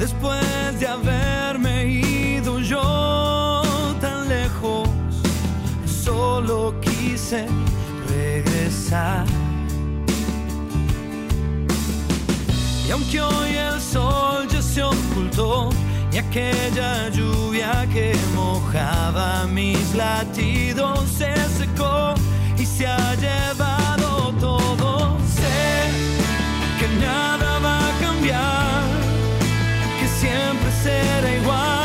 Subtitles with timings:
[0.00, 3.62] Después de haberme ido yo
[4.00, 4.88] tan lejos,
[5.84, 7.46] solo quise
[8.08, 9.26] regresar.
[12.88, 15.68] Y aunque hoy el sol ya se ocultó,
[16.12, 22.14] y aquella lluvia que mojaba mis latidos se secó
[22.58, 25.18] y se ha llevado todo.
[25.36, 25.90] Sé
[26.80, 28.69] que nada va a cambiar,
[30.82, 31.79] será igual.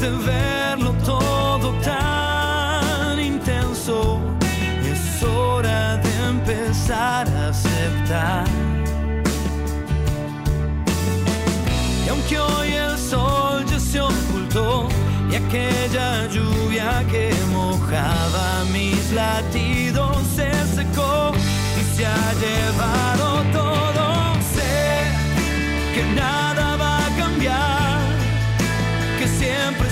[0.00, 4.18] De verlo todo tan intenso,
[4.90, 8.46] es hora de empezar a aceptar.
[12.06, 14.88] Y aunque hoy el sol ya se ocultó
[15.30, 21.32] y aquella lluvia que mojaba mis latidos se secó
[21.78, 25.12] y se ha llevado todo, sé
[25.94, 28.00] que nada va a cambiar
[29.18, 29.89] que siempre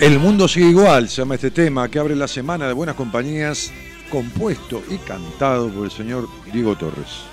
[0.00, 3.72] El mundo sigue igual, se llama este tema que abre la semana de buenas compañías,
[4.10, 7.24] compuesto y cantado por el señor Diego Torres.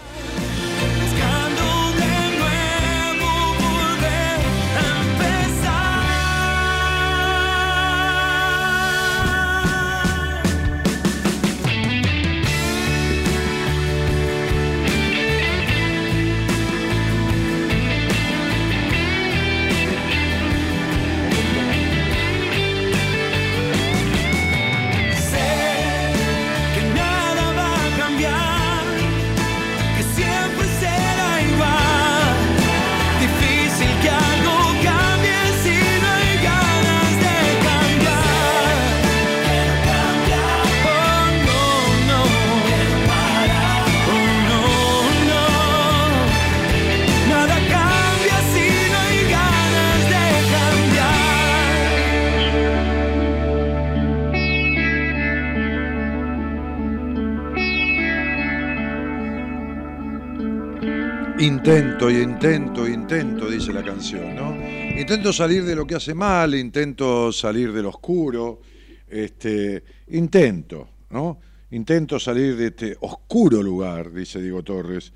[64.98, 68.62] Intento salir de lo que hace mal, intento salir del oscuro,
[69.08, 71.40] este, intento, ¿no?
[71.72, 75.14] Intento salir de este oscuro lugar, dice Diego Torres,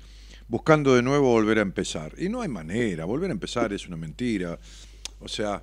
[0.48, 2.14] buscando de nuevo volver a empezar.
[2.18, 4.58] Y no hay manera, volver a empezar es una mentira.
[5.20, 5.62] O sea,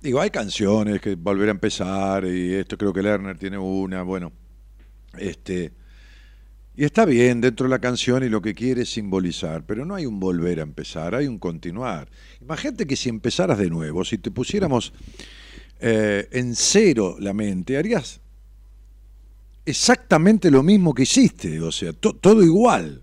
[0.00, 4.32] digo, hay canciones que volver a empezar y esto creo que Lerner tiene una, bueno,
[5.18, 5.72] este
[6.78, 9.96] Y está bien dentro de la canción y lo que quiere es simbolizar, pero no
[9.96, 12.08] hay un volver a empezar, hay un continuar.
[12.40, 14.92] Imagínate que si empezaras de nuevo, si te pusiéramos
[15.80, 18.20] eh, en cero la mente, harías
[19.66, 23.02] exactamente lo mismo que hiciste, o sea, to- todo igual.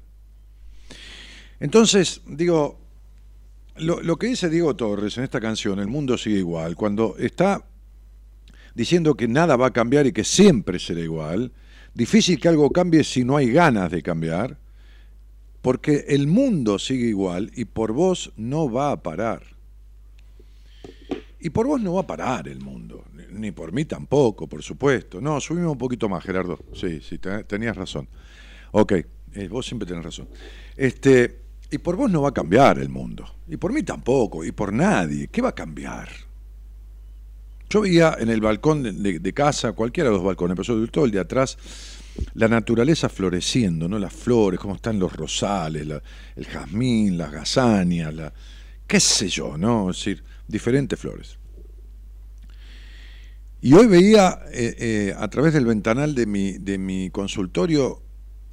[1.60, 2.80] Entonces, digo,
[3.76, 7.66] lo, lo que dice Diego Torres en esta canción, El mundo sigue igual, cuando está
[8.74, 11.52] diciendo que nada va a cambiar y que siempre será igual,
[11.96, 14.58] difícil que algo cambie si no hay ganas de cambiar,
[15.62, 19.42] porque el mundo sigue igual y por vos no va a parar.
[21.40, 25.22] Y por vos no va a parar el mundo, ni- por mí tampoco, por supuesto.
[25.22, 26.60] No, subimos un poquito más, Gerardo.
[26.74, 28.08] Sí, sí, te- tenías razón.
[28.72, 28.94] Ok,
[29.34, 30.28] eh, vos siempre tenés razón.
[30.76, 31.40] Este,
[31.72, 33.26] y por vos no va a cambiar el mundo.
[33.48, 35.28] Y por mí tampoco, y por nadie.
[35.28, 36.10] ¿Qué va a cambiar?
[37.76, 41.12] Yo veía en el balcón de, casa, cualquiera de los balcones, pero sobre todo el
[41.12, 41.58] de atrás,
[42.36, 44.00] la naturaleza floreciendo, ¿no?
[44.00, 46.02] Las flores, cómo están los rosales, la-
[46.38, 48.34] el jazmín, las gazanias, la,
[48.88, 49.90] qué sé yo, ¿no?
[49.90, 51.38] Es decir, diferentes flores.
[53.62, 58.02] Y hoy veía eh, eh, a través del ventanal de mi, de mi consultorio,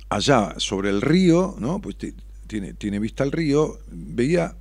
[0.08, 1.80] allá sobre el río, ¿no?
[1.80, 2.14] Pues ti-
[2.46, 4.56] tiene, tiene vista al río, veía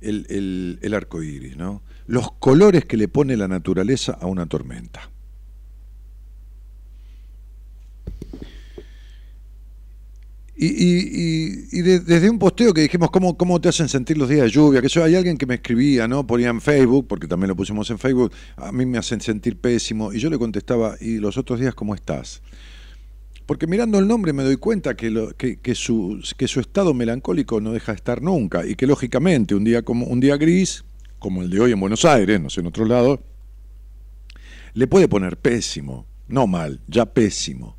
[0.00, 1.82] el, el, el arco iris, ¿no?
[2.12, 5.08] Los colores que le pone la naturaleza a una tormenta.
[10.54, 14.28] Y, y- y- de- desde un posteo que dijimos, ¿cómo, ¿cómo te hacen sentir los
[14.28, 14.82] días de lluvia?
[14.82, 16.26] Que yo, hay alguien que me escribía, ¿no?
[16.26, 20.12] Ponía en Facebook, porque también lo pusimos en Facebook, a mí me hacen sentir pésimo.
[20.12, 22.42] Y yo le contestaba, ¿y los otros días cómo estás?
[23.46, 26.92] Porque mirando el nombre me doy cuenta que, lo- que, que su, que su estado
[26.92, 30.84] melancólico no deja de estar nunca y que lógicamente un día, como, un día gris,
[31.22, 33.22] como el de hoy en Buenos Aires, no sé, en otro lado,
[34.74, 37.76] le puede poner pésimo, no mal, ya pésimo.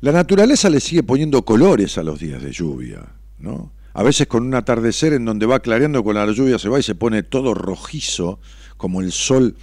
[0.00, 3.72] La naturaleza le sigue poniendo colores a los días de lluvia, ¿no?
[3.92, 6.82] A veces con un atardecer en donde va clareando con la lluvia se va y
[6.82, 8.40] se pone todo rojizo,
[8.78, 9.56] como el sol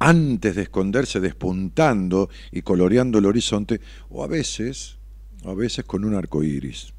[0.00, 3.80] antes de esconderse despuntando y coloreando el horizonte,
[4.10, 4.96] o a veces,
[5.44, 6.92] o a veces con un arco iris.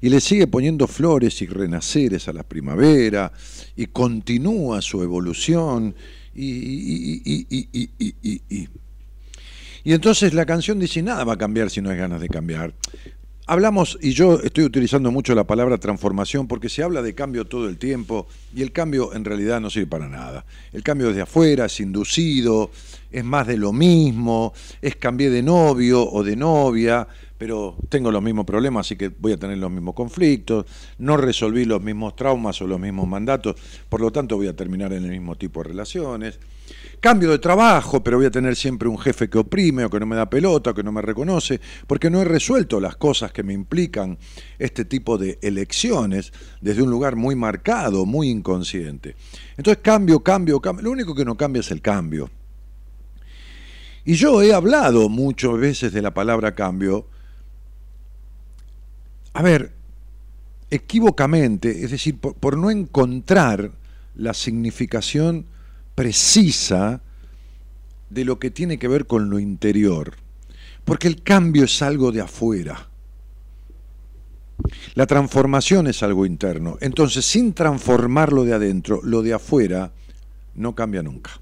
[0.00, 3.32] Y le sigue poniendo flores y renaceres a la primavera,
[3.76, 5.94] y continúa su evolución,
[6.34, 8.68] y, y- y- y-
[9.92, 12.74] entonces la canción dice, nada va a cambiar si no hay ganas de cambiar.
[13.46, 17.68] Hablamos, y yo estoy utilizando mucho la palabra transformación porque se habla de cambio todo
[17.68, 20.46] el tiempo y el cambio en realidad no sirve para nada.
[20.72, 22.70] El cambio desde afuera es inducido,
[23.12, 27.06] es más de lo mismo, es cambié de novio o de novia,
[27.38, 30.66] pero tengo los mismos problemas, así que voy a tener los mismos conflictos,
[30.98, 33.56] no resolví los mismos traumas o los mismos mandatos,
[33.88, 36.38] por lo tanto voy a terminar en el mismo tipo de relaciones.
[37.00, 40.06] Cambio de trabajo, pero voy a tener siempre un jefe que oprime o que no
[40.06, 43.42] me da pelota o que no me reconoce, porque no he resuelto las cosas que
[43.42, 44.16] me implican
[44.58, 46.32] este tipo de elecciones
[46.62, 49.16] desde un lugar muy marcado, muy inconsciente.
[49.58, 50.84] Entonces cambio, cambio, cambio.
[50.84, 52.30] Lo único que no cambia es el cambio.
[54.06, 57.06] Y yo he hablado muchas veces de la palabra cambio.
[59.34, 59.72] A ver,
[60.70, 63.72] equívocamente, es decir, por, por no encontrar
[64.14, 65.46] la significación
[65.94, 67.02] precisa
[68.10, 70.14] de lo que tiene que ver con lo interior.
[70.84, 72.88] Porque el cambio es algo de afuera.
[74.94, 76.78] La transformación es algo interno.
[76.80, 79.92] Entonces, sin transformarlo de adentro, lo de afuera
[80.54, 81.40] no cambia nunca.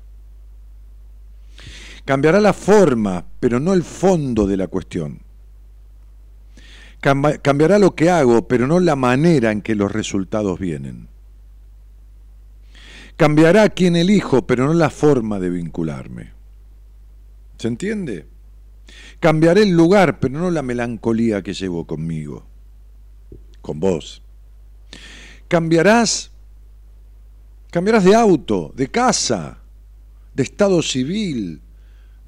[2.05, 5.22] Cambiará la forma, pero no el fondo de la cuestión.
[7.03, 11.09] Cambiará lo que hago, pero no la manera en que los resultados vienen.
[13.17, 16.33] Cambiará quien elijo, pero no la forma de vincularme.
[17.59, 18.29] ¿Se entiende?
[19.19, 22.47] Cambiaré el lugar, pero no la melancolía que llevo conmigo,
[23.61, 24.23] con vos.
[25.49, 26.31] Cambiarás,
[27.73, 29.59] cambiarás de auto, de casa,
[30.35, 31.63] de estado civil,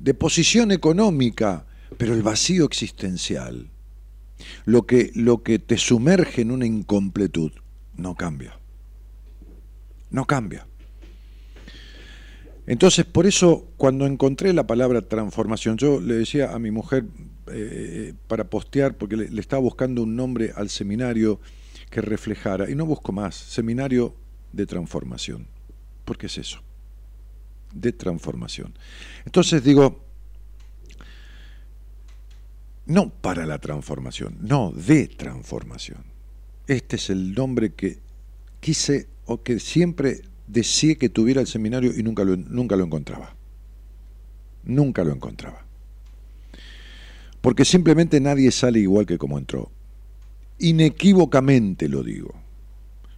[0.01, 1.65] de posición económica,
[1.97, 3.71] pero el vacío existencial,
[4.65, 7.53] lo que, lo que te sumerge en una incompletud,
[7.97, 8.59] no cambia.
[10.11, 10.67] No cambia.
[12.67, 17.05] Entonces, por eso, cuando encontré la palabra transformación, yo le decía a mi mujer
[17.49, 21.41] eh, para postear, porque le, le estaba buscando un nombre al seminario
[21.91, 24.15] que reflejara, y no busco más, seminario
[24.53, 25.47] de transformación,
[26.05, 26.61] porque es eso,
[27.75, 28.73] de transformación.
[29.27, 30.04] Entonces digo,
[32.87, 36.05] no para la transformación, no de transformación.
[36.67, 37.99] Este es el nombre que
[38.61, 43.35] quise o que siempre deseé que tuviera el seminario y nunca lo, nunca lo encontraba.
[44.65, 45.65] Nunca lo encontraba.
[47.41, 49.71] Porque simplemente nadie sale igual que como entró.
[50.59, 52.35] Inequívocamente lo digo.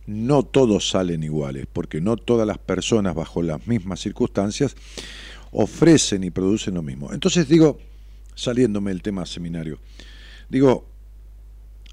[0.07, 4.77] No todos salen iguales, porque no todas las personas bajo las mismas circunstancias
[5.53, 7.13] ofrecen y producen lo mismo.
[7.13, 7.79] Entonces digo,
[8.37, 9.81] saliéndome del tema seminario,
[10.49, 10.87] digo,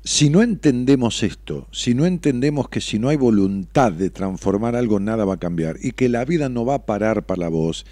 [0.06, 5.00] si no entendemos esto, si no entendemos que si no hay voluntad de transformar algo,
[5.00, 7.86] nada va a cambiar y que la vida no va a parar para vos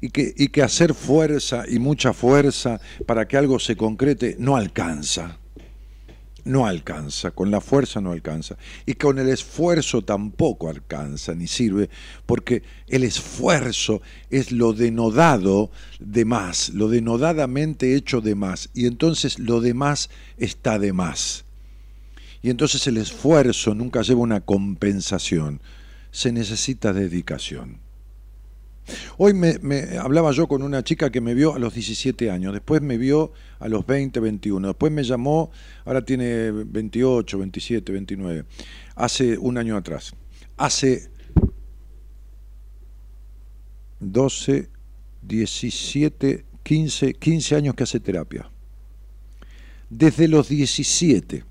[0.00, 4.56] y que, y que hacer fuerza y mucha fuerza para que algo se concrete no
[4.56, 5.38] alcanza.
[6.44, 8.56] No alcanza, con la fuerza no alcanza.
[8.84, 11.88] Y con el esfuerzo tampoco alcanza ni sirve,
[12.26, 15.70] porque el esfuerzo es lo denodado
[16.00, 18.70] de más, lo denodadamente hecho de más.
[18.74, 21.44] Y entonces lo demás está de más
[22.42, 25.60] y entonces el esfuerzo nunca lleva una compensación,
[26.10, 27.78] se necesita dedicación.
[29.16, 29.58] Hoy me,
[29.98, 33.32] hablaba yo con una chica que me vio a los 17 años, después me vio
[33.58, 35.50] a los 20, 21, después me llamó,
[35.84, 38.44] ahora tiene 28, 27, 29,
[38.96, 40.14] hace un año atrás.
[40.56, 41.10] Hace
[44.00, 44.68] 12,
[45.22, 48.50] 17, 15, 15 años que hace terapia.
[49.88, 51.44] Desde los 17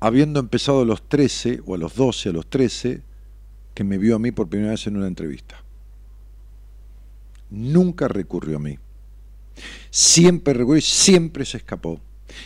[0.00, 3.02] habiendo empezado a los 13 o a los 12, a los 13,
[3.74, 5.62] que me vio a mí por primera vez en una entrevista.
[7.50, 8.78] Nunca recurrió a mí.
[9.90, 12.00] Siempre recurrió siempre se escapó.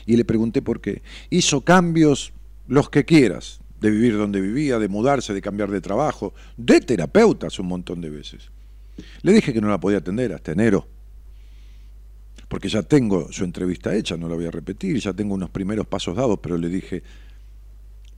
[0.07, 1.03] Y le pregunté por qué.
[1.31, 2.33] Hizo cambios
[2.67, 7.59] los que quieras, de vivir donde vivía, de mudarse, de cambiar de trabajo, de terapeutas
[7.59, 8.51] un montón de veces.
[9.23, 10.87] Le dije que no la podía atender hasta enero,
[12.49, 15.87] porque ya tengo su entrevista hecha, no la voy a repetir, ya tengo unos primeros
[15.87, 17.03] pasos dados, pero le dije,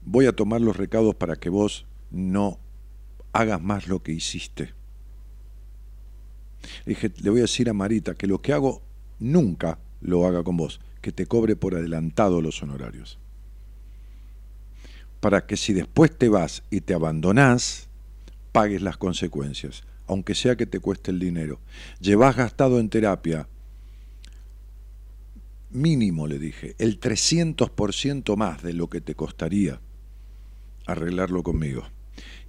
[0.05, 2.59] voy a tomar los recados para que vos no
[3.37, 4.73] hagas más lo que hiciste.
[6.85, 8.81] Le dije, le voy a decir a Marita que lo que hago
[9.19, 13.19] nunca lo haga con vos, que te cobre por adelantado los honorarios.
[15.19, 17.89] Para que si después te vas y te abandonás,
[18.51, 21.59] pagues las consecuencias, aunque sea que te cueste el dinero.
[21.99, 23.47] Llevas gastado en terapia
[25.69, 29.79] mínimo, le dije, el 300% más de lo que te costaría
[30.87, 31.83] arreglarlo conmigo.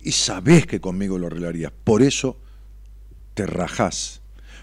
[0.01, 1.73] Y sabés que conmigo lo arreglarías.
[1.85, 2.39] Por eso
[3.35, 4.21] te rajás.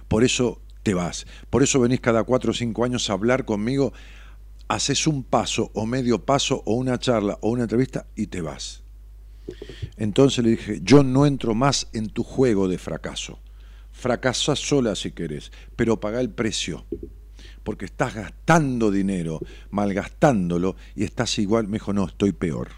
[0.08, 1.26] Por eso te vas.
[1.50, 3.94] Por eso venís cada cuatro o cinco años a hablar conmigo.
[4.68, 8.84] Haces un paso o medio paso o una charla o una entrevista y te vas.
[9.98, 13.40] Entonces le dije, yo no entro más en tu juego de fracaso.
[13.92, 16.86] Fracasa sola si querés, pero paga el precio.
[17.64, 19.40] Porque estás gastando dinero,
[19.72, 21.68] malgastándolo y estás igual.
[21.68, 22.70] Me dijo, no, estoy peor.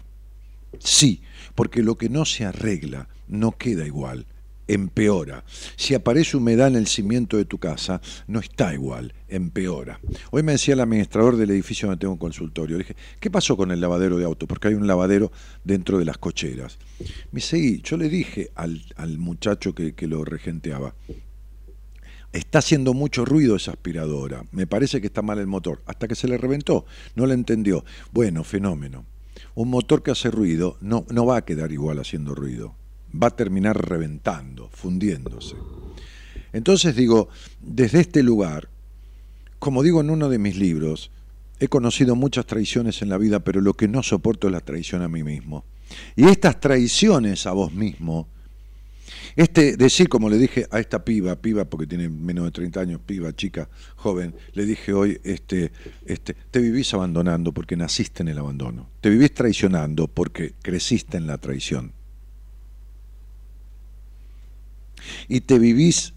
[0.78, 1.22] Sí,
[1.58, 4.26] porque lo que no se arregla no queda igual,
[4.68, 5.42] empeora.
[5.74, 9.98] Si aparece humedad en el cimiento de tu casa, no está igual, empeora.
[10.30, 13.56] Hoy me decía el administrador del edificio donde tengo un consultorio, le dije, ¿qué pasó
[13.56, 14.46] con el lavadero de auto?
[14.46, 15.32] Porque hay un lavadero
[15.64, 16.78] dentro de las cocheras.
[17.32, 20.94] Me seguí, yo le dije al, muchacho que, que lo regenteaba,
[22.32, 26.14] está haciendo mucho ruido esa aspiradora, me parece que está mal el motor, hasta que
[26.14, 26.86] se le reventó,
[27.16, 27.84] no le entendió.
[28.12, 29.06] Bueno, fenómeno
[29.58, 32.76] un motor que hace ruido no, no va a quedar igual haciendo ruido,
[33.12, 35.56] va a terminar reventando, fundiéndose.
[36.52, 37.28] Entonces digo,
[37.60, 38.68] desde este lugar,
[39.58, 41.10] como digo en uno de mis libros,
[41.58, 45.02] he conocido muchas traiciones en la vida, pero lo que no soporto es la traición
[45.02, 45.64] a mí mismo.
[46.14, 48.28] Y estas traiciones a vos mismo
[49.38, 53.00] este, decir, como le dije a esta piba, piba porque tiene menos de 30 años,
[53.06, 55.70] piba, chica, joven, le dije hoy, este,
[56.06, 58.88] este, te vivís abandonando porque naciste en el abandono.
[59.00, 61.92] Te vivís traicionando porque creciste en la traición.
[65.28, 66.14] Y te vivís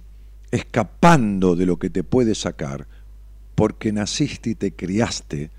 [0.49, 2.87] escapando de lo que te puede sacar
[3.53, 5.51] porque naciste y te criaste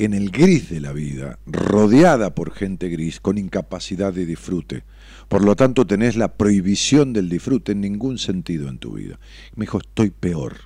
[0.00, 4.82] en el gris de la vida, rodeada por gente gris, con incapacidad de disfrute.
[5.28, 9.18] Por lo tanto, tenés la prohibición del disfrute en ningún sentido en tu vida.
[9.56, 10.56] Me dijo, estoy peor.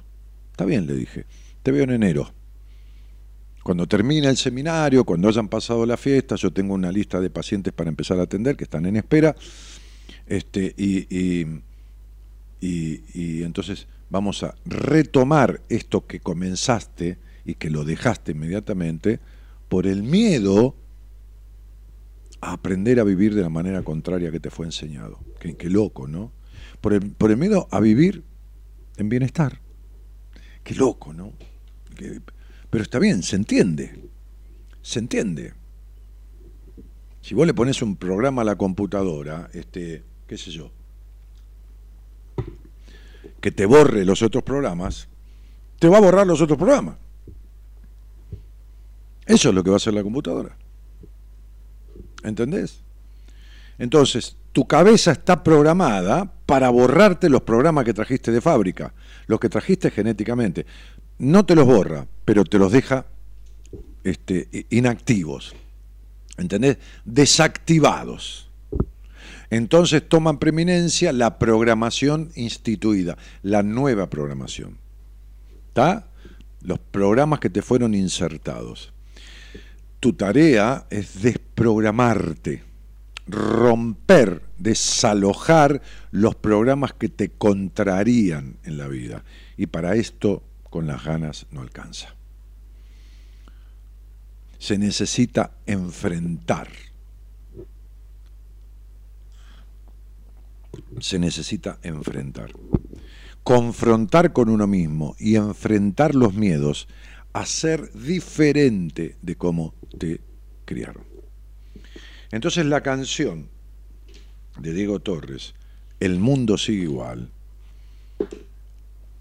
[0.51, 1.25] Está bien, le dije,
[1.63, 2.33] te veo en enero.
[3.63, 7.73] Cuando termine el seminario, cuando hayan pasado la fiesta, yo tengo una lista de pacientes
[7.73, 9.35] para empezar a atender que están en espera.
[10.27, 11.47] Este, y,
[12.61, 19.21] y entonces vamos a retomar esto que comenzaste y que lo dejaste inmediatamente
[19.69, 20.75] por el miedo
[22.41, 25.19] a aprender a vivir de la manera contraria que te fue enseñado.
[25.39, 26.33] Qué, loco, ¿no?
[26.81, 28.25] Por el, por el, miedo a vivir
[28.97, 29.61] en bienestar.
[30.63, 31.33] Qué loco, ¿no?
[32.71, 34.09] pero está bien, se entiende.
[34.81, 35.53] Se entiende.
[37.21, 40.71] Si vos le pones un programa a la computadora, este, qué sé yo,
[43.41, 45.09] que te borre los otros programas,
[45.79, 46.97] te va a borrar los otros programas.
[49.27, 50.57] Eso es lo que va a hacer la computadora.
[52.23, 52.81] ¿Entendés?
[53.79, 58.93] Entonces, tu cabeza está programada para borrarte los programas que trajiste de fábrica,
[59.27, 60.67] los que trajiste genéticamente.
[61.19, 63.07] No te los borra, pero te los deja
[64.05, 65.55] este, inactivos.
[66.37, 66.79] ¿Entendés?
[67.05, 68.51] Desactivados.
[69.51, 74.79] Entonces toman preeminencia la programación instituida, la nueva programación.
[75.69, 76.07] ¿Está?
[76.63, 78.93] Los programas que te fueron insertados.
[80.01, 82.65] Tu tarea es desprogramarte,
[83.27, 89.25] romper, desalojar los programas que te contrarían en la vida.
[89.59, 92.15] Y para esto, con las ganas, no alcanza.
[94.59, 96.69] Se necesita enfrentar.
[101.01, 102.53] Se necesita enfrentar.
[103.43, 106.89] Confrontar con uno mismo y enfrentar los miedos
[107.33, 110.21] a ser diferente de cómo te
[110.65, 111.05] criaron.
[112.31, 113.49] Entonces la canción
[114.59, 115.55] de Diego Torres,
[115.99, 117.31] El mundo sigue igual,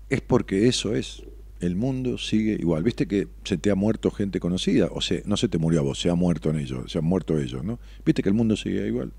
[0.10, 1.24] es porque eso es.
[1.60, 2.84] El mundo sigue igual.
[2.84, 5.84] Viste que se te ha muerto gente conocida, o sea, no se te murió a
[5.84, 7.80] vos, se ha muerto en ellos, se han muerto ellos, ¿no?
[8.06, 9.12] Viste que el mundo sigue igual.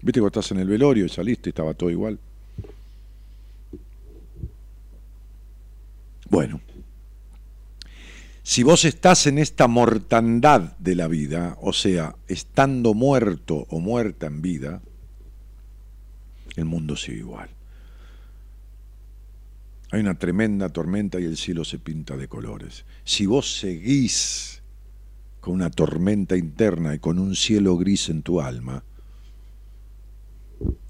[0.00, 2.18] Viste que estás en el velorio y saliste y estaba todo igual.
[6.30, 6.60] Bueno,
[8.48, 14.26] si vos estás en esta mortandad de la vida, o sea, estando muerto o muerta
[14.26, 14.80] en vida,
[16.56, 17.50] el mundo sigue igual.
[19.90, 22.86] Hay una tremenda tormenta y el cielo se pinta de colores.
[23.04, 24.62] Si vos seguís
[25.40, 28.82] con una tormenta interna y con un cielo gris en tu alma,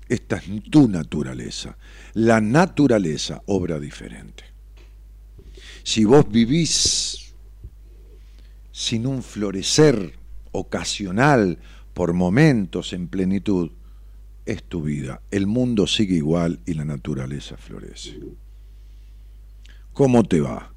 [0.08, 1.76] esta es tu naturaleza.
[2.14, 4.44] La naturaleza obra diferente.
[5.82, 7.27] Si vos vivís
[8.78, 10.12] sin un florecer
[10.52, 11.58] ocasional
[11.94, 13.72] por momentos en plenitud,
[14.46, 15.20] es tu vida.
[15.32, 18.20] El mundo sigue igual y la naturaleza florece.
[19.92, 20.72] ¿Cómo te va?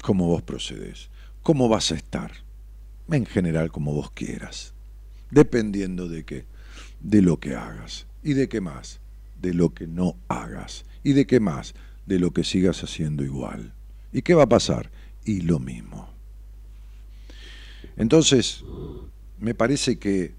[0.00, 1.10] ¿Cómo vos procedes?
[1.42, 2.30] ¿Cómo vas a estar?
[3.10, 4.74] En general, como vos quieras.
[5.32, 6.44] Dependiendo de qué?
[7.00, 8.06] De lo que hagas.
[8.22, 9.00] ¿Y de qué más?
[9.42, 10.84] De lo que no hagas.
[11.02, 11.74] ¿Y de qué más?
[12.06, 13.74] De lo que sigas haciendo igual.
[14.12, 14.92] ¿Y qué va a pasar?
[15.24, 16.16] Y lo mismo.
[17.98, 18.64] Entonces,
[19.38, 20.34] me parece que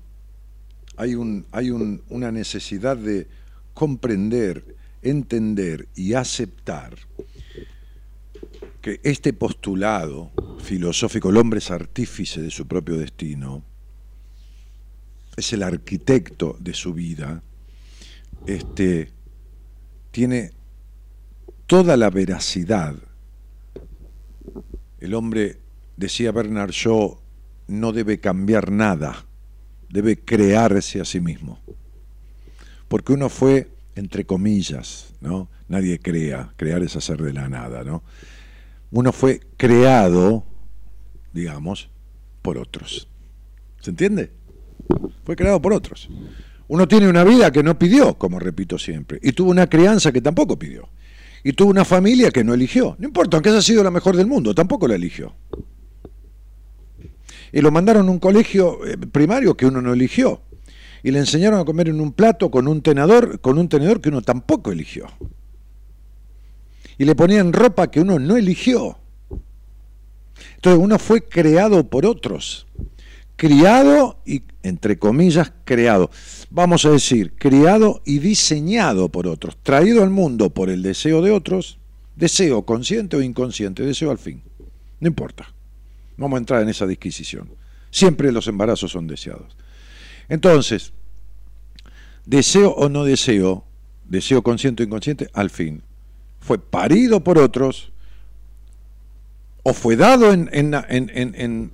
[0.98, 3.28] hay, un, hay un- una necesidad de
[3.74, 6.98] comprender, entender y aceptar
[8.82, 10.32] que este postulado
[10.64, 13.64] filosófico, el hombre es artífice de su propio destino,
[15.36, 17.44] es el arquitecto de su vida,
[18.46, 19.12] este,
[20.12, 20.52] tiene
[21.68, 22.96] toda la veracidad.
[25.00, 25.60] El hombre,
[25.98, 27.20] decía Bernard Shaw,
[27.70, 29.26] no debe cambiar nada,
[29.90, 31.60] debe crearse a sí mismo.
[32.88, 35.50] Porque uno fue, entre comillas, ¿no?
[35.68, 38.04] Nadie crea, crear es hacer de la nada, ¿no?
[38.92, 40.44] Uno fue creado,
[41.32, 41.90] digamos,
[42.42, 43.08] por otros.
[43.80, 44.32] ¿Se entiende?
[45.24, 46.10] Fue creado por otros.
[46.68, 50.22] Uno tiene una vida que no pidió, como repito siempre, y tuvo una crianza que
[50.22, 50.90] tampoco pidió.
[51.44, 52.96] Y tuvo una familia que no eligió.
[53.00, 55.34] No importa, aunque haya sido la mejor del mundo, tampoco la eligió.
[57.52, 60.42] Y lo mandaron a un colegio eh, primario que uno no eligió.
[61.04, 64.10] Y le enseñaron a comer en un plato con un tenedor, con un tenedor que
[64.10, 65.08] uno tampoco eligió.
[66.98, 68.98] Y le ponían ropa que uno no eligió.
[70.56, 72.68] Entonces uno fue creado por otros.
[73.38, 76.12] Criado y, entre comillas, creado.
[76.50, 79.58] Vamos a decir, criado y diseñado por otros.
[79.64, 81.80] Traído al mundo por el deseo de otros.
[82.18, 84.42] Deseo consciente o inconsciente, deseo al fin.
[85.00, 85.54] No importa.
[86.20, 87.50] Vamos a entrar en esa disquisición.
[87.92, 89.56] Siempre los embarazos son deseados.
[90.28, 90.92] Entonces,
[92.26, 93.66] deseo o no deseo,
[94.06, 95.82] deseo consciente o inconsciente, al fin,
[96.40, 97.92] fue parido por otros
[99.64, 101.72] o fue dado en, en, en,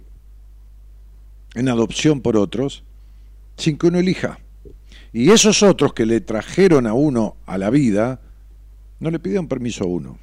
[1.55, 2.83] en, adopción por otros
[3.57, 4.39] sin que uno elija.
[5.11, 8.21] Y esos otros que le trajeron a uno a la vida,
[8.99, 10.19] no le pidieron permiso a uno.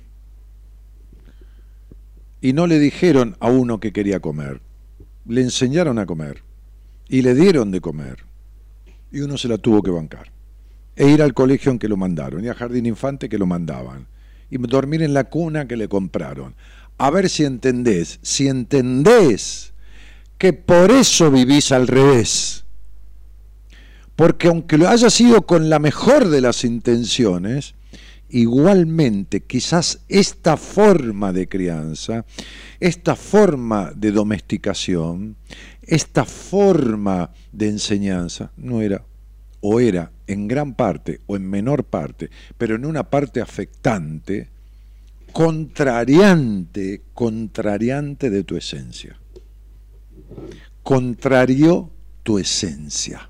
[2.42, 4.60] Y no le dijeron a uno que quería comer.
[5.26, 6.42] Le enseñaron a comer.
[7.08, 8.24] Y le dieron de comer.
[9.12, 10.32] Y uno se la tuvo que bancar.
[10.96, 12.44] E ir al colegio en que lo mandaron.
[12.44, 14.08] Y al jardín infante que lo mandaban.
[14.50, 16.56] Y dormir en la cuna que le compraron.
[16.98, 18.18] A ver si entendés.
[18.22, 19.72] Si entendés
[20.36, 22.64] que por eso vivís al revés.
[24.16, 27.76] Porque aunque lo haya sido con la mejor de las intenciones,
[28.32, 32.24] igualmente quizás esta forma de crianza,
[32.80, 35.36] esta forma de domesticación,
[35.82, 39.04] esta forma de enseñanza no era
[39.60, 44.48] o era en gran parte o en menor parte, pero en una parte afectante,
[45.32, 49.18] contrariante, contrariante de tu esencia.
[50.82, 51.90] Contrarió
[52.22, 53.28] tu esencia.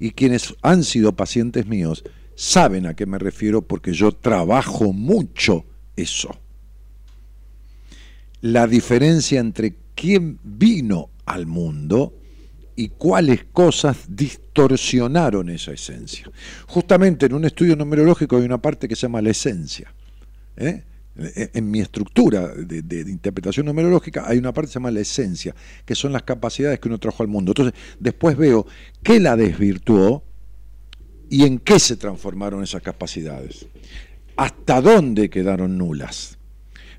[0.00, 2.04] Y quienes han sido pacientes míos
[2.34, 5.64] saben a qué me refiero porque yo trabajo mucho
[5.96, 6.36] eso.
[8.40, 12.14] La diferencia entre quién vino al mundo
[12.76, 16.30] y cuáles cosas distorsionaron esa esencia.
[16.66, 19.94] Justamente en un estudio numerológico hay una parte que se llama la esencia.
[20.56, 20.82] ¿eh?
[21.16, 25.54] En mi estructura de, de, interpretación numerológica hay una parte que se llama la esencia,
[25.84, 27.52] que son las capacidades que uno trajo al mundo.
[27.52, 28.66] Entonces, después veo
[29.02, 30.24] qué la desvirtuó
[31.34, 33.66] y en qué se transformaron esas capacidades.
[34.36, 36.38] Hasta dónde quedaron nulas.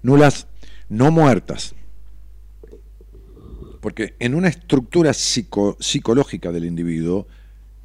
[0.01, 0.47] Nulas
[0.89, 1.73] no muertas,
[3.79, 7.27] porque en una estructura psico, psicológica del individuo,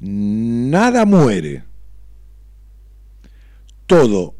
[0.01, 1.63] nada muere.
[3.85, 4.35] Todo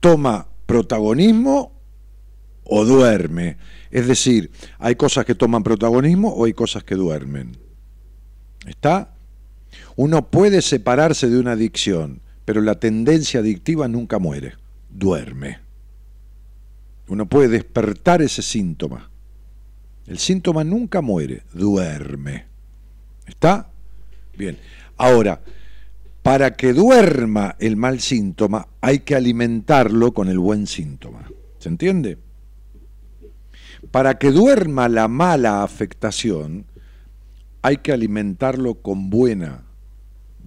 [0.00, 1.80] toma protagonismo
[2.64, 3.58] o duerme.
[3.92, 7.56] Es decir, hay cosas que toman protagonismo o hay cosas que duermen.
[8.66, 9.17] ¿Está?
[9.98, 14.54] Uno puede separarse de una adicción, pero la tendencia adictiva nunca muere,
[14.88, 15.58] duerme.
[17.08, 19.10] Uno puede despertar ese síntoma
[20.08, 22.46] el síntoma nunca muere, duerme.
[23.26, 23.68] ¿Está?
[24.36, 24.56] Bien.
[24.96, 25.42] Ahora,
[26.22, 31.30] para que duerma el mal síntoma, hay que alimentarlo con el buen síntoma.
[31.58, 32.16] ¿Se entiende?
[33.90, 36.64] Para que duerma la mala afectación,
[37.60, 39.64] hay que alimentarlo con buena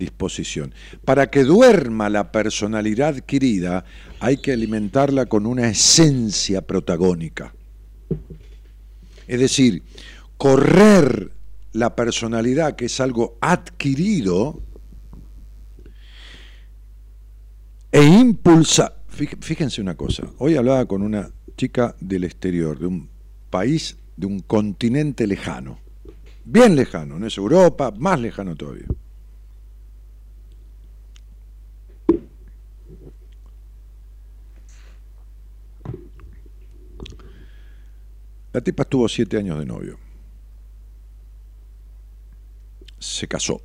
[0.01, 0.73] disposición.
[1.05, 3.85] Para que duerma la personalidad adquirida,
[4.19, 7.53] hay que alimentarla con una esencia protagónica.
[9.27, 9.83] Es decir,
[10.37, 11.31] correr
[11.71, 14.61] la personalidad, que es algo adquirido,
[17.91, 18.95] e impulsa.
[19.07, 23.09] Fíjense una cosa, hoy hablaba con una chica del exterior, de un
[23.49, 25.79] país, de un continente lejano,
[26.45, 28.87] bien lejano, no es Europa, más lejano todavía.
[38.53, 39.97] La tipa estuvo siete años de novio.
[42.99, 43.61] Se casó.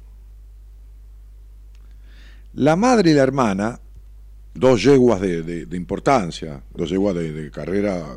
[2.55, 3.81] La madre y la hermana,
[4.55, 8.17] dos yeguas de, importancia, dos yeguas de, carrera,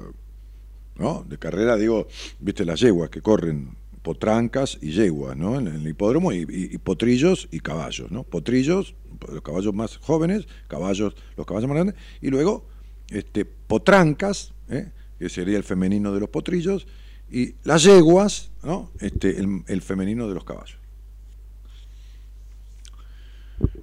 [0.96, 1.26] ¿no?
[1.28, 2.08] De carrera, digo,
[2.40, 5.60] viste las yeguas que corren potrancas y yeguas, ¿no?
[5.60, 8.24] En, el hipódromo, y, y, potrillos y caballos, ¿no?
[8.24, 8.96] Potrillos,
[9.28, 12.66] los caballos más jóvenes, caballos, los caballos más grandes, y luego
[13.10, 14.92] este, potrancas, ¿eh?
[15.20, 16.88] Que sería el femenino de los potrillos,
[17.30, 18.90] y las yeguas, ¿no?
[19.00, 20.80] este, el, femenino de los caballos.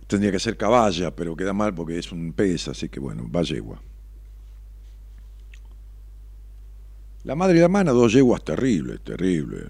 [0.06, 3.42] Tendría que ser caballa, pero queda mal porque es un pez, así que bueno, va
[3.42, 3.80] yegua.
[7.24, 9.64] La madre y la hermana, dos yeguas terribles, terribles.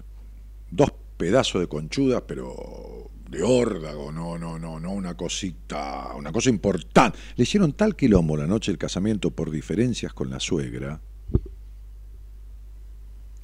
[0.71, 6.49] Dos pedazos de conchudas, pero de órdago, no, no, no, no, una cosita, una cosa
[6.49, 7.17] importante.
[7.35, 11.01] Le hicieron tal quilombo la noche del casamiento por diferencias con la suegra,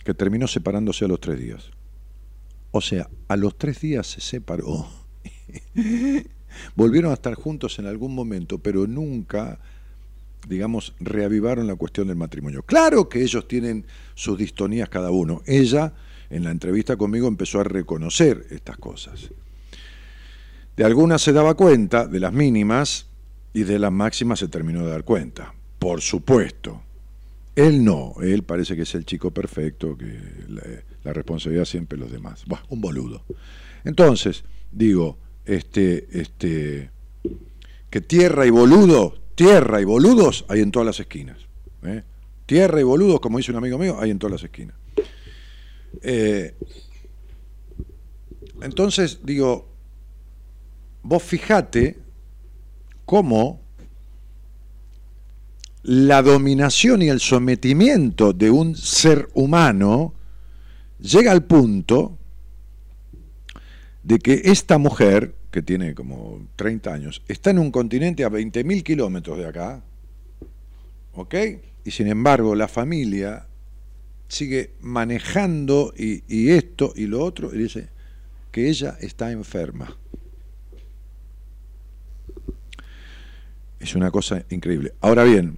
[0.03, 1.71] que terminó separándose a los tres días.
[2.71, 4.87] O sea, a los tres días se separó.
[6.75, 9.59] Volvieron a estar juntos en algún momento, pero nunca,
[10.47, 12.63] digamos, reavivaron la cuestión del matrimonio.
[12.63, 13.85] Claro que ellos tienen
[14.15, 15.41] sus distonías cada uno.
[15.45, 15.93] Ella,
[16.29, 19.29] en la entrevista conmigo, empezó a reconocer estas cosas.
[20.75, 23.07] De algunas se daba cuenta, de las mínimas,
[23.53, 25.53] y de las máximas se terminó de dar cuenta.
[25.77, 26.81] Por supuesto,
[27.55, 30.19] él no, él parece que es el chico perfecto, que
[31.03, 32.43] la, responsabilidad siempre los demás.
[32.47, 33.23] Bah, un boludo.
[33.83, 36.89] Entonces, digo, este, este,
[37.89, 41.37] que tierra y boludo, tierra y boludos hay en todas las esquinas.
[41.83, 42.03] ¿eh?
[42.45, 44.75] Tierra y boludos, como dice un amigo mío, hay en todas las esquinas.
[46.01, 46.55] Eh,
[48.61, 49.69] entonces, digo,
[51.03, 51.99] vos fijate
[53.05, 53.62] cómo
[55.83, 60.13] la dominación y el sometimiento de un ser humano
[60.99, 62.17] llega al punto
[64.01, 68.83] de que esta mujer, que tiene como 30 años, está en un continente a 20.000
[68.83, 69.83] kilómetros de acá,
[71.13, 71.35] ¿ok?
[71.83, 73.47] Y sin embargo la familia
[74.29, 77.89] sigue manejando y, y esto y lo otro, y dice
[78.51, 79.97] que ella está enferma.
[83.79, 84.93] Es una cosa increíble.
[85.01, 85.57] Ahora bien,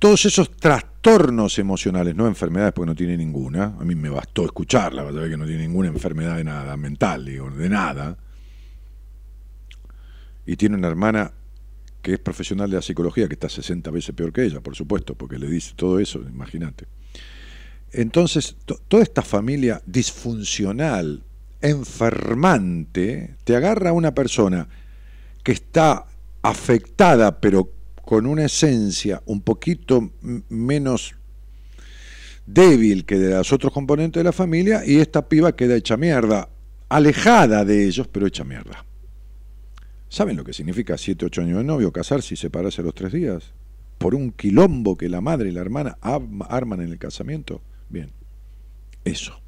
[0.00, 5.02] todos esos trastornos emocionales, no enfermedades porque no tiene ninguna, a mí me bastó escucharla
[5.02, 8.16] para saber que no tiene ninguna enfermedad de nada, mental, digo, de nada.
[10.46, 11.32] Y tiene una hermana
[12.02, 15.14] que es profesional de la psicología, que está 60 veces peor que ella, por supuesto,
[15.14, 16.86] porque le dice todo eso, imagínate.
[17.92, 21.22] Entonces, to- toda esta familia disfuncional,
[21.60, 24.66] enfermante, te agarra a una persona
[25.42, 26.06] que está
[26.42, 27.70] afectada, pero
[28.10, 30.10] con una esencia un poquito
[30.48, 31.14] menos
[32.44, 36.48] débil que de los otros componentes de la familia, y esta piba queda hecha mierda,
[36.88, 38.84] alejada de ellos, pero hecha mierda.
[40.08, 43.12] ¿Saben lo que significa 7, 8 años de novio, casarse y separarse a los tres
[43.12, 43.52] días?
[43.98, 47.62] Por un quilombo que la madre y la hermana arm- arman en el casamiento.
[47.88, 48.10] Bien,
[49.04, 49.40] eso.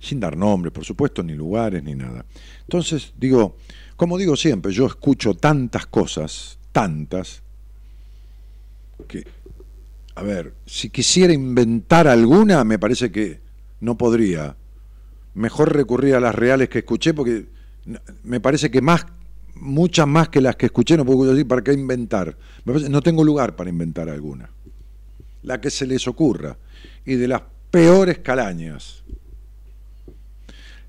[0.00, 2.24] Sin dar nombres, por supuesto, ni lugares, ni nada.
[2.62, 3.56] Entonces, digo,
[3.96, 7.42] como digo siempre, yo escucho tantas cosas, tantas,
[9.08, 9.24] que,
[10.14, 13.40] a ver, si quisiera inventar alguna, me parece que
[13.80, 14.56] no podría.
[15.34, 17.46] Mejor recurrir a las reales que escuché, porque
[18.24, 19.06] me parece que más,
[19.54, 22.36] muchas más que las que escuché, no puedo decir para qué inventar.
[22.64, 24.50] No tengo lugar para inventar alguna.
[25.42, 26.56] La que se les ocurra.
[27.04, 29.04] Y de las peores calañas.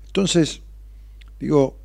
[0.08, 0.62] Entonces,
[1.38, 1.78] digo,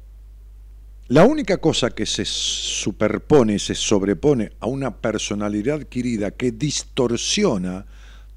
[1.08, 7.86] la única cosa que se superpone, se sobrepone a una personalidad adquirida que distorsiona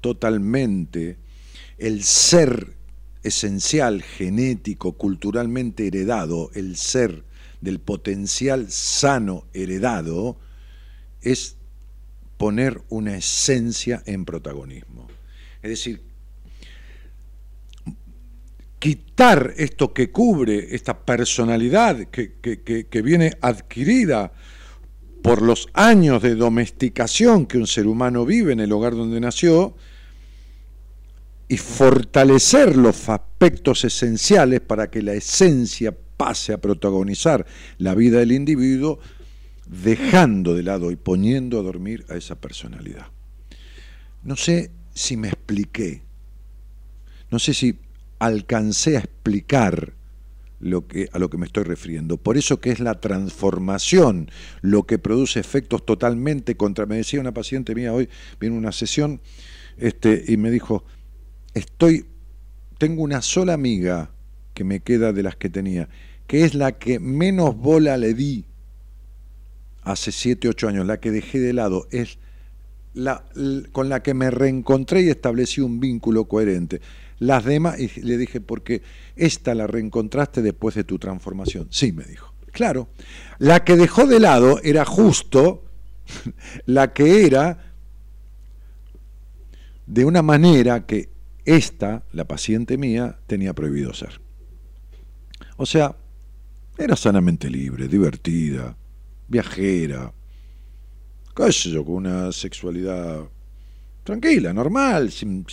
[0.01, 1.17] totalmente
[1.77, 2.75] el ser
[3.23, 7.23] esencial, genético, culturalmente heredado, el ser
[7.61, 10.37] del potencial sano heredado,
[11.21, 11.55] es
[12.37, 15.07] poner una esencia en protagonismo.
[15.61, 16.01] Es decir,
[18.79, 24.31] quitar esto que cubre, esta personalidad que, que- que- viene adquirida
[25.23, 29.75] por los años de domesticación que un ser humano vive en el hogar donde nació,
[31.49, 37.45] y fortalecer los aspectos esenciales para que la esencia pase a protagonizar
[37.77, 38.99] la vida del individuo,
[39.65, 43.07] dejando de lado y poniendo a dormir a esa personalidad.
[44.23, 46.01] No sé si me expliqué,
[47.31, 47.79] no sé si
[48.19, 49.93] alcancé a explicar
[50.59, 52.17] lo que, a lo que me estoy refiriendo.
[52.17, 54.29] Por eso que es la transformación
[54.61, 56.85] lo que produce efectos totalmente contra.
[56.85, 59.21] Me decía una paciente mía hoy, viene una sesión,
[59.77, 60.83] este, y me dijo,
[61.53, 62.05] estoy,
[62.77, 64.11] tengo una sola amiga
[64.53, 65.89] que me queda de las que tenía,
[66.25, 68.45] que es la que menos bola le di
[69.83, 72.17] hace 7, 8 años, la que dejé de lado, es
[72.93, 73.23] la,
[73.71, 76.81] con la que me reencontré y establecí un vínculo coherente.
[77.19, 78.83] Las demás, y le dije, porque
[79.15, 81.67] esta la reencontraste después de tu transformación.
[81.71, 82.33] Sí, me dijo.
[82.51, 82.89] Claro,
[83.39, 85.65] la que dejó de lado era justo
[86.65, 87.73] la que era
[89.85, 91.09] de una manera que
[91.45, 94.19] esta, la paciente mía, tenía prohibido ser.
[95.55, 95.95] O sea,
[96.77, 98.77] era sanamente libre, divertida,
[99.27, 100.13] viajera,
[101.35, 103.23] qué con una sexualidad
[104.03, 105.45] tranquila, normal, sin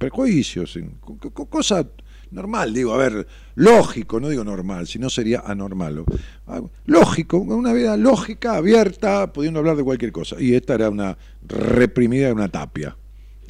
[0.00, 1.86] prejuicios, sin, co- co- cosa
[2.30, 6.04] normal, digo, a ver, lógico, no digo normal, si no sería anormal.
[6.46, 10.36] Ah, Lógico, una vida lógica, abierta, pudiendo hablar de cualquier cosa.
[10.40, 12.96] Y esta era una reprimida, una tapia.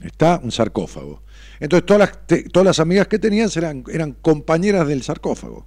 [0.02, 1.22] Está un sarcófago.
[1.60, 5.66] Entonces todas las, todas las amigas que tenías eran, eran compañeras del sarcófago.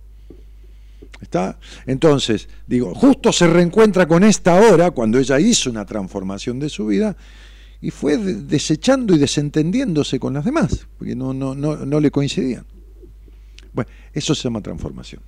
[1.22, 1.58] ¿Está?
[1.86, 6.88] Entonces, digo, justo se reencuentra con esta hora, cuando ella hizo una transformación de su
[6.88, 7.15] vida,
[7.84, 12.12] y fue de- desechando y desentendiéndose con las demás, porque no, no, no, no le
[12.12, 12.65] coincidían.
[13.74, 15.22] Bueno, eso se llama transformación.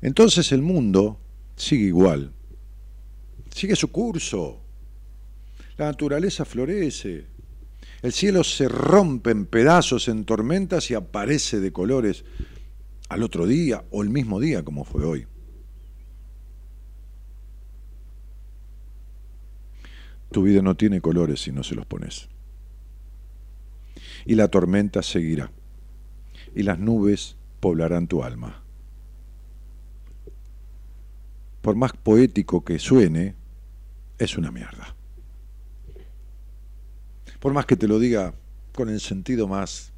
[0.00, 1.18] Entonces el mundo
[1.56, 2.32] sigue igual,
[3.54, 4.60] sigue su curso,
[5.76, 7.26] la naturaleza florece,
[8.02, 12.24] el cielo se rompe en pedazos, en tormentas y aparece de colores
[13.12, 15.26] al otro día o el mismo día como fue hoy.
[20.30, 22.30] Tu vida no tiene colores si no se los pones.
[24.24, 25.52] Y la tormenta seguirá.
[26.54, 28.62] Y las nubes poblarán tu alma.
[31.60, 33.34] Por más poético que suene,
[34.18, 34.96] es una mierda.
[37.40, 38.34] Por más que te lo diga
[38.74, 39.92] con el sentido más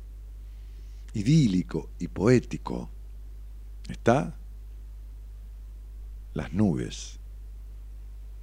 [1.12, 2.90] idílico y poético,
[3.88, 4.37] está
[6.33, 7.20] las nubes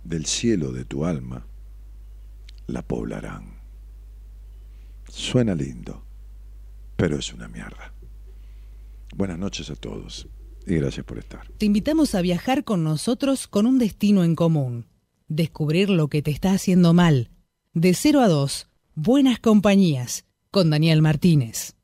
[0.04, 1.45] del cielo de tu alma
[2.67, 3.60] la poblarán.
[5.08, 6.06] Suena lindo,
[6.95, 7.93] pero es una mierda.
[9.15, 10.27] Buenas noches a todos
[10.65, 11.47] y gracias por estar.
[11.58, 14.88] Te invitamos a viajar con nosotros con un destino en común.
[15.27, 17.30] Descubrir lo que te está haciendo mal.
[17.73, 21.75] De 0 a 2, Buenas Compañías, con Daniel Martínez.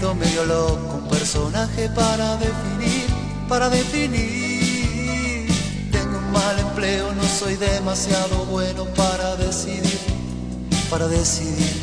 [0.00, 3.06] Medio loco, un personaje para definir,
[3.48, 5.46] para definir.
[5.92, 9.98] Tengo un mal empleo, no soy demasiado bueno para decidir,
[10.88, 11.82] para decidir.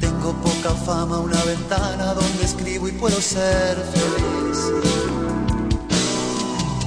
[0.00, 4.72] Tengo poca fama, una ventana donde escribo y puedo ser feliz.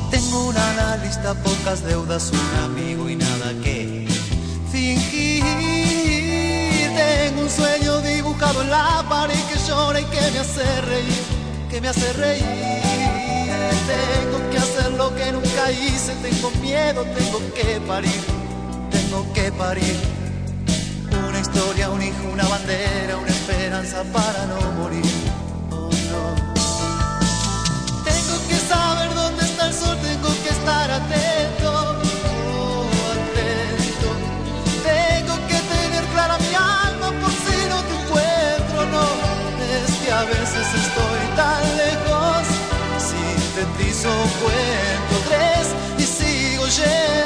[0.09, 4.07] Tengo un analista, pocas deudas, un amigo y nada que
[4.71, 5.43] fingir.
[6.95, 7.94] Tengo un sueño
[8.35, 11.23] dibujado en la pared que llora y que me hace reír,
[11.69, 12.43] que me hace reír.
[13.87, 18.21] Tengo que hacer lo que nunca hice, tengo miedo, tengo que parir,
[18.91, 19.95] tengo que parir.
[21.29, 25.05] Una historia, un hijo, una bandera, una esperanza para no morir.
[25.71, 26.35] Oh, no.
[28.03, 31.64] Tengo que saber dónde está el sol, tengo que estar atento,
[44.07, 47.24] un cuento, tres y sigo yendo.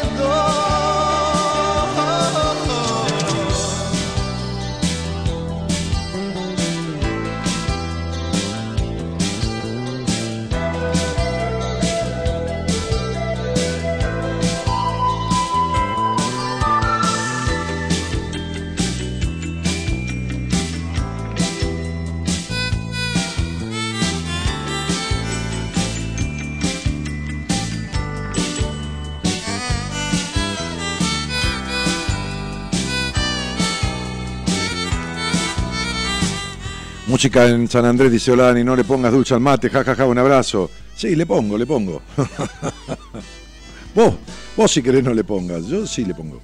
[37.20, 40.18] Música en San Andrés dice, hola Dani, no le pongas dulce al mate, jajaja, un
[40.18, 40.72] abrazo.
[40.96, 42.02] Sí, le pongo, le pongo.
[43.94, 44.14] vos,
[44.56, 46.40] vos si querés no le pongas, yo sí le pongo.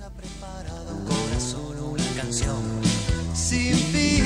[3.33, 4.25] sin fin.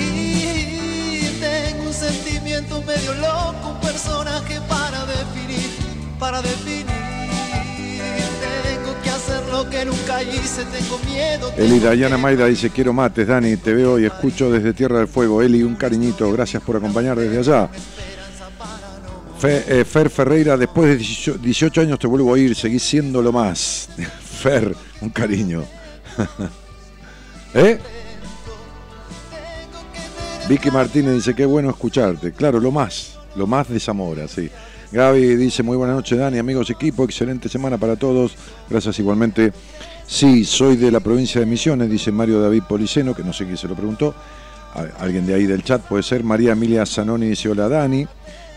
[1.39, 5.69] Tengo un sentimiento medio loco, un personaje para definir,
[6.17, 6.78] para definir.
[9.51, 11.51] Lo que nunca hice, tengo miedo.
[11.57, 15.41] Eli Dayana Maida dice, quiero mates, Dani, te veo y escucho desde Tierra del Fuego.
[15.41, 17.69] Eli, un cariñito, gracias por acompañar desde allá.
[19.41, 23.31] Eh, Fer Ferreira, después de 18 18 años te vuelvo a oír, seguís siendo lo
[23.31, 23.89] más.
[24.41, 25.63] Fer, un cariño.
[27.53, 27.79] ¿Eh?
[30.47, 32.33] Vicky Martínez dice, qué bueno escucharte.
[32.33, 34.49] Claro, lo más, lo más de Zamora, sí.
[34.91, 38.35] Gaby dice, muy buenas noches, Dani, amigos, equipo, excelente semana para todos.
[38.69, 39.53] Gracias igualmente.
[40.07, 43.57] Sí, soy de la provincia de Misiones, dice Mario David Policeno, que no sé quién
[43.57, 44.15] se lo preguntó.
[44.99, 46.23] Alguien de ahí del chat puede ser.
[46.23, 48.07] María Emilia Zanoni dice, hola Dani.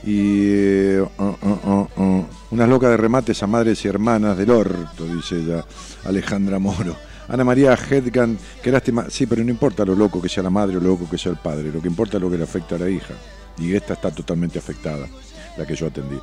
[0.05, 5.07] Y eh, uh, uh, uh, unas locas de remates a madres y hermanas del orto,
[5.07, 5.64] dice ella,
[6.05, 6.97] Alejandra Moro.
[7.29, 10.77] Ana María Hedgan, qué lástima, sí, pero no importa lo loco que sea la madre
[10.77, 12.75] o lo loco que sea el padre, lo que importa es lo que le afecta
[12.75, 13.14] a la hija.
[13.59, 15.07] Y esta está totalmente afectada,
[15.56, 16.18] la que yo atendí.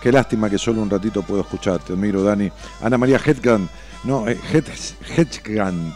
[0.00, 2.50] Qué lástima que solo un ratito puedo escuchar, te admiro Dani.
[2.82, 3.68] Ana María Hedgan,
[4.04, 5.94] no, eh, Hed- Hedgan,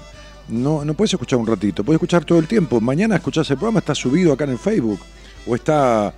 [0.49, 2.81] no, no puedes escuchar un ratito, puedes escuchar todo el tiempo.
[2.81, 5.01] Mañana escuchás el programa, está subido acá en el Facebook
[5.47, 6.15] o está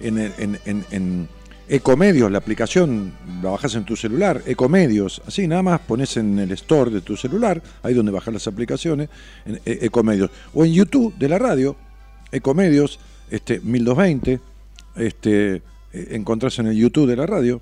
[0.00, 1.28] en, en, en- en
[1.68, 6.50] Ecomedios, la aplicación, la bajas en tu celular, Ecomedios, así nada más pones en el
[6.52, 9.08] store de tu celular, ahí donde bajas las aplicaciones,
[9.46, 10.30] en E- Ecomedios.
[10.54, 11.74] O en YouTube de la radio,
[12.32, 12.98] Ecomedios,
[13.30, 14.40] este, 1220,
[14.96, 15.62] este, eh,
[16.10, 17.60] encontrás en el YouTube de la radio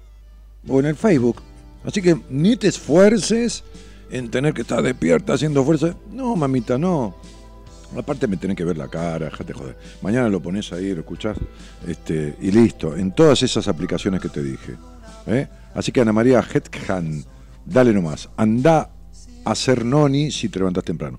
[0.68, 1.42] o en el Facebook.
[1.85, 3.64] Así que ni te esfuerces
[4.11, 5.95] en tener que estar despierta haciendo fuerza.
[6.11, 7.17] No, mamita, no.
[7.96, 9.77] Aparte me tenés que ver la cara, déjate joder.
[10.00, 11.37] Mañana lo pones ahí, lo escuchás,
[11.87, 12.96] este, y listo.
[12.96, 14.77] En todas esas aplicaciones que te dije.
[15.27, 15.48] ¿eh?
[15.75, 17.25] Así que Ana María Hetkan,
[17.67, 18.31] dale nomás.
[18.37, 18.90] Anda
[19.44, 21.19] a hacer noni si te levantás temprano.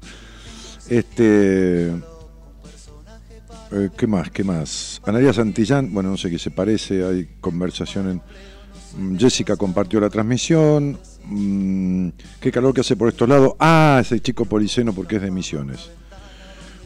[0.90, 1.92] Este.
[3.74, 4.30] Eh, ¿Qué más?
[4.30, 5.02] ¿Qué más?
[5.06, 8.22] Analia Santillán, bueno, no sé qué se parece, hay conversación en.
[8.96, 11.00] Mm, Jessica compartió la transmisión.
[11.26, 12.10] Mm,
[12.40, 13.54] ¿Qué calor que hace por estos lados?
[13.60, 15.90] Ah, ese chico policeno porque es de Misiones.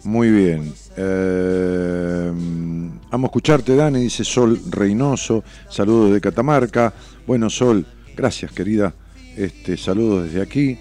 [0.03, 0.73] Muy bien.
[0.95, 2.31] Eh,
[3.11, 5.43] amo escucharte, Dani, dice Sol Reynoso.
[5.69, 6.93] Saludos de Catamarca.
[7.25, 7.85] Bueno, Sol,
[8.15, 8.93] gracias, querida.
[9.35, 10.79] Este, saludos desde aquí.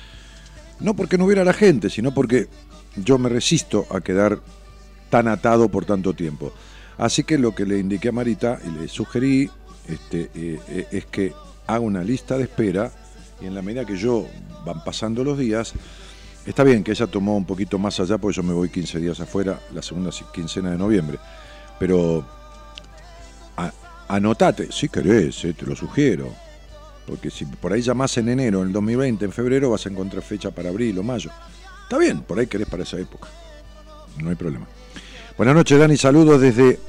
[0.80, 2.48] no porque no hubiera la gente, sino porque
[2.96, 4.40] yo me resisto a quedar
[5.08, 6.52] tan atado por tanto tiempo.
[6.98, 9.48] Así que lo que le indiqué a Marita y le sugerí
[9.88, 11.32] este, eh, eh, es que
[11.66, 12.90] haga una lista de espera
[13.40, 14.26] y en la medida que yo
[14.66, 15.72] van pasando los días,
[16.44, 19.20] está bien que ella tomó un poquito más allá porque yo me voy 15 días
[19.20, 21.18] afuera, la segunda quincena de noviembre,
[21.78, 22.26] pero
[24.08, 26.32] anotate, si querés, eh, te lo sugiero,
[27.06, 30.22] porque si por ahí llamas en enero, en el 2020, en febrero vas a encontrar
[30.22, 31.30] fecha para abril o mayo.
[31.84, 33.28] Está bien, por ahí querés para esa época,
[34.18, 34.66] no hay problema.
[35.38, 35.96] Buenas noches, Dani.
[35.96, 36.80] Saludos desde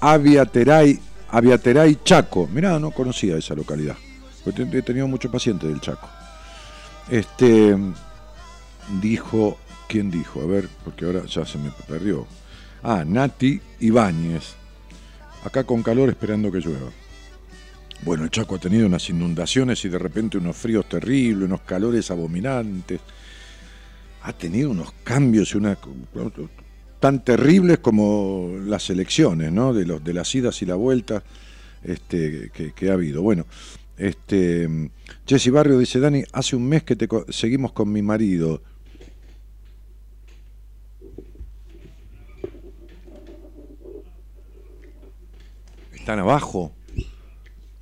[0.00, 2.48] Aviateray, Aviateray Chaco.
[2.50, 3.96] Mirá, no conocía esa localidad.
[4.46, 6.08] He tenido muchos pacientes del Chaco.
[7.10, 7.76] Este
[8.98, 10.40] dijo, ¿quién dijo?
[10.40, 12.26] A ver, porque ahora ya se me perdió.
[12.82, 14.54] Ah, Nati Ibáñez.
[15.44, 16.88] Acá con calor esperando que llueva.
[18.06, 22.10] Bueno, el Chaco ha tenido unas inundaciones y de repente unos fríos terribles, unos calores
[22.10, 23.00] abominantes.
[24.22, 25.76] Ha tenido unos cambios y una
[27.02, 29.74] tan terribles como las elecciones, ¿no?
[29.74, 31.24] De, los, de las idas y la vuelta
[31.82, 33.22] este, que, ha habido.
[33.22, 33.44] Bueno,
[33.96, 34.88] este,
[35.26, 38.62] Jesse Barrio dice, Dani, hace un mes que te seguimos con mi marido.
[45.92, 46.72] Están abajo.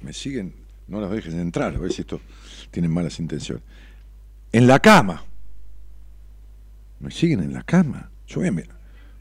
[0.01, 0.55] Me siguen.
[0.89, 2.23] No los dejes entrar, a ver si esto
[2.71, 3.63] tienen malas intenciones.
[4.51, 5.25] En la cama.
[7.01, 8.11] Me siguen en la cama.
[8.27, 8.80] Yo voy a mirar.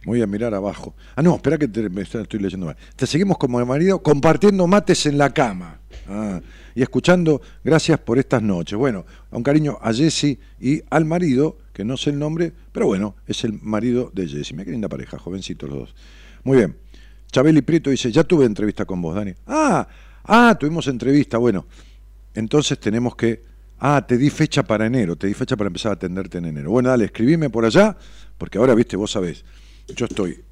[0.10, 0.95] Voy a mirar abajo.
[1.16, 2.76] Ah, no, espera que te, estoy leyendo mal.
[2.95, 5.82] Te seguimos como marido compartiendo mates en la cama.
[6.07, 6.41] Ah,
[6.74, 8.76] y escuchando gracias por estas noches.
[8.76, 12.88] Bueno, a un cariño a Jesse y al marido, que no sé el nombre, pero
[12.88, 14.53] bueno, es el marido de Jesse.
[14.53, 15.95] Mira qué linda pareja, jovencitos los dos.
[16.43, 16.76] Muy bien.
[17.32, 19.36] Chabeli Prieto dice, ya tuve entrevista con vos, Dani.
[19.45, 19.88] Ah,
[20.24, 21.38] ah, tuvimos entrevista.
[21.38, 21.68] Bueno,
[22.34, 23.43] entonces tenemos que...
[23.78, 26.72] Ah, te di fecha para enero, te di fecha para empezar a atenderte en enero.
[26.72, 27.95] Bueno, dale, escribime por allá,
[28.39, 29.45] porque ahora, viste, vos sabés
[29.96, 30.44] yo estoy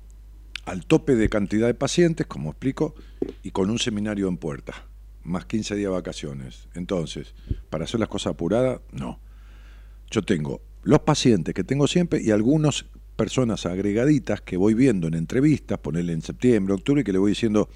[0.65, 2.95] al tope de cantidad de pacientes, como explico,
[3.43, 4.87] y con un seminario en puerta,
[5.23, 6.67] más 15 días de vacaciones.
[6.73, 7.33] Entonces,
[7.69, 9.19] para hacer las cosas apuradas, no.
[10.11, 12.85] Yo tengo los pacientes que tengo siempre y algunas
[13.15, 17.31] personas agregaditas que voy viendo en entrevistas, ponerle en septiembre, octubre, y que le voy
[17.31, 17.69] diciendo,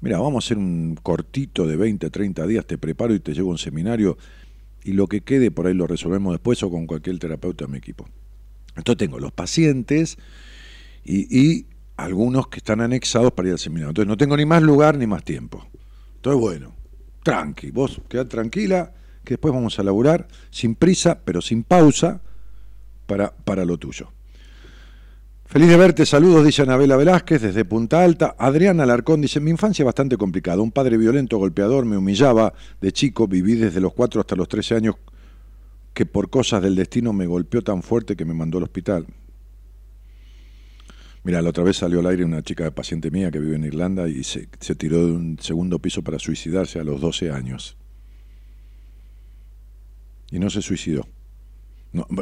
[0.00, 3.50] mira, vamos a hacer un cortito de 20, 30 días, te preparo y te llevo
[3.50, 4.16] un seminario,
[4.82, 7.78] y lo que quede por ahí lo resolvemos después o con cualquier terapeuta de mi
[7.78, 8.08] equipo.
[8.76, 10.18] Entonces tengo los pacientes
[11.04, 11.66] y,
[11.96, 13.90] algunos que están anexados para ir al seminario.
[13.90, 15.64] Entonces no tengo ni más lugar ni más tiempo.
[16.16, 16.74] Entonces, bueno,
[17.22, 22.20] tranqui, vos quedad tranquila, que después vamos a laburar sin prisa, pero sin pausa,
[23.06, 24.10] para, para lo tuyo.
[25.46, 28.34] Feliz de verte, saludos, dice Anabela Velázquez desde Punta Alta.
[28.38, 30.60] Adriana Alarcón dice, mi infancia bastante complicada.
[30.60, 34.74] Un padre violento, golpeador, me humillaba de chico, viví desde los 4 hasta los 13
[34.74, 34.96] años
[35.94, 39.06] que por cosas del destino me golpeó tan fuerte que me mandó al hospital.
[41.22, 44.08] Mira, la otra vez salió al aire una chica paciente mía que vive en Irlanda
[44.08, 47.78] y se, tiró de un segundo piso para suicidarse a los 12 años.
[50.30, 51.06] Y no se suicidó.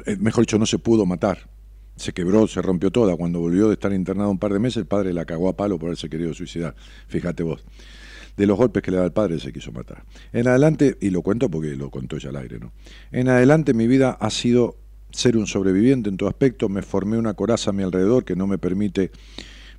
[0.07, 1.51] Eh, mejor dicho, no se pudo matar.
[1.97, 3.17] Se quebró, se rompió toda.
[3.17, 5.79] Cuando volvió de estar internado un par de meses, el padre la cagó a palo
[5.79, 6.77] por haberse querido suicidar.
[7.09, 7.65] Fíjate vos.
[8.37, 10.05] De los golpes que le da el padre se quiso matar.
[10.33, 12.73] En adelante, y lo cuento porque lo contó ya al aire, ¿no?
[13.11, 14.77] En adelante mi vida ha sido
[15.11, 16.69] ser un sobreviviente en todo aspecto.
[16.69, 19.11] Me formé una coraza a mi alrededor que no me permite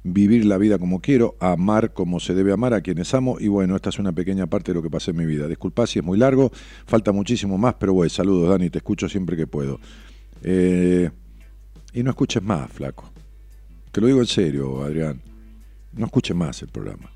[0.03, 3.75] vivir la vida como quiero, amar como se debe amar a quienes amo y bueno,
[3.75, 5.47] esta es una pequeña parte de lo que pasé en mi vida.
[5.47, 6.51] Disculpa si es muy largo,
[6.85, 9.79] falta muchísimo más, pero bueno, saludos Dani, te escucho siempre que puedo.
[10.43, 11.09] Eh,
[11.93, 13.09] y no escuches más, flaco.
[13.91, 15.21] Te lo digo en serio, Adrián.
[15.93, 17.12] No escuches más el programa.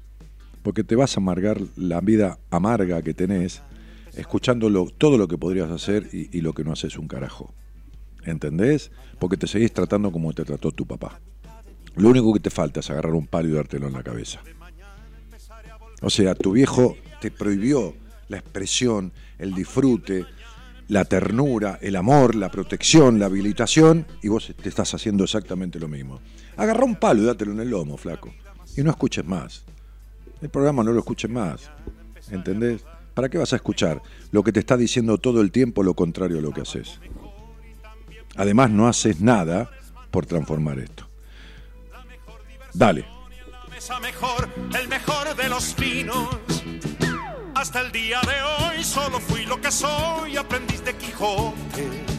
[0.67, 3.61] Porque te vas a amargar la vida amarga que tenés
[4.17, 7.53] escuchándolo todo lo que podrías hacer y, y lo que no haces un carajo.
[8.25, 8.91] ¿Entendés?
[9.17, 11.21] Porque te seguís tratando como te trató tu papá.
[11.95, 14.41] Lo único que te falta es agarrar un palo y dártelo en la cabeza.
[16.01, 17.95] O sea, tu viejo te prohibió
[18.27, 20.25] la expresión, el disfrute,
[20.89, 25.87] la ternura, el amor, la protección, la habilitación, y vos te estás haciendo exactamente lo
[25.87, 26.19] mismo.
[26.57, 28.33] Agarra un palo y dátelo en el lomo, flaco.
[28.75, 29.63] Y no escuches más.
[30.41, 31.69] El programa no lo escuches más.
[32.29, 32.83] ¿Entendés?
[33.13, 36.39] ¿Para qué vas a escuchar lo que te está diciendo todo el tiempo lo contrario
[36.39, 36.99] a lo que haces?
[38.35, 39.71] Además, no haces nada
[40.11, 41.07] por transformar esto.
[42.73, 43.05] Dale.
[44.01, 46.27] mejor, el mejor de los vinos.
[47.55, 52.17] Hasta el día de hoy solo fui lo que soy, aprendiz de Quijote.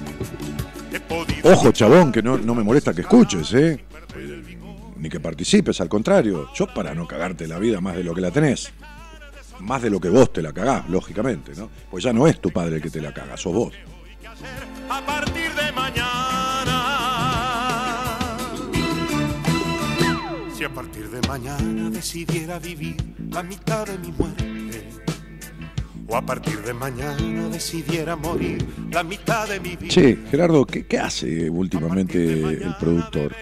[1.44, 3.84] Ojo, chabón, que no, no me molesta que escuches, ¿eh?
[4.98, 6.48] Ni que participes, al contrario.
[6.54, 8.72] Yo para no cagarte la vida más de lo que la tenés.
[9.60, 11.70] Más de lo que vos te la cagás, lógicamente, ¿no?
[11.90, 13.74] Pues ya no es tu padre el que te la caga, sos vos.
[14.88, 16.84] A partir de mañana
[20.56, 22.96] Si a partir de mañana decidiera vivir
[23.30, 24.88] la mitad de mi muerte,
[26.08, 29.88] o a partir de mañana decidiera morir la mitad de mi vida.
[29.88, 33.34] Che, Gerardo, ¿qué, qué hace últimamente el productor?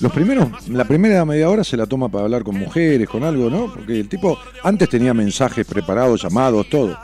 [0.00, 3.50] Los primeros, la primera media hora se la toma para hablar con mujeres, con algo,
[3.50, 3.72] ¿no?
[3.72, 6.96] Porque el tipo antes tenía mensajes preparados, llamados, todo.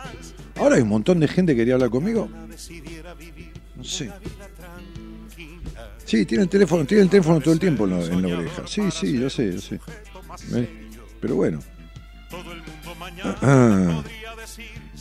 [0.57, 2.29] Ahora hay un montón de gente que quería hablar conmigo.
[3.77, 4.11] No sé.
[6.05, 8.62] Sí, tiene el teléfono, tiene el teléfono todo el tiempo en la, oreja.
[8.66, 9.81] Sí, sí, yo sé, yo sé.
[10.51, 10.68] ¿Ves?
[11.20, 11.61] Pero bueno.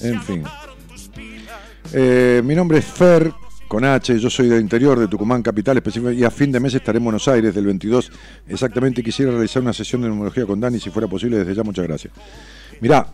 [0.02, 0.44] En fin.
[1.94, 3.32] Eh, mi nombre es Fer,
[3.68, 5.82] con H, yo soy del interior de Tucumán, capital
[6.16, 8.12] y a fin de mes estaré en Buenos Aires del 22.
[8.48, 11.86] Exactamente, quisiera realizar una sesión de numerología con Dani, si fuera posible, desde ya, muchas
[11.86, 12.14] gracias.
[12.82, 13.08] Mirá,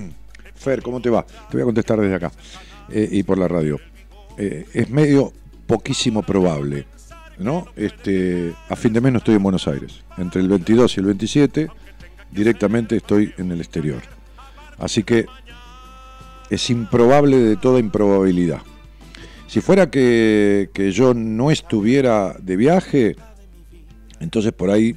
[0.54, 1.24] Fer, ¿cómo te va?
[1.24, 2.32] Te voy a contestar desde acá
[2.90, 3.78] eh, y por la radio.
[4.36, 5.32] Eh, es medio
[5.66, 6.86] poquísimo probable
[7.40, 7.66] ¿no?
[7.74, 10.02] Este, a fin de mes no estoy en Buenos Aires.
[10.16, 11.68] Entre el 22 y el 27
[12.30, 14.02] directamente estoy en el exterior.
[14.78, 15.26] Así que
[16.50, 18.60] es improbable de toda improbabilidad.
[19.50, 23.16] Si fuera que, que yo no estuviera de viaje,
[24.20, 24.94] entonces por ahí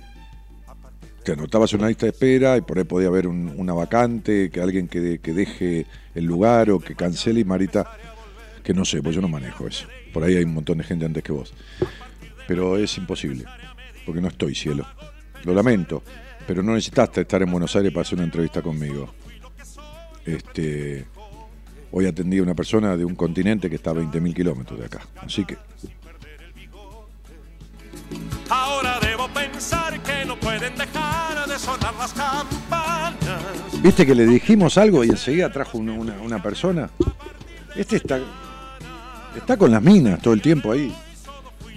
[1.24, 4.88] te anotabas una lista de espera y por ahí podía haber una vacante, que alguien
[4.88, 7.98] que, que deje el lugar o que cancele y Marita,
[8.64, 9.88] que no sé, pues yo no manejo eso.
[10.14, 11.52] Por ahí hay un montón de gente antes que vos
[12.48, 13.46] pero es imposible,
[14.06, 14.86] porque no estoy, cielo.
[15.44, 16.04] Lo lamento,
[16.48, 19.14] pero no necesitaste estar en Buenos Aires para hacer una entrevista conmigo.
[20.26, 21.06] Este,
[21.94, 25.02] hoy atendí a una persona de un continente que está a 20.000 kilómetros de acá,
[25.22, 25.58] así que...
[28.50, 33.42] Ahora debo pensar que no pueden dejar de sonar las campanas.
[33.82, 36.90] ¿Viste que le dijimos algo y enseguida trajo una, una, una persona?
[37.76, 38.20] Este está,
[39.36, 40.94] está con las minas todo el tiempo ahí.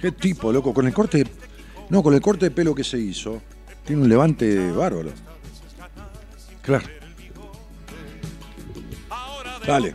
[0.01, 1.25] Qué tipo, loco, con el corte.
[1.89, 3.41] No, con el corte de pelo que se hizo.
[3.85, 5.11] Tiene un levante bárbaro.
[6.61, 6.96] Claro.
[9.67, 9.93] Dale.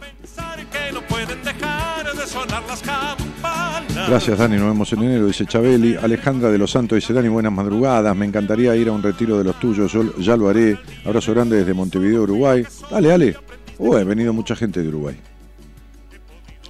[4.08, 4.56] Gracias, Dani.
[4.56, 5.96] Nos vemos en enero, dice Chabeli.
[5.96, 8.14] Alejandra de los Santos dice: Dani, buenas madrugadas.
[8.14, 9.92] Me encantaría ir a un retiro de los tuyos.
[9.92, 10.78] Yo ya lo haré.
[11.04, 12.64] Abrazo grande desde Montevideo, Uruguay.
[12.90, 13.36] Dale, dale.
[13.78, 15.16] Uy, ha venido mucha gente de Uruguay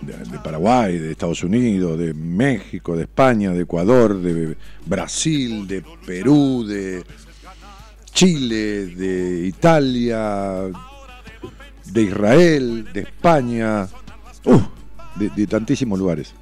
[0.03, 6.65] de, Paraguay, de Estados Unidos, de México, de España, de Ecuador, de Brasil, de Perú,
[6.67, 7.05] de
[8.13, 10.71] Chile, de Italia,
[11.87, 13.89] de Israel, de España,
[14.45, 14.61] uh,
[15.17, 16.35] de, tantísimos lugares.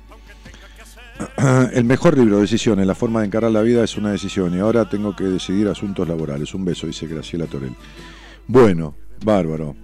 [1.72, 4.60] El mejor libro, de Decisiones, la forma de encarar la vida es una decisión y
[4.60, 6.54] ahora tengo que decidir asuntos laborales.
[6.54, 7.74] Un beso, dice Graciela Torel.
[8.46, 9.76] Bueno, bárbaro.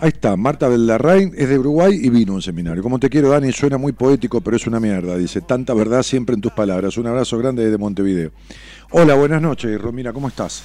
[0.00, 2.84] Ahí está, Marta Bellarrain es de Uruguay y vino a un seminario.
[2.84, 5.16] Como te quiero, Dani, suena muy poético, pero es una mierda.
[5.16, 6.96] Dice, tanta verdad siempre en tus palabras.
[6.98, 8.30] Un abrazo grande desde Montevideo.
[8.90, 10.62] Hola, buenas noches, Romina, ¿cómo estás?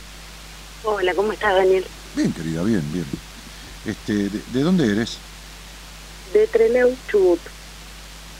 [0.83, 1.83] Hola, ¿cómo estás, Daniel?
[2.15, 3.05] Bien, querida, bien, bien.
[3.85, 5.17] Este, ¿de, dónde eres?
[6.33, 7.39] De Treleu, Chubut.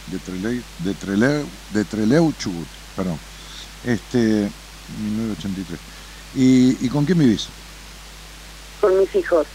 [0.07, 3.19] De Treleu, de Treleu, de Treleu, Chubut, perdón.
[3.83, 4.49] Este,
[4.99, 5.79] 1983.
[6.35, 7.47] ¿Y, ¿Y con quién vivís?
[8.81, 9.47] Con mis hijos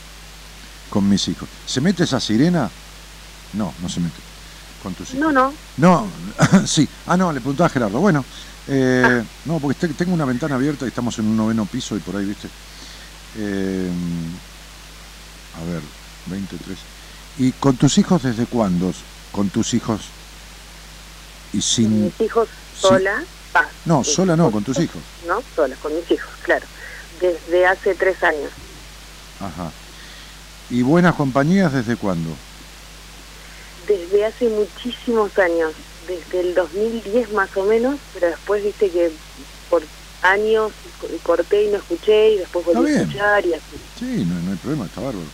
[0.89, 1.49] con mis hijos.
[1.66, 2.70] ¿Se mete esa sirena?
[3.55, 4.16] No, no se mete.
[4.82, 5.20] Con tus hijos.
[5.20, 5.53] No, no.
[5.76, 6.07] No,
[6.66, 6.89] sí.
[7.07, 8.01] Ah, no, le preguntaba a Gerardo.
[8.01, 8.24] Bueno,
[8.66, 12.16] eh, no, porque tengo una ventana abierta y estamos en un noveno piso y por
[12.16, 12.49] ahí, viste.
[13.36, 13.91] Eh,
[15.61, 15.82] a ver,
[16.26, 16.78] 23.
[17.38, 18.92] ¿Y con tus hijos desde cuándo?
[19.32, 20.02] ¿Con tus hijos?
[21.52, 22.04] Y sin.
[22.04, 22.48] Mis hijos
[22.78, 23.22] sola.
[23.84, 25.02] no, sola no, con tus hijos.
[25.26, 26.66] No, sola, con mis hijos, claro.
[27.20, 28.50] Desde hace tres años.
[29.40, 29.70] Ajá.
[30.70, 32.30] ¿Y buenas compañías desde cuándo?
[33.86, 35.72] Desde hace muchísimos años,
[36.06, 39.11] desde el 2010 más o menos, pero después viste que
[39.70, 39.82] por
[40.22, 40.72] años
[41.22, 43.76] corté y no escuché y después volví a escuchar y así.
[43.98, 45.26] Sí, no, hay problema, está bárbaro.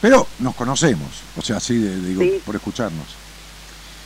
[0.00, 3.06] Pero nos conocemos, o sea, así digo, por escucharnos.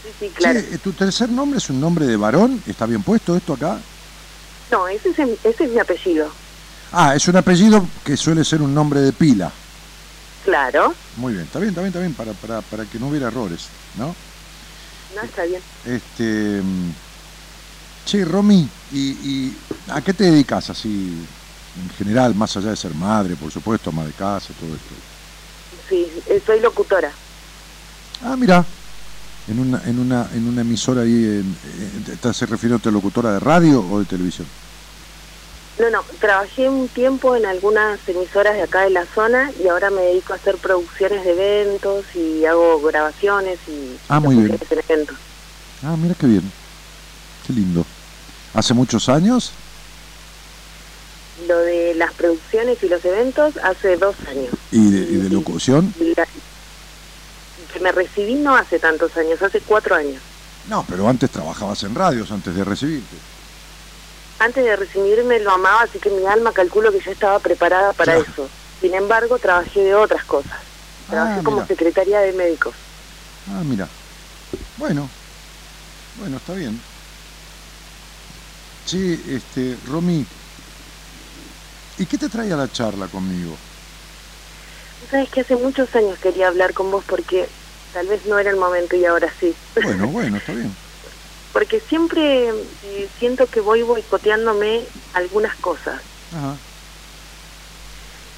[0.02, 0.60] Sí, sí, claro.
[0.82, 2.62] ¿Tu tercer nombre es un nombre de varón?
[2.66, 3.78] ¿Está bien puesto esto acá?
[4.70, 6.30] No, ese es, ese es mi apellido.
[6.92, 9.52] Ah, es un apellido que suele ser un nombre de pila.
[10.44, 10.94] Claro.
[11.16, 13.68] Muy bien, está bien, está bien, está bien, para, para, para que no hubiera errores,
[13.96, 14.14] ¿no?
[15.14, 15.60] No, está bien.
[15.84, 16.90] Este, mm,
[18.06, 19.52] che, Romy, ¿y,
[19.88, 21.26] a qué te dedicas así,
[21.82, 25.11] en general, más allá de ser madre, por supuesto, ama de casa, todo esto?
[25.92, 27.14] Sí, eh, soy locutora.
[28.22, 28.64] Ah, mira,
[29.46, 31.54] en una, en una, en una emisora ahí, en,
[32.10, 34.48] ¿estás refiriéndote a locutora de radio o de televisión?
[35.78, 39.90] No, no, trabajé un tiempo en algunas emisoras de acá de la zona y ahora
[39.90, 44.58] me dedico a hacer producciones de eventos y hago grabaciones y ah, muy bien.
[44.88, 45.18] eventos.
[45.82, 46.50] Ah, mira qué bien,
[47.42, 47.84] qué lindo.
[48.54, 49.61] ¿Hace muchos años?
[51.48, 54.54] Lo de las producciones y los eventos hace dos años.
[54.70, 55.94] ¿Y de, locución?
[57.72, 60.20] que me recibí no hace tantos años, hace cuatro años.
[60.68, 63.16] No, pero antes trabajabas en radios, antes de recibirte
[64.42, 68.16] antes de recibirme lo amaba, así que mi alma calculo que ya estaba preparada para
[68.16, 68.48] eso.
[68.80, 70.58] Sin embargo, trabajé de otras cosas.
[71.08, 72.74] Trabajé ah, como secretaria de médicos.
[73.50, 73.88] Ah, mira.
[74.76, 75.08] Bueno,
[76.18, 76.80] bueno, está bien.
[78.84, 80.26] Sí, este, Romy,
[82.02, 83.58] ¿y qué te trae a la charla conmigo?
[85.10, 87.48] Sabes que hace muchos años quería hablar con vos porque
[87.92, 89.56] tal vez no era el momento y ahora sí.
[89.82, 90.76] Bueno, bueno, está bien
[91.52, 92.48] porque siempre
[92.82, 96.02] eh, siento que voy boicoteándome algunas cosas.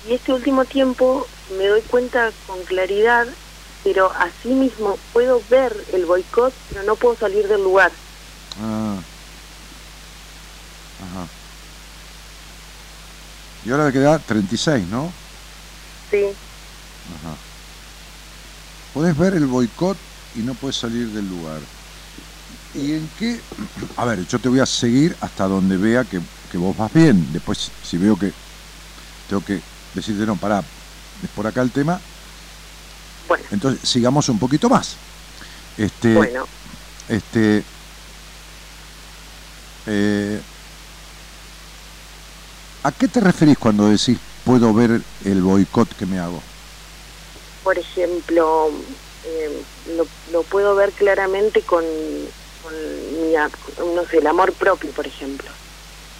[0.02, 3.26] Y este último tiempo me doy cuenta con claridad,
[3.82, 7.92] pero así mismo puedo ver el boicot, pero no puedo salir del lugar.
[8.58, 9.04] Ah.
[10.98, 11.43] Ajá.
[13.64, 15.12] Y ahora queda 36, ¿no?
[16.10, 16.24] Sí.
[17.16, 17.34] Ajá.
[18.92, 19.96] Podés ver el boicot
[20.36, 21.60] y no puedes salir del lugar.
[22.74, 23.40] ¿Y en qué?
[23.96, 26.20] A ver, yo te voy a seguir hasta donde vea que,
[26.58, 27.32] vos vas bien.
[27.32, 28.32] Después, si veo que
[29.28, 29.60] tengo que
[29.94, 30.62] decirte, no, pará,
[31.22, 32.00] es por acá el tema.
[33.26, 33.44] Bueno.
[33.50, 34.96] Entonces, sigamos un poquito más.
[35.76, 36.46] Este, bueno.
[37.08, 37.64] Este.
[39.86, 40.40] Eh,
[42.84, 46.40] ¿A qué te referís cuando decís puedo ver el boicot que me hago?
[47.64, 48.70] Por ejemplo,
[49.24, 49.62] eh,
[50.30, 51.82] lo puedo ver claramente con
[52.64, 53.34] con mi,
[53.94, 55.50] no sé, el amor propio, por ejemplo.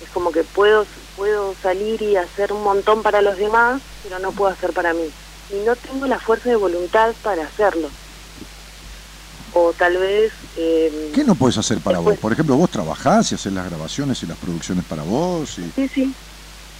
[0.02, 0.86] Es como que puedo,
[1.16, 5.10] puedo salir y hacer un montón para los demás, pero no puedo hacer para mí.
[5.50, 7.88] Y no tengo la fuerza de voluntad para hacerlo.
[9.54, 10.32] O tal vez...
[10.56, 12.18] Eh, ¿Qué no puedes hacer para vos?
[12.18, 15.58] Por ejemplo, vos trabajás y haces las grabaciones y las producciones para vos.
[15.58, 15.70] Y...
[15.74, 16.14] Sí, sí.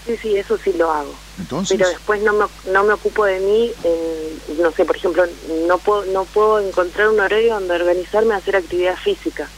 [0.04, 1.18] Sí, sí, eso sí lo hago.
[1.38, 1.78] Entonces...
[1.78, 5.24] Pero después no me, no me ocupo de mí, en, no sé, por ejemplo,
[5.68, 9.50] no puedo, no puedo encontrar un horario donde organizarme a hacer actividad física,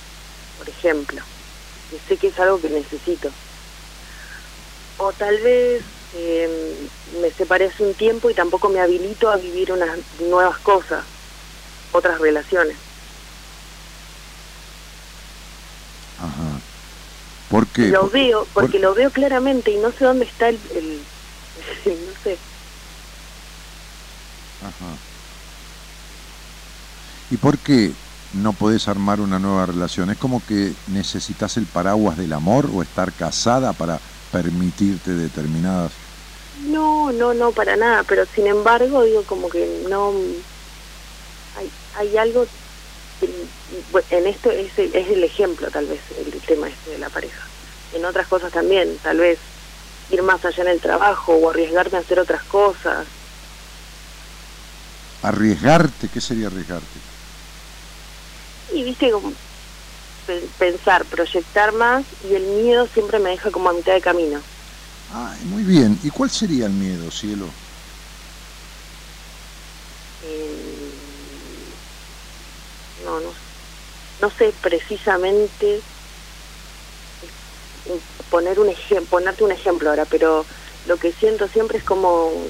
[0.57, 1.23] por ejemplo.
[1.91, 3.35] Y sé que es algo que necesito.
[4.99, 6.89] O tal vez eh,
[7.21, 11.07] me separé hace un tiempo y tampoco me habilito a vivir unas nuevas cosas,
[11.93, 12.79] otras relaciones.
[16.19, 16.46] Ajá.
[17.49, 21.07] Porque lo veo, porque lo veo claramente y no sé dónde está el,
[21.87, 22.41] no sé.
[24.61, 24.99] Ajá.
[27.29, 27.97] ¿Y por qué
[28.33, 30.11] no podés armar una nueva relación?
[30.11, 36.01] ¿Es como que necesitas el paraguas del amor o estar casada para permitirte determinadas?
[36.55, 40.13] No, No, no, no, para nada, pero sin embargo, digo, como que no.
[41.55, 42.49] Hay, hay algo.
[44.11, 47.43] En esto es, es el ejemplo, tal vez, el tema este de la pareja.
[47.93, 49.39] En otras cosas también, tal vez
[50.11, 53.07] ir más allá en el trabajo o arriesgarte a hacer otras cosas.
[55.23, 56.09] ¿Arriesgarte?
[56.09, 57.01] ¿Qué sería arriesgarte?
[58.73, 59.33] Y viste, como
[60.59, 64.41] pensar, proyectar más y el miedo siempre me deja como a mitad de camino.
[65.13, 65.99] Ah, muy bien.
[66.03, 67.47] ¿Y cuál sería el miedo, cielo?
[70.23, 70.57] Eh,
[73.05, 73.46] no, no,
[74.21, 75.83] no sé precisamente
[78.31, 80.47] poner un ejemplo, ponerte un ejemplo ahora, pero
[80.85, 82.49] lo que siento siempre es como,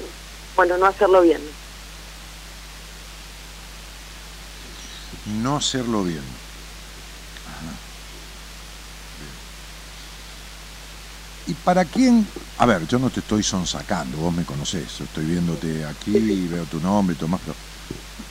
[0.55, 1.41] bueno, no hacerlo bien.
[5.25, 6.25] No hacerlo bien.
[11.45, 12.29] ¿Y para quién?
[12.57, 16.79] A ver, yo no te estoy sonsacando, vos me conocés, estoy viéndote aquí veo tu
[16.81, 17.55] nombre y todo más, pero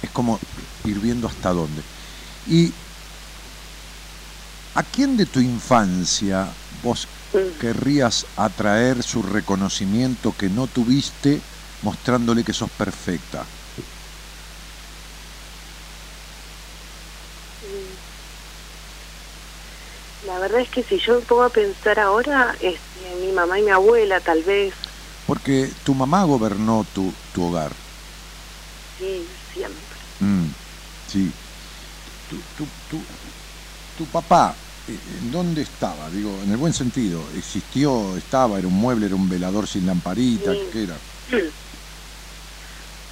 [0.03, 0.39] es como
[0.85, 1.83] ir viendo hasta dónde.
[2.45, 2.75] ¿Y
[4.77, 7.09] a quién de tu infancia vos
[7.59, 11.43] querrías atraer su reconocimiento que no tuviste
[11.81, 13.49] mostrándole que sos perfecta?
[20.23, 23.63] La verdad es que si yo me pongo a pensar ahora, este, mi mamá y
[23.63, 24.75] mi abuela tal vez.
[25.25, 27.77] Porque tu mamá gobernó tu, tu hogar.
[28.99, 29.99] Sí, siempre.
[30.19, 30.51] Mm,
[31.07, 31.35] sí.
[32.29, 33.07] Tu, tu, tu,
[33.95, 34.66] tu papá, eh, ¿en
[35.31, 36.11] dónde estaba?
[36.11, 40.53] Digo, en el buen sentido, ¿existió, estaba, era un mueble, era un velador sin lamparita?
[40.71, 41.01] ¿Qué era?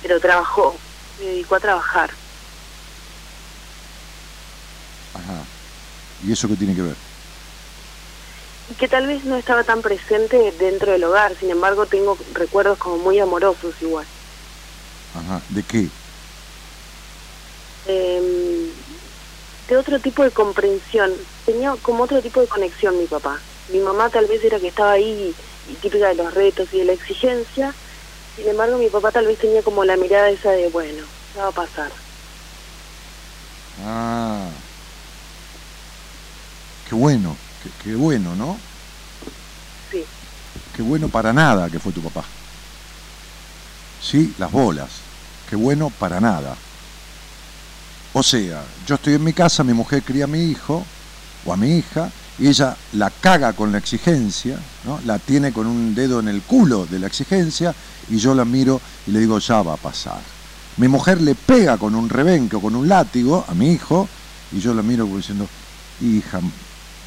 [0.01, 0.81] Pero trabajó,
[1.17, 2.11] se dedicó a trabajar.
[5.15, 5.47] Ajá.
[6.21, 6.99] ¿Y eso qué tiene que ver?
[8.79, 12.99] que tal vez no estaba tan presente dentro del hogar, sin embargo tengo recuerdos como
[12.99, 14.09] muy amorosos igual.
[15.13, 15.93] Ajá, ¿de qué?
[17.87, 18.44] Em,
[19.69, 23.43] de otro tipo de comprensión, tenía como otro tipo de conexión mi papá.
[23.69, 25.35] Mi mamá tal vez era que estaba ahí
[25.67, 27.77] y típica de los retos y de la exigencia,
[28.35, 31.49] sin embargo mi papá tal vez tenía como la mirada esa de, bueno, ya va
[31.49, 31.93] a pasar.
[33.79, 34.53] Ah,
[36.85, 37.39] qué bueno.
[37.79, 38.61] Qué, bueno, ¿no?
[39.91, 40.07] Sí.
[40.73, 42.29] Qué bueno para nada que fue tu papá.
[43.99, 45.11] Sí, las bolas.
[45.47, 46.64] Qué bueno para nada.
[48.17, 50.85] O sea, yo estoy en mi casa, mi mujer cría a mi hijo
[51.45, 55.01] o a mi hija y ella la caga con la exigencia, ¿no?
[55.05, 57.75] la tiene con un dedo en el culo de la exigencia
[58.09, 60.21] y yo la miro y le digo, ya va a pasar.
[60.77, 64.09] Mi mujer le pega con un rebenque o con un látigo a mi hijo
[64.53, 65.49] y yo la miro diciendo,
[66.01, 66.41] hija,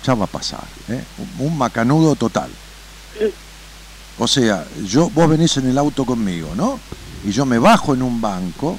[0.03, 0.66] ya va a pasar.
[0.89, 1.03] ¿eh?
[1.39, 2.49] Un macanudo total.
[4.20, 6.80] O sea, yo, vos venís en el auto conmigo, ¿no?
[7.24, 8.78] Y yo me bajo en un banco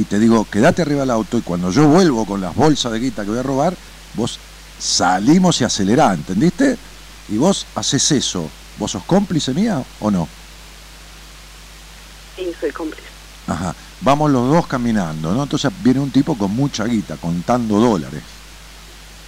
[0.00, 3.00] y te digo, quédate arriba del auto y cuando yo vuelvo con las bolsas de
[3.00, 3.76] guita que voy a robar,
[4.14, 4.38] vos
[4.78, 6.78] salimos y acelerá, ¿entendiste?
[7.28, 8.48] Y vos haces eso.
[8.78, 10.26] ¿Vos sos cómplice mía o no?
[12.34, 13.08] Sí, soy cómplice.
[13.46, 13.74] Ajá.
[14.00, 15.42] Vamos los dos caminando, ¿no?
[15.42, 18.22] Entonces viene un tipo con mucha guita, contando dólares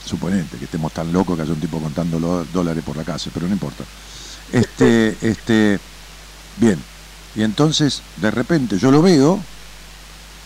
[0.07, 3.47] suponente, que estemos tan locos que haya un tipo contando dólares por la calle, pero
[3.47, 3.85] no importa.
[4.51, 5.79] Este, este,
[6.57, 6.83] bien,
[7.37, 9.39] y entonces de repente yo lo veo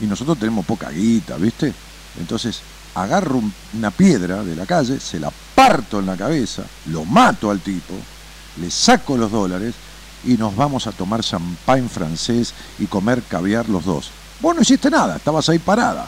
[0.01, 1.73] y nosotros tenemos poca guita, ¿viste?
[2.19, 2.61] Entonces
[2.95, 3.43] agarro
[3.75, 7.95] una piedra de la calle, se la parto en la cabeza, lo mato al tipo,
[8.61, 9.75] le saco los dólares
[10.25, 14.11] y nos vamos a tomar champán francés y comer caviar los dos.
[14.41, 16.07] Vos no hiciste nada, estabas ahí parada.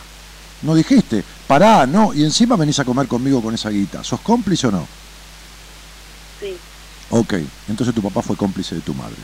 [0.62, 4.02] No dijiste, pará, no, y encima venís a comer conmigo con esa guita.
[4.02, 4.86] ¿Sos cómplice o no?
[6.40, 6.56] Sí.
[7.10, 7.34] Ok,
[7.68, 9.16] entonces tu papá fue cómplice de tu madre.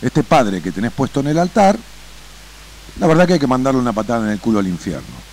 [0.00, 1.78] Este padre que tenés puesto en el altar,
[2.98, 5.26] la verdad que hay que mandarle una patada en el culo al infierno.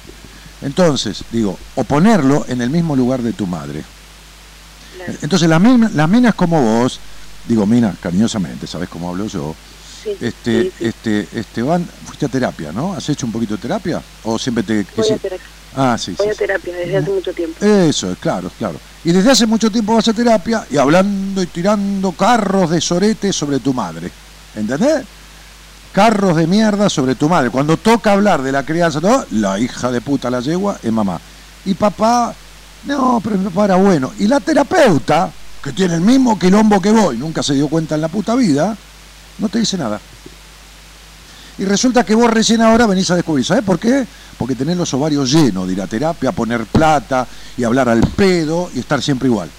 [0.62, 3.84] Entonces, digo, o ponerlo en el mismo lugar de tu madre.
[5.22, 5.62] Entonces, las,
[5.94, 7.00] las minas como vos,
[7.48, 9.56] digo, mina, cariñosamente, ¿sabes cómo hablo yo?
[10.20, 12.94] este, este, Esteban, fuiste a terapia, ¿no?
[12.94, 14.02] ¿Has hecho un poquito de terapia?
[14.24, 14.86] ¿O siempre te.?
[14.96, 15.48] Voy a terapia.
[15.76, 17.66] Ah, sí, Voy a terapia desde hace mucho tiempo.
[17.66, 18.80] Eso, claro, claro.
[19.04, 23.34] Y desde hace mucho tiempo vas a terapia y hablando y tirando carros de sorete
[23.34, 24.12] sobre tu madre.
[24.56, 25.04] ¿Entendés?
[25.94, 27.52] Carros de mierda sobre tu madre.
[27.52, 29.24] Cuando toca hablar de la crianza, ¿no?
[29.32, 31.20] la hija de puta la yegua es mamá.
[31.66, 32.34] Y papá,
[32.86, 34.12] no, pero mi papá era bueno.
[34.18, 35.32] Y la terapeuta,
[35.64, 38.76] que tiene el mismo quilombo que vos, nunca se dio cuenta en la puta vida,
[39.38, 40.00] no te dice nada.
[41.60, 44.06] Y resulta que vos recién ahora venís a descubrir, ¿sabes por qué?
[44.38, 48.72] Porque tenés los ovarios llenos de ir a terapia, poner plata y hablar al pedo
[48.74, 49.50] y estar siempre igual.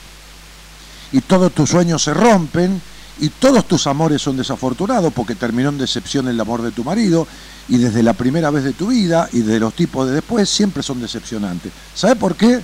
[1.13, 2.83] Y todos tus sueños se rompen
[3.21, 7.27] y todos tus amores son desafortunados porque terminó en decepción el amor de tu marido
[7.69, 10.83] y desde la primera vez de tu vida y de los tipos de después siempre
[10.83, 11.73] son decepcionantes.
[11.95, 12.61] ¿Sabes por qué?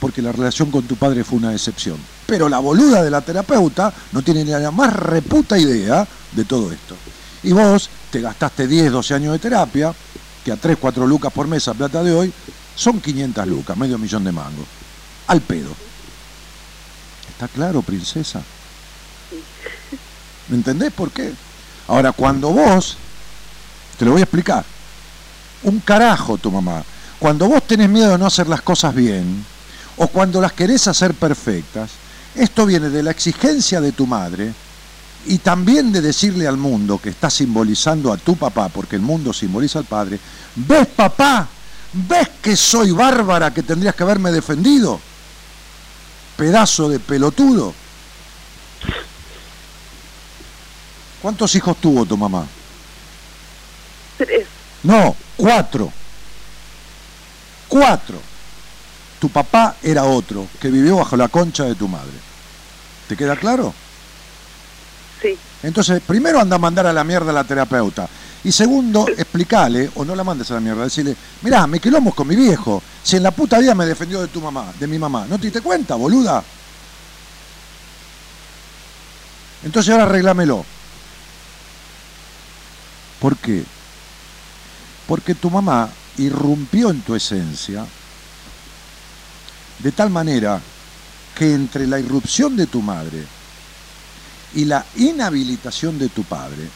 [0.00, 1.96] Porque la relación con tu padre fue una decepción.
[2.26, 6.72] Pero la boluda de la terapeuta no tiene ni la más reputa idea de todo
[6.72, 6.96] esto.
[7.42, 9.94] Y vos te gastaste 10, 12 años de terapia,
[10.44, 12.32] que a 3, 4 lucas por mes a plata de hoy
[12.74, 14.66] son 500 lucas, medio millón de mangos.
[15.26, 15.70] Al pedo.
[17.30, 18.42] ¿Está claro, princesa?
[20.52, 21.32] ¿Me entendés por qué?
[21.88, 22.98] Ahora, cuando vos,
[23.98, 24.62] te lo voy a explicar,
[25.62, 26.84] un carajo tu mamá,
[27.18, 29.46] cuando vos tenés miedo de no hacer las cosas bien,
[29.96, 31.92] o cuando las querés hacer perfectas,
[32.34, 34.52] esto viene de la exigencia de tu madre
[35.24, 39.32] y también de decirle al mundo que está simbolizando a tu papá, porque el mundo
[39.32, 40.20] simboliza al padre,
[40.54, 41.48] ¿ves papá?
[41.94, 45.00] ¿Ves que soy bárbara que tendrías que haberme defendido?
[46.36, 47.72] Pedazo de pelotudo.
[51.22, 52.44] ¿Cuántos hijos tuvo tu mamá?
[54.18, 54.46] Tres.
[54.82, 55.92] No, cuatro.
[57.68, 58.20] Cuatro.
[59.20, 62.10] Tu papá era otro, que vivió bajo la concha de tu madre.
[63.06, 63.72] ¿Te queda claro?
[65.22, 65.38] Sí.
[65.62, 68.08] Entonces, primero anda a mandar a la mierda a la terapeuta.
[68.42, 72.26] Y segundo, explícale, o no la mandes a la mierda, decirle, mirá, me quilomos con
[72.26, 72.82] mi viejo.
[73.00, 75.24] Si en la puta vida me defendió de tu mamá, de mi mamá.
[75.28, 76.42] ¿No te diste cuenta, boluda?
[79.62, 80.64] Entonces ahora arreglámelo.
[83.22, 83.62] ¿Por qué?
[85.06, 87.86] Porque tu mamá irrumpió en tu esencia
[89.78, 90.60] de tal manera
[91.38, 93.24] que entre la irrupción de tu madre
[94.54, 96.68] y la inhabilitación de tu padre,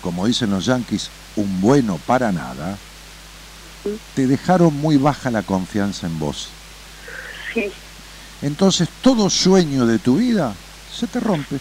[0.00, 2.78] como dicen los yanquis, un bueno para nada,
[4.14, 6.48] te dejaron muy baja la confianza en vos.
[7.52, 7.70] Sí.
[8.40, 10.54] Entonces todo sueño de tu vida
[10.98, 11.60] se te rompe.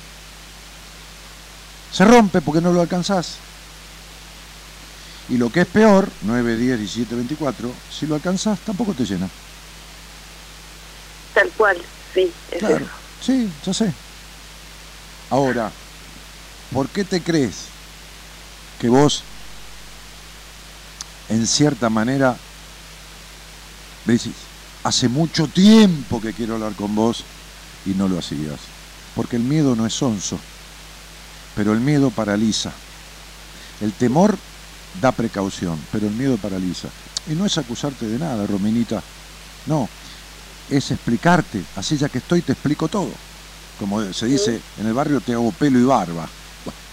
[1.91, 3.51] Se rompe porque no lo alcanzás.
[5.32, 9.32] Y lo que es peor, 9, 10, 17, 24, si lo alcanzás, tampoco te llena.
[11.34, 12.89] Tal cual, sí, es claro.
[13.17, 13.95] Sí, ya sé.
[15.29, 15.71] Ahora,
[16.69, 17.71] ¿por qué te crees
[18.77, 19.25] que vos,
[21.29, 22.41] en cierta manera,
[24.03, 24.49] decís,
[24.84, 27.25] hace mucho tiempo que quiero hablar con vos
[27.86, 28.73] y no lo hacías?
[29.13, 30.41] Porque el miedo no es sonso,
[31.53, 32.82] pero el miedo paraliza.
[33.79, 34.51] El temor
[35.00, 36.89] da precaución, pero el miedo paraliza.
[37.30, 39.02] Y no es acusarte de nada, Rominita.
[39.68, 39.88] No,
[40.70, 41.64] es explicarte.
[41.76, 43.12] Así ya que estoy, te explico todo.
[43.80, 46.28] Como se dice en el barrio, te hago pelo y barba.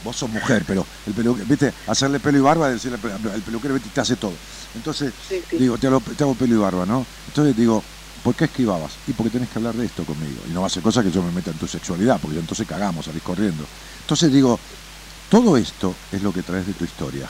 [0.05, 3.91] vos sos mujer, pero el peluquero, viste, hacerle pelo y barba, decirle al peluquero, viste,
[3.91, 4.35] te hace todo.
[4.75, 5.13] Entonces,
[5.59, 7.05] digo, te hago, te hago pelo y barba, ¿no?
[7.27, 7.83] Entonces digo,
[8.23, 8.93] ¿por qué esquivabas?
[9.07, 10.41] Y porque tenés que hablar de esto conmigo.
[10.49, 12.67] Y no va a ser cosa que yo me meta en tu sexualidad, porque entonces
[12.67, 13.65] cagamos, salís corriendo.
[14.01, 14.59] Entonces digo,
[15.31, 17.29] todo esto es lo que traes de tu historia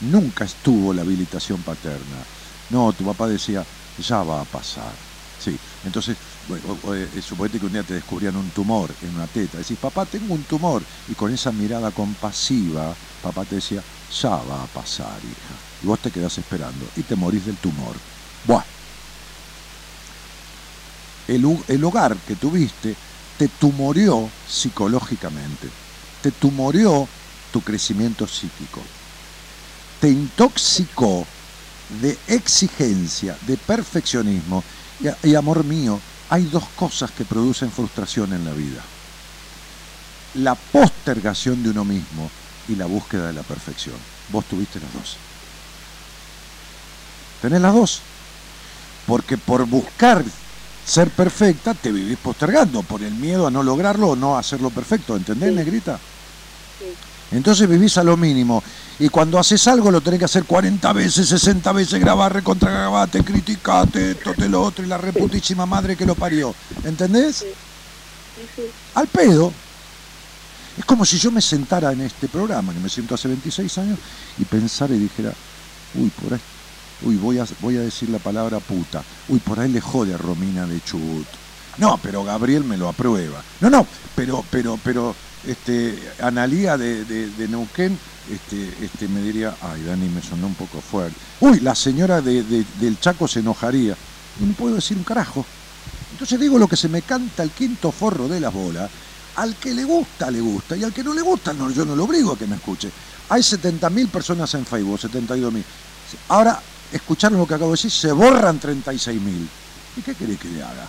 [0.00, 2.28] nunca estuvo la habilitación paterna.
[2.68, 3.66] No, tu papá decía,
[3.96, 5.06] ya va a pasar.
[5.38, 9.58] Sí, entonces, bueno, eh, suponete que un día te descubrían un tumor en una teta.
[9.58, 10.86] Decís, papá, tengo un tumor.
[11.06, 15.62] Y con esa mirada compasiva, papá te decía, ya va a pasar, hija.
[15.80, 18.02] Y vos te quedás esperando y te morís del tumor.
[18.42, 18.64] Buah.
[21.26, 22.98] El, el hogar que tuviste
[23.36, 25.74] te tumorió psicológicamente.
[26.20, 27.12] Te tumorió
[27.50, 28.95] tu crecimiento psíquico
[30.00, 31.26] te intoxicó
[32.00, 34.62] de exigencia, de perfeccionismo.
[35.22, 38.82] Y, amor mío, hay dos cosas que producen frustración en la vida.
[40.34, 42.30] La postergación de uno mismo
[42.68, 43.96] y la búsqueda de la perfección.
[44.30, 45.16] Vos tuviste las dos.
[47.42, 48.00] Tenés las dos.
[49.06, 50.24] Porque por buscar
[50.84, 55.16] ser perfecta te vivís postergando, por el miedo a no lograrlo o no hacerlo perfecto.
[55.16, 55.98] ¿Entendés, negrita?
[57.30, 58.62] Entonces vivís a lo mínimo.
[58.98, 64.12] Y cuando haces algo lo tenés que hacer 40 veces, 60 veces, grabar, recontragrabate, criticate,
[64.12, 66.54] esto, te lo otro, y la reputísima madre que lo parió.
[66.84, 67.44] ¿Entendés?
[68.94, 69.52] Al pedo.
[70.78, 73.98] Es como si yo me sentara en este programa, que me siento hace 26 años,
[74.38, 75.32] y pensara y dijera,
[75.94, 76.40] uy, por ahí,
[77.02, 80.18] uy, voy a, voy a decir la palabra puta, uy, por ahí le jode a
[80.18, 81.26] Romina de Chubut.
[81.78, 83.42] No, pero Gabriel me lo aprueba.
[83.60, 85.14] No, no, pero, pero, pero,
[85.46, 87.98] este, Analía de, de, Neuquén
[88.30, 91.16] este, este, me diría, ay, Dani, me sonó un poco fuerte.
[91.40, 93.96] Uy, la señora de, del Chaco se enojaría.
[94.40, 95.44] No puedo decir un carajo.
[96.12, 98.90] Entonces digo lo que se me canta el quinto forro de las bolas.
[99.36, 100.76] Al que le gusta, le gusta.
[100.76, 102.90] Y al que no le gusta, no, yo no lo obligo a que me escuche.
[103.28, 105.62] Hay 70.000 personas en Facebook, 72.000.
[106.28, 106.60] Ahora,
[106.92, 109.46] escucharon lo que acabo de decir, se borran 36.000.
[109.96, 110.86] ¿Y qué querés que le haga?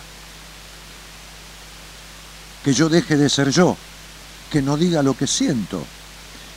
[2.68, 3.76] que yo deje de ser yo,
[4.50, 5.84] que no diga lo que siento,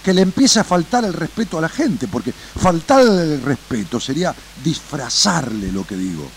[0.04, 4.34] que le empiece a faltar el respeto a la gente, porque faltarle el respeto sería
[4.64, 6.28] disfrazarle lo que digo,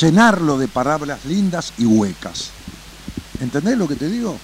[0.00, 2.50] llenarlo de palabras lindas y huecas.
[3.40, 4.38] ¿Entendés lo que te digo?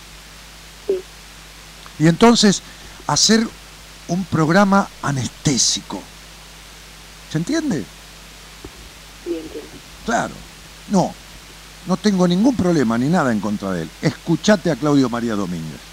[1.99, 2.62] Y entonces
[3.07, 3.47] hacer
[4.09, 6.03] un programa anestésico.
[7.30, 7.85] ¿Se entiende?
[9.24, 9.70] Sí, entiendo.
[10.05, 10.35] Claro.
[10.89, 11.14] No,
[11.87, 13.91] no tengo ningún problema ni nada en contra de él.
[14.03, 15.91] Escuchate a Claudio María Domínguez.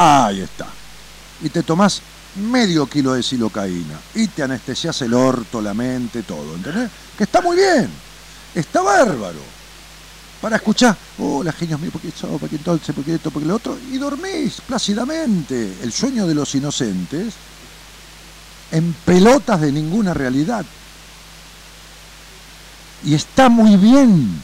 [0.00, 0.68] Ahí está.
[1.42, 2.00] Y te tomás
[2.36, 6.88] medio kilo de silocaína y te anestesias el orto, la mente, todo, ¿entendés?
[7.16, 7.90] Que está muy bien,
[8.54, 9.40] está bárbaro.
[10.40, 13.76] Para escuchar, oh, la genios mío, porque eso, porque entonces, porque esto, porque lo otro,
[13.90, 15.78] y dormís plácidamente.
[15.82, 17.34] El sueño de los inocentes
[18.70, 20.64] en pelotas de ninguna realidad.
[23.02, 24.40] Y está muy bien,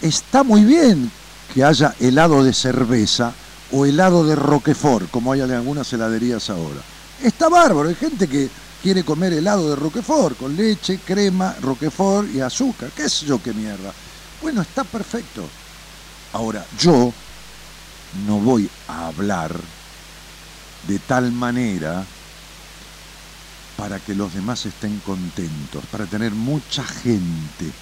[0.00, 1.10] está muy bien
[1.52, 3.34] que haya helado de cerveza
[3.72, 6.80] o helado de Roquefort, como hay en algunas heladerías ahora.
[7.22, 8.48] Está bárbaro, hay gente que
[8.82, 12.90] quiere comer helado de Roquefort con leche, crema, Roquefort y azúcar.
[12.94, 13.92] ¿Qué sé yo qué mierda?
[14.40, 15.48] Bueno, está perfecto.
[16.32, 17.12] Ahora, yo
[18.26, 19.52] no voy a hablar
[20.86, 22.04] de tal manera
[23.76, 27.72] para que los demás estén contentos, para tener mucha gente.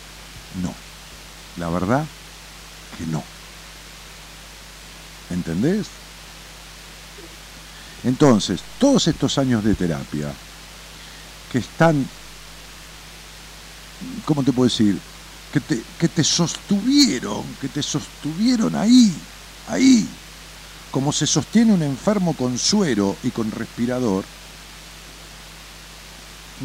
[0.63, 0.73] No,
[1.57, 2.05] la verdad
[2.99, 3.34] que no.
[5.31, 5.87] ¿Entendés?
[8.05, 10.29] Entonces, todos estos años de terapia
[11.51, 12.05] que están,
[14.27, 14.99] ¿cómo te puedo decir?
[15.53, 19.11] Que te, que te sostuvieron, que te sostuvieron ahí,
[19.69, 20.07] ahí,
[20.91, 24.25] como se sostiene un enfermo con suero y con respirador,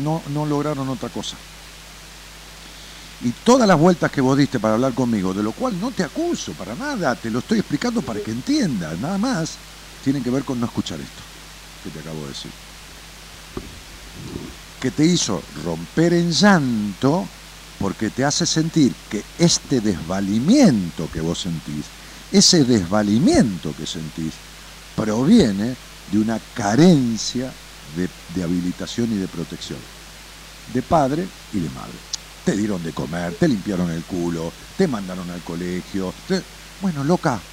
[0.03, 1.37] no, no lograron otra cosa.
[3.21, 6.03] Y todas las vueltas que vos diste para hablar conmigo, de lo cual no te
[6.03, 9.57] acuso para nada, te lo estoy explicando para que entiendas, nada más,
[10.03, 11.23] tienen que ver con no escuchar esto
[11.83, 12.51] que te acabo de decir.
[14.79, 17.27] Que te hizo romper en llanto
[17.79, 21.85] porque te hace sentir que este desvalimiento que vos sentís,
[22.31, 24.33] ese desvalimiento que sentís,
[24.95, 25.75] proviene
[26.11, 27.51] de una carencia
[27.95, 29.79] de, habilitación y de protección,
[30.73, 32.08] de padre y de madre.
[32.49, 36.15] Te dieron de comer, te limpiaron el culo, te mandaron al colegio.
[36.79, 37.43] Bueno, loca,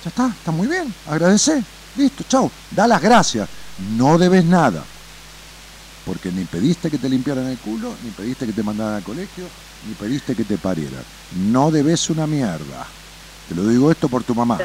[0.00, 4.86] ya está, está muy bien, agradece, listo, chao, da las gracias, no debes nada,
[6.04, 9.50] porque ni pediste que te limpiaran el culo, ni pediste que te mandaran al colegio,
[9.82, 11.04] ni pediste que te parieran.
[11.30, 12.86] No debes una mierda.
[13.46, 14.58] Te lo digo esto por tu mamá.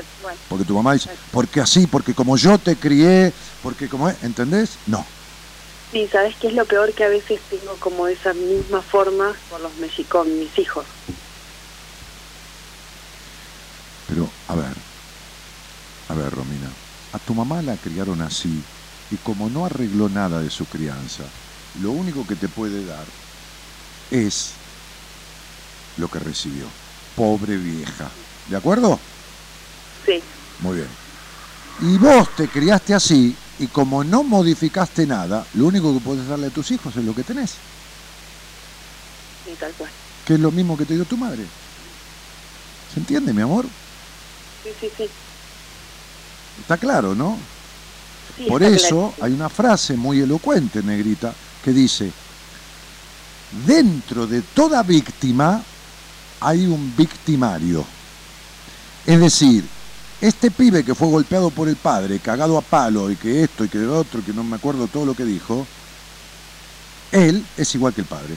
[0.48, 4.80] Porque tu mamá dice, porque así, porque como yo te crié, porque como es, ¿entendés?
[4.86, 5.08] No.
[5.96, 6.94] Sí, ¿sabes qué es lo peor?
[6.94, 10.86] Que a veces tengo como esa misma forma con los mexicos, mis hijos.
[14.06, 14.76] Pero, a ver,
[16.10, 16.76] a ver, Romina,
[17.14, 18.68] a tu mamá la criaron así
[19.10, 21.32] y como no arregló nada de su crianza,
[21.76, 23.14] lo único que te puede dar
[24.10, 24.60] es
[25.96, 26.76] lo que recibió.
[27.16, 28.14] Pobre vieja.
[28.44, 29.02] ¿De acuerdo?
[30.06, 30.22] Sí.
[30.58, 30.98] Muy bien.
[31.80, 36.48] Y vos te criaste así y como no modificaste nada, lo único que puedes darle
[36.48, 37.52] a tus hijos es lo que tenés.
[39.46, 39.90] Sí, tal cual.
[40.26, 41.46] Que es lo mismo que te dio tu madre.
[42.94, 43.66] ¿Se entiende, mi amor?
[44.64, 45.10] Sí, sí, sí.
[46.62, 47.38] Está claro, ¿no?
[48.38, 51.34] Sí, Por eso hay una frase muy elocuente, negrita,
[51.64, 52.12] que dice,
[53.66, 55.62] dentro de toda víctima
[56.42, 57.86] hay un victimario.
[59.06, 59.64] Es decir,
[60.22, 63.70] este pibe que fue golpeado por el padre, cagado a palo y que esto y
[63.70, 65.66] que lo otro, que no me acuerdo todo lo que dijo,
[67.12, 68.36] él es igual que el padre.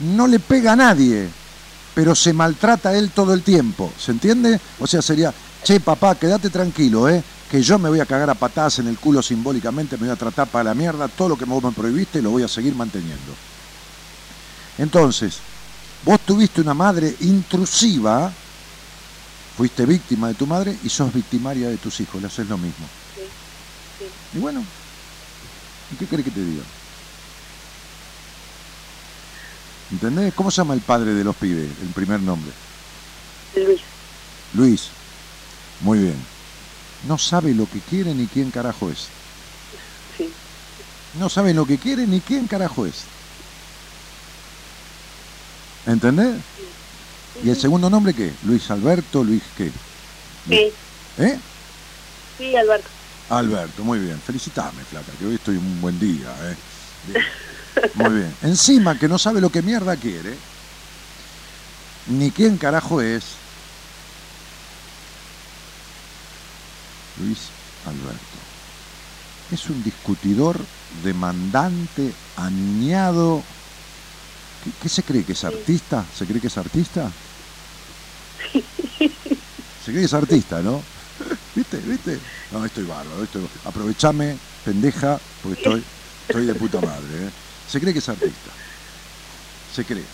[0.00, 1.28] No le pega a nadie,
[1.94, 4.60] pero se maltrata a él todo el tiempo, ¿se entiende?
[4.80, 5.32] O sea, sería,
[5.62, 7.22] che papá, quédate tranquilo, ¿eh?
[7.52, 10.16] que yo me voy a cagar a patadas en el culo simbólicamente, me voy a
[10.16, 13.34] tratar para la mierda, todo lo que vos me prohibiste lo voy a seguir manteniendo.
[14.78, 15.36] Entonces,
[16.02, 18.32] vos tuviste una madre intrusiva,
[19.56, 22.86] fuiste víctima de tu madre y sos victimaria de tus hijos, le haces lo mismo.
[23.14, 23.22] Sí,
[23.98, 24.38] sí.
[24.38, 24.64] Y bueno,
[25.92, 26.62] ¿y qué crees que te diga?
[29.92, 30.32] ¿Entendés?
[30.34, 32.50] ¿Cómo se llama el padre de los pibes, el primer nombre?
[33.54, 33.80] Luis.
[34.54, 34.88] Luis.
[35.80, 36.16] Muy bien.
[37.06, 39.08] No sabe lo que quiere ni quién carajo es.
[40.16, 40.32] Sí.
[41.18, 43.04] No sabe lo que quiere ni quién carajo es.
[45.84, 46.36] ¿Entendés?
[47.44, 48.32] ¿Y el segundo nombre qué?
[48.44, 49.70] Luis Alberto, Luis qué?
[50.48, 50.72] Sí.
[51.18, 51.38] ¿Eh?
[52.38, 52.88] Sí, Alberto.
[53.30, 54.20] Alberto, muy bien.
[54.20, 56.28] Felicitame, flaca, que hoy estoy un buen día.
[56.42, 56.56] ¿eh?
[57.94, 58.36] Muy bien.
[58.42, 60.36] Encima que no sabe lo que mierda quiere,
[62.06, 63.24] ni quién carajo es,
[67.16, 67.38] Luis
[67.86, 68.18] Alberto.
[69.50, 70.58] Es un discutidor
[71.02, 73.42] demandante, aniado.
[74.80, 76.04] ¿Qué, se cree que es artista?
[76.16, 77.10] ¿Se cree que es artista?
[78.52, 78.60] Se
[79.86, 80.80] cree que es artista, ¿no?
[81.54, 81.78] ¿Viste?
[81.78, 82.18] ¿Viste?
[82.52, 83.24] No, estoy bárbaro.
[83.24, 83.48] Estoy...
[83.64, 85.84] Aprovechame, pendeja, porque estoy,
[86.28, 87.26] estoy de puta madre.
[87.26, 87.30] ¿eh?
[87.68, 88.50] Se cree que es artista.
[89.74, 90.04] Se cree.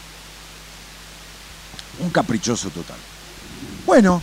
[2.01, 2.97] Un caprichoso total.
[3.85, 4.23] Bueno,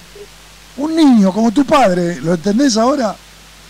[0.78, 3.16] un niño como tu padre, ¿lo entendés ahora?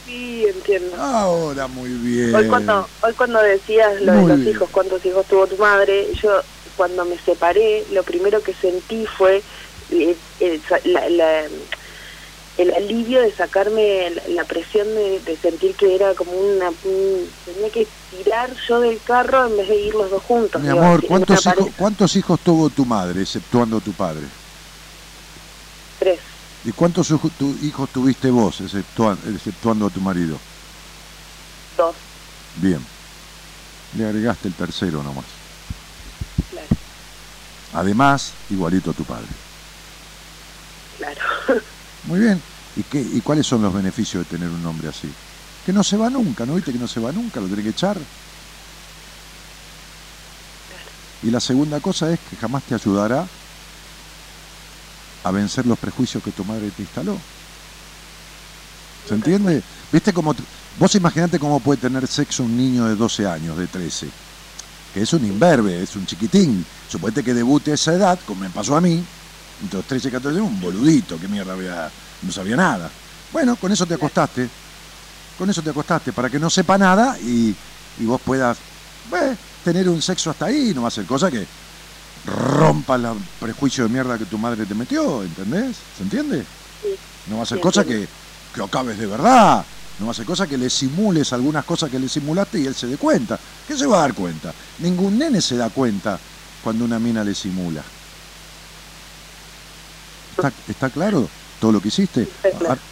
[0.06, 0.96] Sí, entiendo.
[0.98, 2.36] Ahora, muy bien.
[2.36, 6.42] Hoy cuando, hoy cuando decías lo de los hijos, cuántos hijos tuvo tu madre, yo
[6.78, 9.42] cuando me separé, lo primero que sentí fue
[9.92, 10.16] eh,
[12.58, 16.72] el, alivio de sacarme la, presión de, sentir que era como una...
[17.46, 20.62] tenía que tirar yo del carro en vez de ir los dos juntos.
[20.62, 24.28] Mi amor, ¿cuántos hijos, ¿cuántos hijos tuvo tu madre, exceptuando tu padre?
[26.00, 26.20] Tres.
[26.66, 27.32] ¿Y cuántos hijos
[27.94, 30.40] tuviste vos, exceptuando, a tu marido?
[31.78, 31.96] Dos.
[32.58, 32.84] Bien.
[33.96, 35.26] Le agregaste el tercero nomás.
[36.50, 36.68] Claro.
[37.74, 39.28] Además, igualito a tu padre.
[40.98, 41.22] Claro.
[42.06, 42.42] Muy bien.
[42.76, 45.10] ¿Y, qué, ¿Y cuáles son los beneficios de tener un hombre así?
[45.66, 47.40] Que no se va nunca, ¿no viste que no se va nunca?
[47.40, 47.98] Lo tiene que echar.
[51.22, 53.28] Y la segunda cosa es que jamás te ayudará
[55.26, 57.18] a vencer los prejuicios que tu madre te instaló.
[59.08, 59.62] ¿Se entiende?
[59.92, 60.36] ¿Viste cómo...
[60.78, 64.08] Vos imaginate cómo puede tener sexo un niño de 12 años, de 13,
[64.94, 66.64] que es un imberbe, es un chiquitín.
[66.88, 69.04] Suponete que debute esa edad, como me pasó a mí,
[69.64, 71.90] entre los 13 y 14 años, un boludito, que mierda había,
[72.22, 72.92] no sabía nada.
[73.34, 74.48] Bueno, con eso te acostaste,
[75.40, 77.56] con eso te acostaste, para que no sepa nada y,
[78.00, 78.58] vos puedas
[79.64, 81.48] tener un sexo hasta ahí, no va a ser cosa que
[82.26, 83.08] rompa el
[83.40, 85.78] prejuicio de mierda que tu madre te metió, ¿entendés?
[85.98, 86.46] ¿Se entiende?
[87.30, 88.08] No va a ser cosa que,
[88.54, 89.66] que acabes de verdad.
[90.00, 92.76] No va a ser cosa que le simules algunas cosas que le simulaste y él
[92.76, 93.40] se dé cuenta.
[93.68, 94.54] ¿Qué se va a dar cuenta?
[94.80, 96.20] Ningún nene se da cuenta
[96.64, 97.84] cuando una mina le simula.
[100.38, 101.30] ¿Está, está claro
[101.60, 102.28] todo lo que hiciste?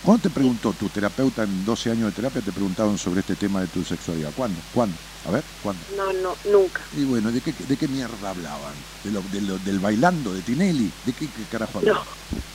[0.02, 2.42] ¿Cuándo te preguntó tu terapeuta en 12 años de terapia?
[2.42, 4.32] Te preguntaron sobre este tema de tu sexualidad.
[4.36, 4.60] ¿Cuándo?
[4.74, 4.96] ¿Cuándo?
[5.26, 5.82] A ver, ¿cuándo?
[5.96, 6.82] No, no, nunca.
[6.98, 8.74] Y bueno, ¿de qué, de qué mierda hablaban?
[9.04, 10.92] ¿De lo, ¿Del bailando, de Tinelli?
[11.06, 12.04] ¿De qué, carajo hablaban?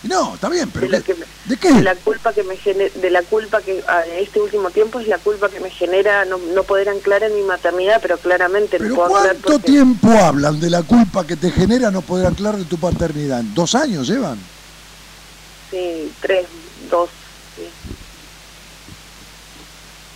[0.02, 0.08] No.
[0.08, 1.72] no, está bien, pero ¿de, qué?
[1.72, 5.08] De la culpa que me de la culpa que ah, en este último tiempo es
[5.08, 8.94] la culpa que me genera no, no poder anclar en mi maternidad, pero claramente no
[8.94, 12.78] puedo ¿Cuánto tiempo hablan de la culpa que te genera no poder anclar de tu
[12.78, 13.42] paternidad?
[13.44, 14.57] ¿Dos años llevan?
[15.70, 16.48] Sí, tres,
[16.90, 17.10] dos,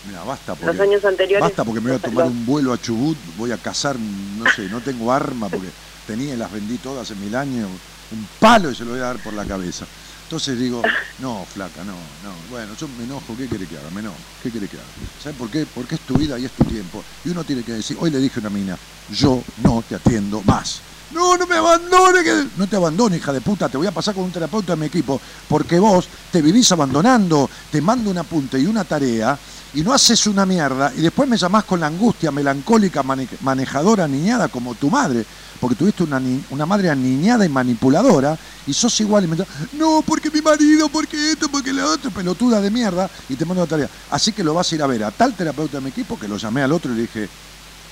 [0.02, 1.48] Mira, basta porque, Los años anteriores.
[1.48, 4.68] Basta porque me voy a tomar un vuelo a Chubut, voy a cazar, no sé,
[4.68, 5.74] no tengo arma porque
[6.04, 7.80] tenía, las vendí todas en mil años,
[8.10, 9.88] un palo y se lo voy a dar por la cabeza.
[10.22, 10.82] Entonces digo,
[11.18, 12.42] no, flaca, no, no.
[12.48, 13.90] Bueno, yo me enojo, ¿qué quiere que haga?
[13.92, 14.92] Me enojo, ¿qué quiere que haga?
[15.16, 15.66] ¿Sabes por qué?
[15.68, 17.06] Porque es tu vida y es tu tiempo.
[17.22, 20.42] Y uno tiene que decir, hoy le dije a una mina, yo no te atiendo
[20.42, 20.84] más.
[21.12, 22.22] No, no me abandone.
[22.22, 22.46] Que...
[22.56, 23.68] No te abandone, hija de puta.
[23.68, 25.20] Te voy a pasar con un terapeuta de mi equipo.
[25.48, 27.48] Porque vos te vivís abandonando.
[27.70, 29.38] Te mando un apunte y una tarea
[29.74, 33.02] y no haces una mierda y después me llamás con la angustia melancólica
[33.40, 35.24] manejadora niñada como tu madre,
[35.60, 38.36] porque tuviste una, madre aniñada y manipuladora
[38.66, 39.36] y sos igual y me
[39.72, 43.62] no, porque mi marido, porque esto, porque la otra, pelotuda de mierda y te mando
[43.62, 43.88] una tarea.
[44.10, 46.28] Así que lo vas a ir a ver a tal terapeuta de mi equipo que
[46.28, 47.28] lo llamé al otro y le dije,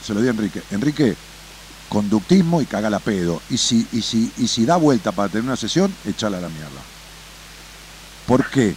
[0.05, 1.17] se lo di a Enrique, Enrique,
[1.91, 3.43] conductismo y caga la pedo.
[3.51, 6.49] Y si, y si, y si da vuelta para tener una sesión, echala a la
[6.49, 6.81] mierda.
[8.27, 8.75] ¿Por qué?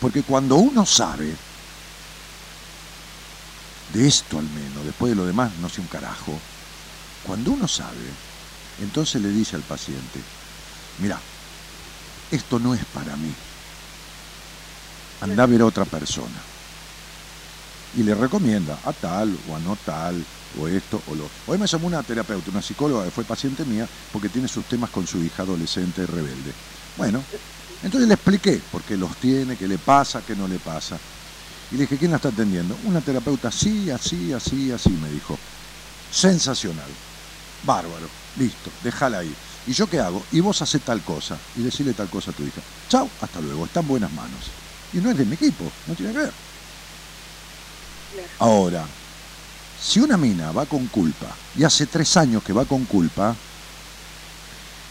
[0.00, 1.36] Porque cuando uno sabe
[3.92, 6.38] de esto al menos, después de lo demás no sé un carajo,
[7.22, 8.08] cuando uno sabe,
[8.80, 10.20] entonces le dice al paciente,
[11.00, 11.20] mira,
[12.30, 13.32] esto no es para mí,
[15.20, 16.40] anda a ver a otra persona.
[17.96, 20.24] Y le recomienda a tal o a no tal,
[20.56, 21.30] o esto o lo.
[21.46, 24.90] Hoy me llamó una terapeuta, una psicóloga que fue paciente mía, porque tiene sus temas
[24.90, 26.52] con su hija adolescente rebelde.
[26.96, 27.24] Bueno,
[27.82, 30.98] entonces le expliqué por qué los tiene, qué le pasa, qué no le pasa.
[31.70, 32.74] Y le dije, ¿quién la está atendiendo?
[32.84, 35.36] Una terapeuta así, así, así, así, me dijo.
[36.10, 36.90] Sensacional.
[37.62, 38.06] Bárbaro.
[38.36, 39.34] Listo, déjala ahí.
[39.66, 40.24] ¿Y yo qué hago?
[40.30, 41.36] Y vos haces tal cosa.
[41.54, 42.62] Y decirle tal cosa a tu hija.
[42.88, 43.66] Chao, hasta luego.
[43.66, 44.56] Está en buenas manos.
[44.92, 46.34] Y no es de mi equipo, no tiene que ver.
[48.38, 48.97] Ahora,
[49.80, 51.26] si una mina va con culpa,
[51.56, 53.34] y hace tres años que va con culpa,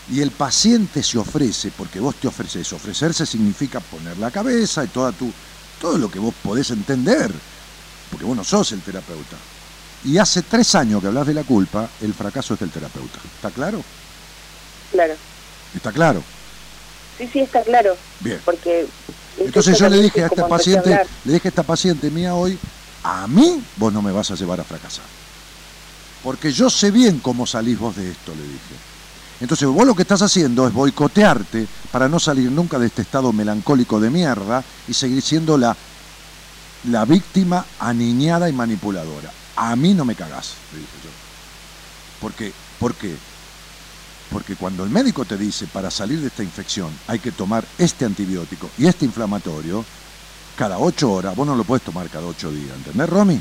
[0.10, 4.88] y el paciente se ofrece, porque vos te ofreces, ofrecerse significa poner la cabeza y
[4.88, 5.32] toda tu
[5.80, 7.32] todo lo que vos podés entender,
[8.10, 9.38] porque vos no sos el terapeuta.
[10.04, 13.20] Y hace tres años que hablas de la culpa, el fracaso es del terapeuta.
[13.36, 13.84] ¿Está claro?
[14.92, 15.14] Claro.
[15.76, 16.24] ¿Está claro?
[17.18, 17.96] Sí, sí, está claro.
[18.20, 18.40] Bien.
[18.46, 18.88] Porque
[19.38, 22.58] entonces yo le dije a esta paciente, le dije a esta paciente mía hoy,
[23.04, 25.06] a mí vos no me vas a llevar a fracasar.
[26.24, 28.76] Porque yo sé bien cómo salís vos de esto, le dije.
[29.40, 33.32] Entonces vos lo que estás haciendo es boicotearte para no salir nunca de este estado
[33.32, 35.76] melancólico de mierda y seguir siendo la,
[36.86, 39.32] la víctima aniñada y manipuladora.
[39.56, 41.10] A mí no me cagás, le dije yo.
[42.20, 43.16] Porque, ¿Por qué?
[44.32, 48.06] Porque cuando el médico te dice para salir de esta infección hay que tomar este
[48.06, 49.86] antibiótico y este inflamatorio,
[50.58, 53.36] cada ocho horas, vos no lo puedes tomar cada ocho días, ¿entendés, Romy?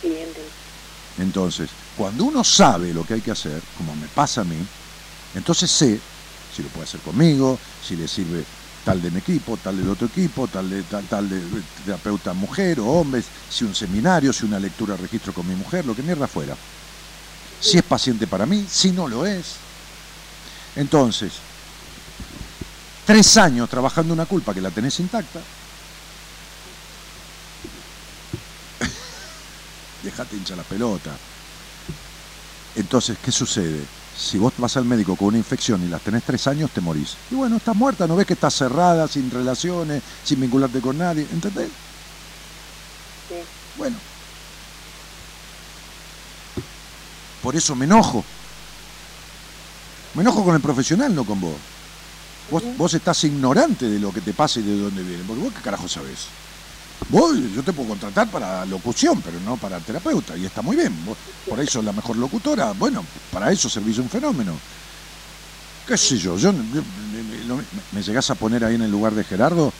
[0.00, 0.40] Sí, entiendo.
[1.18, 4.56] Entonces, cuando uno sabe lo que hay que hacer, como me pasa a mí,
[5.34, 6.00] entonces sé
[6.54, 8.44] si lo puede hacer conmigo, si le sirve
[8.84, 11.40] tal de mi equipo, tal del otro equipo, tal de tal, tal de
[11.84, 15.96] terapeuta mujer o hombres, si un seminario, si una lectura registro con mi mujer, lo
[15.96, 16.54] que mierda fuera.
[17.60, 19.54] Si es paciente para mí, si no lo es,
[20.76, 21.32] entonces,
[23.04, 25.40] tres años trabajando una culpa que la tenés intacta,
[30.04, 31.10] dejate hincha la pelota.
[32.76, 33.84] Entonces, ¿qué sucede?
[34.16, 37.16] Si vos vas al médico con una infección y las tenés tres años, te morís.
[37.30, 41.26] Y bueno, estás muerta, no ves que estás cerrada, sin relaciones, sin vincularte con nadie,
[41.32, 41.68] ¿entendés?
[43.28, 43.34] Sí.
[43.76, 43.96] Bueno.
[47.42, 48.24] Por eso me enojo.
[50.14, 51.56] Me enojo con el profesional, no con vos.
[52.76, 55.24] Vos, estás ignorante de lo que te pasa y de dónde viene.
[55.26, 56.26] Porque vos qué carajo sabés.
[57.08, 60.36] Vos, yo te puedo contratar para locución, pero no para terapeuta.
[60.36, 60.94] Y está muy bien.
[61.48, 62.72] Por eso es la mejor locutora.
[62.72, 64.54] Bueno, para eso servís un fenómeno.
[65.86, 66.38] ¿Qué sé yo?
[66.38, 69.70] yo me, llegás a poner ahí en el lugar de Gerardo,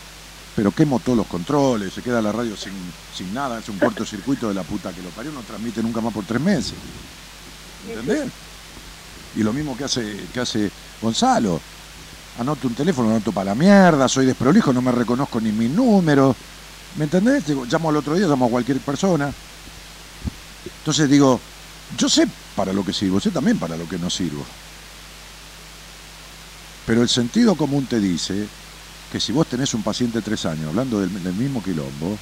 [0.55, 2.73] pero quemo todos los controles, se queda la radio sin,
[3.17, 6.13] sin nada, es un cortocircuito de la puta que lo parió, no transmite nunca más
[6.13, 6.75] por tres meses.
[7.89, 8.31] ¿Entendés?
[9.37, 10.71] Y lo mismo que hace, que hace
[11.01, 11.61] Gonzalo.
[12.39, 16.37] Anoto un teléfono, anoto para la mierda, soy desprolijo, no me reconozco ni mi número.
[16.97, 17.45] ¿Me entendés?
[17.49, 19.33] llamo al otro día, llamo a cualquier persona.
[20.79, 21.41] Entonces digo,
[21.99, 24.45] yo sé para lo que sirvo, sé también para lo que no sirvo.
[26.87, 28.47] Pero el sentido común te dice
[29.13, 32.17] que si vos tenés un paciente de tres años, hablando del mismo quilombo,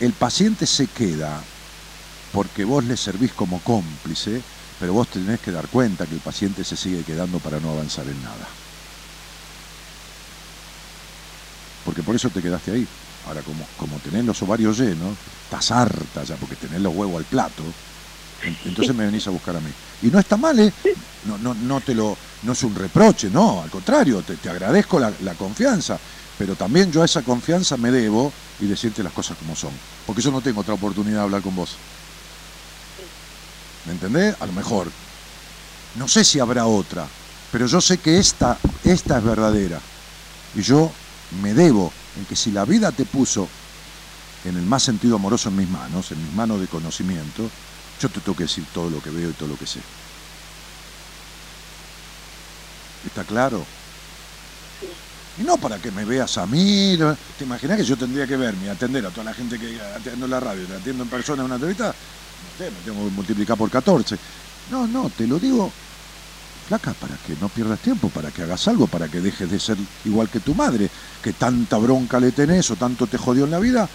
[0.00, 1.42] el paciente se queda
[2.32, 4.42] porque vos le servís como cómplice,
[4.80, 8.06] pero vos tenés que dar cuenta que el paciente se sigue quedando para no avanzar
[8.06, 8.61] en nada.
[11.84, 12.86] Porque por eso te quedaste ahí.
[13.26, 17.24] Ahora, como, como tenés los ovarios llenos, estás harta ya porque tenés los huevos al
[17.24, 17.62] plato,
[18.64, 19.70] entonces me venís a buscar a mí.
[20.02, 20.72] Y no está mal, ¿eh?
[21.26, 24.98] No, no, no, te lo, no es un reproche, no, al contrario, te, te agradezco
[24.98, 25.96] la, la, confianza,
[26.36, 29.70] pero también yo a esa confianza me debo y decirte las cosas como son,
[30.04, 31.76] porque yo no tengo otra oportunidad de hablar con vos.
[33.86, 34.34] ¿Me entendés?
[34.40, 34.88] A lo mejor.
[35.98, 37.06] No sé si habrá otra,
[37.52, 39.78] pero yo sé que esta, esta es verdadera.
[40.56, 40.90] Y yo
[41.40, 43.48] me debo en que si la vida te puso
[44.44, 47.48] en el más sentido amoroso en mis manos, en mis manos de conocimiento,
[48.00, 49.80] yo te tengo que decir todo lo que veo y todo lo que sé.
[53.06, 53.64] ¿Está claro?
[55.38, 56.98] Y no para que me veas a mí.
[57.38, 60.26] ¿Te imaginas que yo tendría que verme y atender a toda la gente que atiendo
[60.26, 61.94] en la radio, te atiendo en persona en una entrevista?
[62.58, 64.18] me tengo que multiplicar por 14.
[64.70, 65.72] No, no, te lo digo,
[66.62, 69.76] flaca, para que no pierdas tiempo, para que hagas algo, para que dejes de ser
[70.04, 70.90] igual que tu madre,
[71.22, 73.88] que tanta bronca le tenés o tanto te jodió en la vida,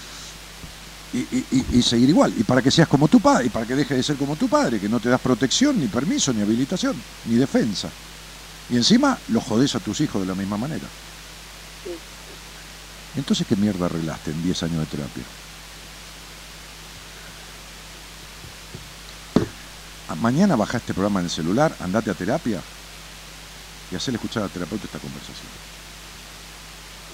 [1.14, 4.03] y, seguir igual, y para que seas como tu padre, y para que dejes de
[4.03, 6.95] ser como tu padre, que no te das protección, ni permiso, ni habilitación,
[7.26, 7.89] ni defensa.
[8.69, 10.88] Y encima los jodés a tus hijos de la misma manera.
[13.15, 15.23] Entonces, ¿qué mierda arreglaste en 10 años de terapia?
[20.15, 22.61] Mañana baja este programa en el celular, andate a terapia
[23.91, 25.47] y hacerle escuchar al terapeuta esta conversación.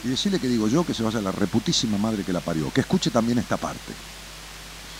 [0.03, 2.71] Y decirle que digo yo que se vaya a la reputísima madre que la parió,
[2.71, 3.93] que escuche también esta parte.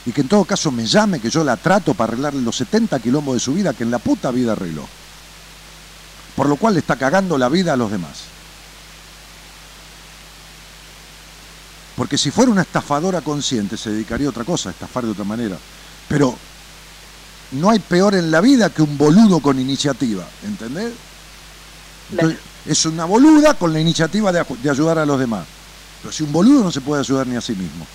[0.06, 3.00] Y que en todo caso me llame, que yo la trato para arreglarle los 70
[3.00, 4.88] quilombos de su vida que en la puta vida arregló.
[6.36, 8.24] Por lo cual le está cagando la vida a los demás.
[11.96, 15.26] Porque si fuera una estafadora consciente se dedicaría a otra cosa, a estafar de otra
[15.26, 15.58] manera.
[16.08, 16.36] Pero
[17.54, 20.94] no hay peor en la vida que un boludo con iniciativa, ¿entendés?
[22.66, 25.46] es una boluda con la iniciativa de, ayudar a los demás.
[26.02, 27.86] Pero si un boludo no se puede ayudar ni a sí mismo.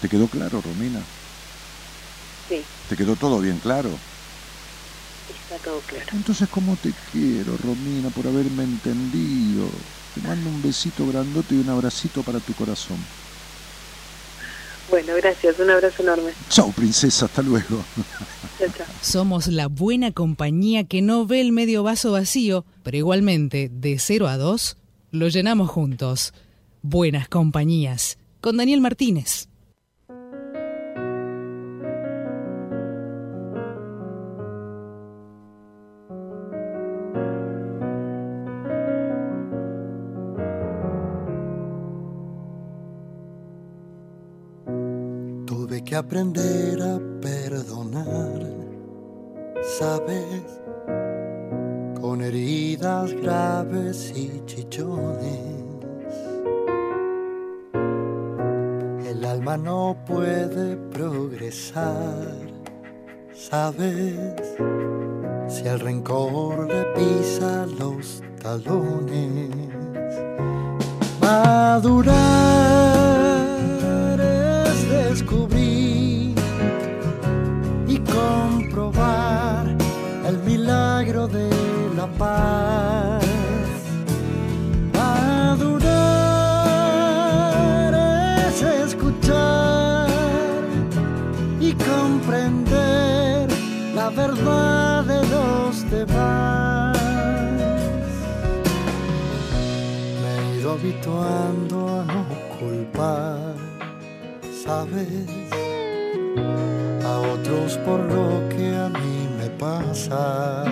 [0.00, 1.00] ¿Te quedó claro, Romina?
[2.48, 2.64] Sí.
[2.88, 3.90] ¿Te quedó todo bien claro?
[3.90, 6.06] Está todo claro.
[6.12, 9.68] Entonces, ¿cómo te quiero, Romina, por haberme entendido?
[10.14, 12.98] Te mando un besito grandote y un abracito para tu corazón.
[14.90, 15.58] Bueno, gracias.
[15.58, 16.32] Un abrazo enorme.
[16.48, 17.26] Chao, princesa.
[17.26, 17.84] Hasta luego.
[18.58, 18.86] Chao, chao.
[19.00, 24.28] Somos la buena compañía que no ve el medio vaso vacío, pero igualmente, de 0
[24.28, 24.76] a 2,
[25.12, 26.34] lo llenamos juntos.
[26.82, 28.18] Buenas compañías.
[28.40, 29.49] Con Daniel Martínez.
[45.90, 48.40] Que aprender a perdonar
[49.76, 50.44] sabes,
[52.00, 55.64] con heridas graves y chichones.
[59.04, 62.36] El alma no puede progresar,
[63.34, 64.14] sabes,
[65.48, 69.50] si el rencor le pisa los talones.
[71.20, 72.89] Madurar
[78.10, 79.66] comprobar
[80.26, 81.50] el milagro de
[81.96, 83.24] la paz.
[84.94, 85.74] Madurar
[88.48, 90.08] es escuchar
[91.60, 93.48] y comprender
[93.94, 96.96] la verdad de los demás.
[100.22, 102.24] Me he ido habituando a no
[102.58, 103.54] culpar,
[104.64, 105.39] ¿sabes?
[107.84, 109.28] Por lo que a mí
[109.58, 110.64] pasa,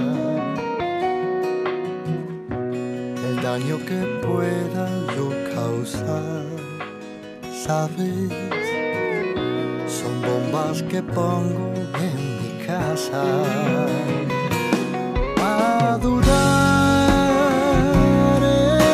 [3.29, 6.45] el daño que pueda yo causar,
[7.67, 8.31] sabes,
[9.87, 11.73] son bombas que pongo
[12.07, 13.25] en mi casa.
[15.37, 16.33] Madurar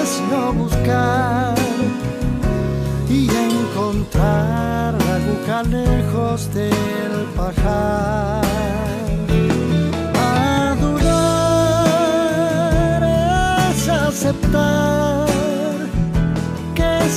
[0.00, 1.54] es no buscar
[3.08, 6.73] y encontrar aguja lejos del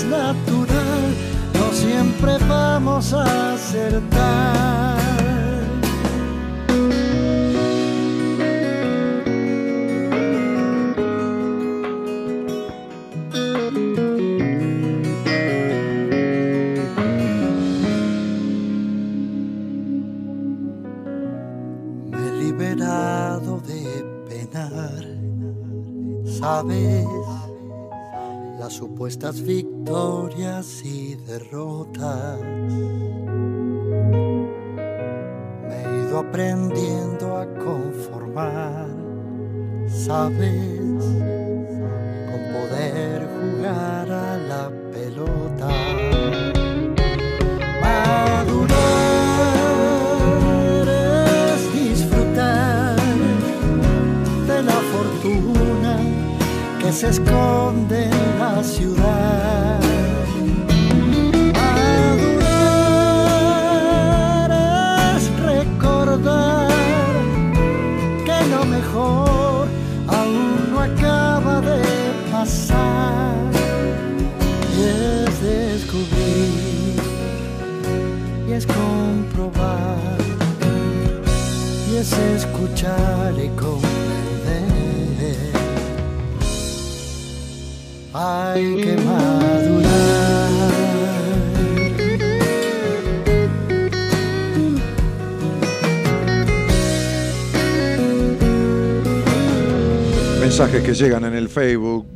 [0.10, 1.02] natural,
[1.54, 5.27] no siempre vamos a acertar.
[28.58, 32.40] Las supuestas victorias y derrotas.
[35.68, 38.88] Me he ido aprendiendo a conformar,
[39.90, 41.04] sabes,
[42.30, 45.27] con poder jugar a la pelota.
[56.98, 58.10] Se esconde
[58.40, 59.80] la ciudad.
[61.54, 62.42] Madurar
[65.16, 66.72] es recordar
[68.26, 69.68] que lo mejor
[70.08, 71.84] aún no acaba de
[72.32, 73.36] pasar.
[74.76, 77.00] Y es descubrir,
[78.48, 80.18] y es comprobar,
[81.92, 83.50] y es escuchar y
[88.18, 89.92] hay que madurar.
[100.40, 102.08] Mensajes que llegan en el Facebook,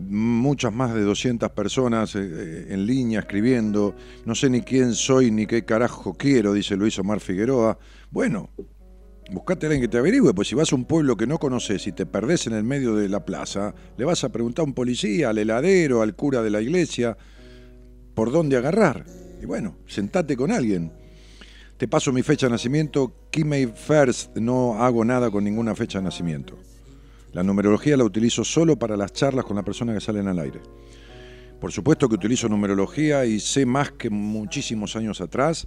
[0.00, 3.94] muchas más de 200 personas eh, eh, en línea escribiendo,
[4.24, 7.78] no sé ni quién soy ni qué carajo quiero, dice Luis Omar Figueroa.
[8.10, 8.50] Bueno,
[9.30, 11.86] Buscate a alguien que te averigüe, pues si vas a un pueblo que no conoces
[11.88, 14.74] y te perdés en el medio de la plaza, le vas a preguntar a un
[14.74, 17.16] policía, al heladero, al cura de la iglesia,
[18.14, 19.04] por dónde agarrar.
[19.42, 20.92] Y bueno, sentate con alguien.
[21.76, 26.04] Te paso mi fecha de nacimiento, Kimei First, no hago nada con ninguna fecha de
[26.04, 26.56] nacimiento.
[27.32, 30.60] La numerología la utilizo solo para las charlas con la persona que salen al aire.
[31.60, 35.66] Por supuesto que utilizo numerología y sé más que muchísimos años atrás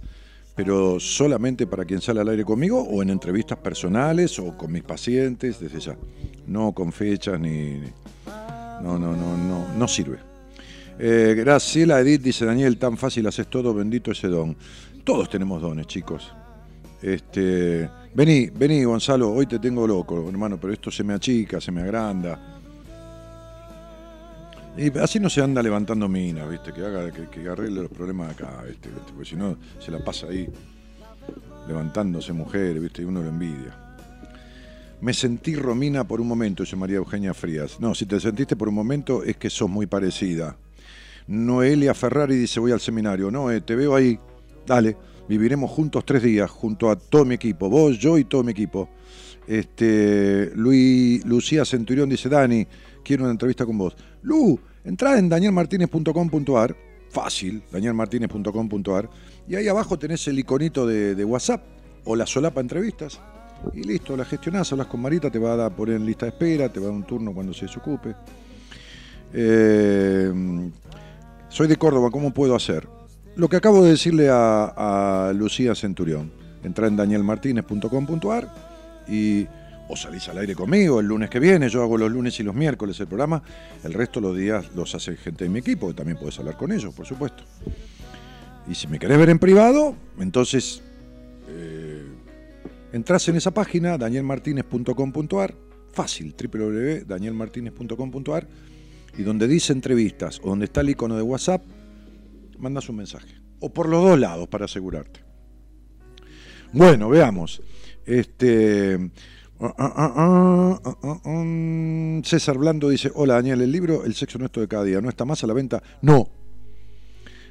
[0.54, 4.82] pero solamente para quien sale al aire conmigo o en entrevistas personales o con mis
[4.82, 5.96] pacientes, desde ya.
[6.46, 7.80] No con fechas ni...
[8.82, 10.18] No, no, no, no, no sirve.
[10.98, 14.56] Eh, Graciela Edith dice Daniel, tan fácil haces todo, bendito ese don.
[15.04, 16.32] Todos tenemos dones, chicos.
[17.02, 21.72] Este, vení, vení, Gonzalo, hoy te tengo loco, hermano, pero esto se me achica, se
[21.72, 22.59] me agranda.
[24.76, 26.72] Y así no se anda levantando minas, ¿viste?
[26.72, 28.88] Que haga, que, arregle los problemas acá, ¿viste?
[29.14, 30.48] Porque si no, se la pasa ahí.
[31.66, 33.02] levantándose mujeres, ¿viste?
[33.02, 33.76] Y uno lo envidia.
[35.00, 37.80] Me sentí Romina por un momento, dice María Eugenia Frías.
[37.80, 40.56] No, si te sentiste por un momento es que sos muy parecida.
[41.26, 43.30] Noelia Ferrari dice voy al seminario.
[43.30, 44.18] No, te veo ahí.
[44.66, 44.96] Dale,
[45.28, 47.70] viviremos juntos tres días, junto a todo mi equipo.
[47.70, 48.88] Vos, yo y todo mi equipo.
[49.46, 52.66] Este, Luis, Lucía Centurión dice, Dani,
[53.04, 53.96] quiero una entrevista con vos.
[54.22, 56.76] Lu, entra en danielmartinez.com.ar,
[57.10, 59.10] fácil, danielmartinez.com.ar,
[59.48, 61.62] y ahí abajo tenés el iconito de, WhatsApp
[62.04, 63.20] o la solapa entrevistas.
[63.74, 66.72] Y listo, la gestionás, hablas con Marita, te va a poner en lista de espera,
[66.72, 68.14] te va a dar un turno cuando se desocupe.
[69.32, 70.32] Eh,
[71.48, 72.88] soy de Córdoba, ¿cómo puedo hacer?
[73.36, 76.32] Lo que acabo de decirle a, Lucía Centurión.
[76.62, 78.52] Entra en danielmartinez.com.ar
[79.08, 79.46] y
[79.90, 82.54] o salís al aire conmigo el lunes que viene, yo hago los lunes y los
[82.54, 83.42] miércoles el programa,
[83.82, 86.56] el resto de los días los hace gente de mi equipo, que también puedes hablar
[86.56, 87.42] con ellos, por supuesto.
[88.68, 90.80] Y si me querés ver en privado, entonces
[91.48, 92.04] eh,
[92.92, 95.56] entras en esa página, danielmartinez.com.ar,
[95.92, 98.46] fácil, www.danielmartinez.com.ar,
[99.18, 101.64] y donde dice entrevistas o donde está el icono de WhatsApp,
[102.58, 103.34] mandas un mensaje.
[103.58, 105.24] O por los dos lados para asegurarte.
[106.72, 107.60] Bueno, veamos.
[108.06, 109.10] Este.
[109.62, 114.84] Ah, ah, ah, César Blando dice, hola Daniel, el libro El sexo nuestro de cada
[114.84, 115.82] día, ¿no está más a la venta?
[116.00, 116.28] No.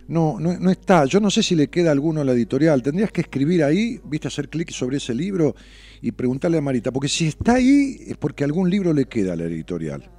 [0.08, 1.06] No, no, está.
[1.06, 2.82] Yo no sé si le queda alguno a la editorial.
[2.82, 5.56] Tendrías que escribir ahí, viste, hacer clic sobre ese libro
[6.02, 6.92] y preguntarle a Marita.
[6.92, 10.10] Porque si está ahí es porque algún libro le queda a la editorial.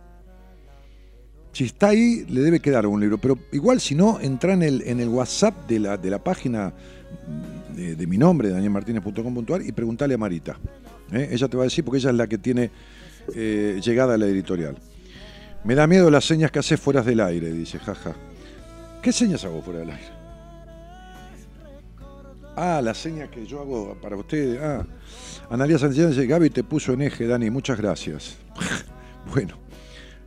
[1.53, 3.19] Si está ahí, le debe quedar algún libro.
[3.19, 6.73] Pero igual, si no, entra en el, en el WhatsApp de la, de la página
[7.75, 10.59] de, mi nombre, danielmartinez.com.ar, y preguntarle a Marita.
[11.12, 11.28] ¿Eh?
[11.32, 12.70] Ella te va a decir, porque ella es la que tiene
[13.35, 14.77] eh, llegada a la editorial.
[15.65, 18.15] Me da miedo las señas que haces fuera del aire, dice, jaja.
[19.03, 20.20] ¿Qué señas hago fuera del aire?
[22.57, 24.61] Ah, las señas que yo hago para ustedes.
[24.61, 24.87] Ah,
[25.51, 28.37] Analia Sánchez dice, Gaby te puso en eje, Dani, muchas gracias.
[29.32, 29.57] bueno,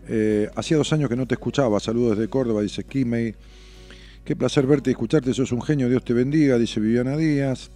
[0.08, 1.80] eh, hacía dos años que no te escuchaba.
[1.80, 3.36] Saludos desde Córdoba, dice Kimei.
[4.24, 7.72] Qué placer verte y escucharte, sos un genio, Dios te bendiga, dice Viviana Díaz.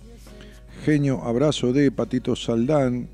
[0.86, 3.10] Genio, abrazo de Patito Saldán.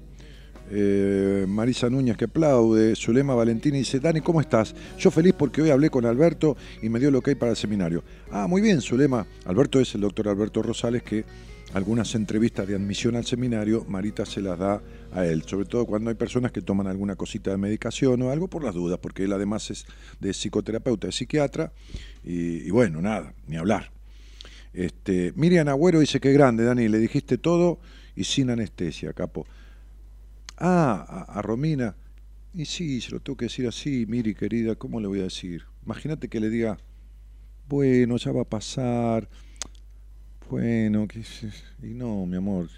[0.72, 4.74] Eh, Marisa Núñez que aplaude, Zulema Valentín dice, Dani, ¿cómo estás?
[4.98, 7.58] Yo feliz porque hoy hablé con Alberto y me dio lo que hay para el
[7.58, 8.04] seminario.
[8.32, 9.28] Ah, muy bien, Zulema.
[9.46, 11.26] Alberto es el doctor Alberto Rosales que
[11.74, 14.82] algunas entrevistas de admisión al seminario, Marita se las da
[15.12, 18.48] a él, sobre todo cuando hay personas que toman alguna cosita de medicación o algo
[18.48, 19.86] por las dudas, porque él además es
[20.20, 21.74] de psicoterapeuta, de psiquiatra,
[22.24, 23.92] y, bueno, nada, ni hablar.
[24.74, 27.80] Este, Miriam Agüero dice que grande, Dani, le dijiste todo
[28.16, 29.46] y sin anestesia, capo.
[30.58, 31.96] Ah, a, Romina,
[32.54, 35.64] y sí, se lo tengo que decir así, Miri querida, ¿cómo le voy a decir?
[35.86, 36.78] Imagínate que le diga,
[37.68, 39.28] bueno, ya va a pasar,
[40.50, 41.08] bueno,
[41.82, 42.70] y no, mi amor,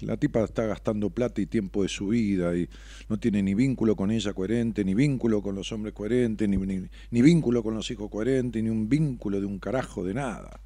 [0.00, 2.68] la tipa está gastando plata y tiempo de su vida y
[3.08, 7.22] no tiene ni vínculo con ella coherente, ni vínculo con los hombres coherentes, ni, ni,
[7.22, 10.60] vínculo con los hijos coherentes, ni un vínculo de un carajo de nada.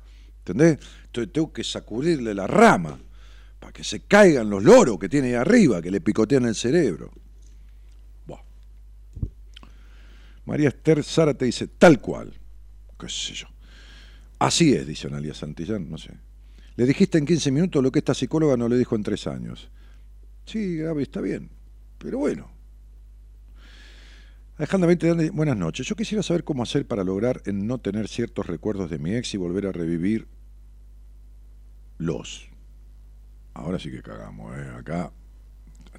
[0.46, 0.78] ¿Entendés?
[1.06, 3.00] Entonces tengo que sacudirle la rama
[3.58, 7.10] para que se caigan los loros que tiene ahí arriba, que le picotean el cerebro.
[10.46, 12.32] María Esther te dice, tal cual,
[12.98, 13.48] qué sé yo.
[14.38, 16.12] Así es, dice Analia Santillán, no sé.
[16.76, 19.68] Le dijiste en 15 minutos lo que esta psicóloga no le dijo en tres años.
[20.44, 21.50] Sí, Gaby, está bien,
[21.98, 22.48] pero bueno.
[24.56, 24.94] Alejandra
[25.32, 25.86] buenas noches.
[25.86, 29.34] Yo quisiera saber cómo hacer para lograr en no tener ciertos recuerdos de mi ex
[29.34, 30.28] y volver a revivir
[31.98, 32.48] los.
[33.54, 34.68] Ahora sí que cagamos, ¿eh?
[34.76, 35.12] Acá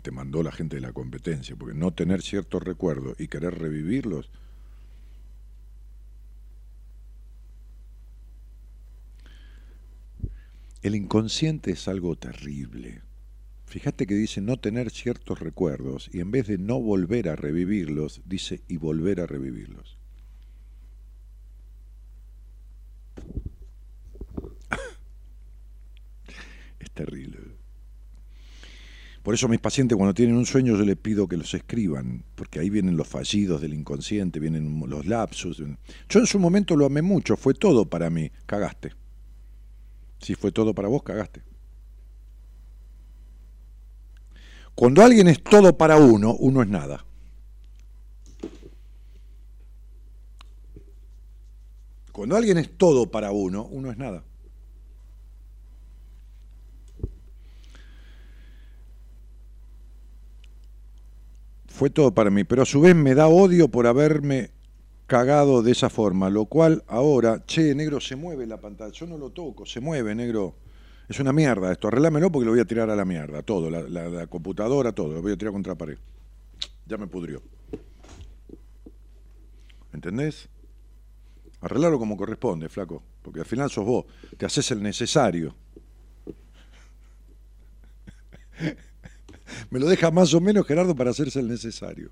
[0.02, 4.30] te mandó la gente de la competencia, porque no tener ciertos recuerdos y querer revivirlos
[10.88, 13.02] El inconsciente es algo terrible.
[13.66, 18.22] Fíjate que dice no tener ciertos recuerdos y en vez de no volver a revivirlos,
[18.26, 19.98] dice y volver a revivirlos.
[26.98, 27.38] Terrible.
[29.24, 32.60] Por eso mis pacientes cuando tienen un sueño yo les pido que los escriban, porque
[32.60, 35.58] ahí vienen los fallidos del inconsciente, vienen los lapsus.
[36.10, 38.94] Yo en su momento lo amé mucho, fue todo para mí, cagaste.
[40.20, 41.44] Si fue todo para vos, cagaste.
[44.74, 47.06] Cuando alguien es todo para uno, uno es nada.
[52.12, 54.24] Cuando alguien es todo para uno, uno es nada.
[61.78, 64.50] Fue todo para mí, pero a su vez me da odio por haberme
[65.06, 69.16] cagado de esa forma, lo cual ahora, che, negro, se mueve la pantalla, yo no
[69.16, 70.56] lo toco, se mueve, negro.
[71.08, 74.26] Es una mierda esto, arreglámelo porque lo voy a tirar a la mierda, todo, la,
[74.26, 76.00] computadora, todo, lo voy a tirar contra la pared.
[76.88, 77.44] Ya me pudrió.
[79.94, 80.50] ¿Entendés?
[81.62, 84.06] Arreglalo como corresponde, flaco, porque al final sos vos,
[84.36, 85.54] te haces el necesario.
[89.70, 92.12] Me lo deja más o menos Gerardo para hacerse el necesario.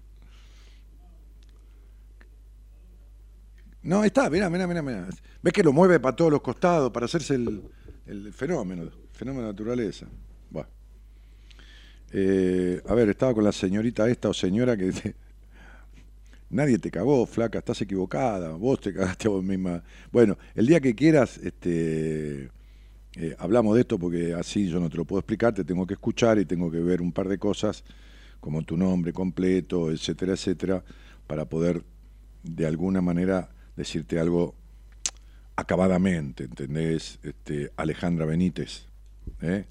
[3.82, 5.08] No, está, mira, mira, mira, mira.
[5.44, 7.62] ¿Ves que lo mueve para todos los costados para hacerse el,
[8.08, 10.08] el fenómeno, fenómeno de naturaleza?
[10.50, 10.70] Bueno.
[12.12, 15.16] Eh, a ver, estaba con la señorita esta o señora que dice,
[16.50, 19.84] nadie te cagó, flaca, estás equivocada, vos te cagaste a vos misma.
[20.12, 22.50] Bueno, el día que quieras, este,
[23.18, 25.94] eh, hablamos de esto porque así yo no te lo puedo explicar, te tengo que
[25.94, 27.84] escuchar y tengo que ver un par de cosas,
[28.40, 30.84] como tu nombre completo, etcétera, etcétera,
[31.28, 31.84] para poder
[32.44, 34.56] de alguna manera decirte algo
[35.56, 37.20] acabadamente, ¿entendés?
[37.24, 38.86] Este, Alejandra Benítez.
[39.42, 39.66] ¿eh?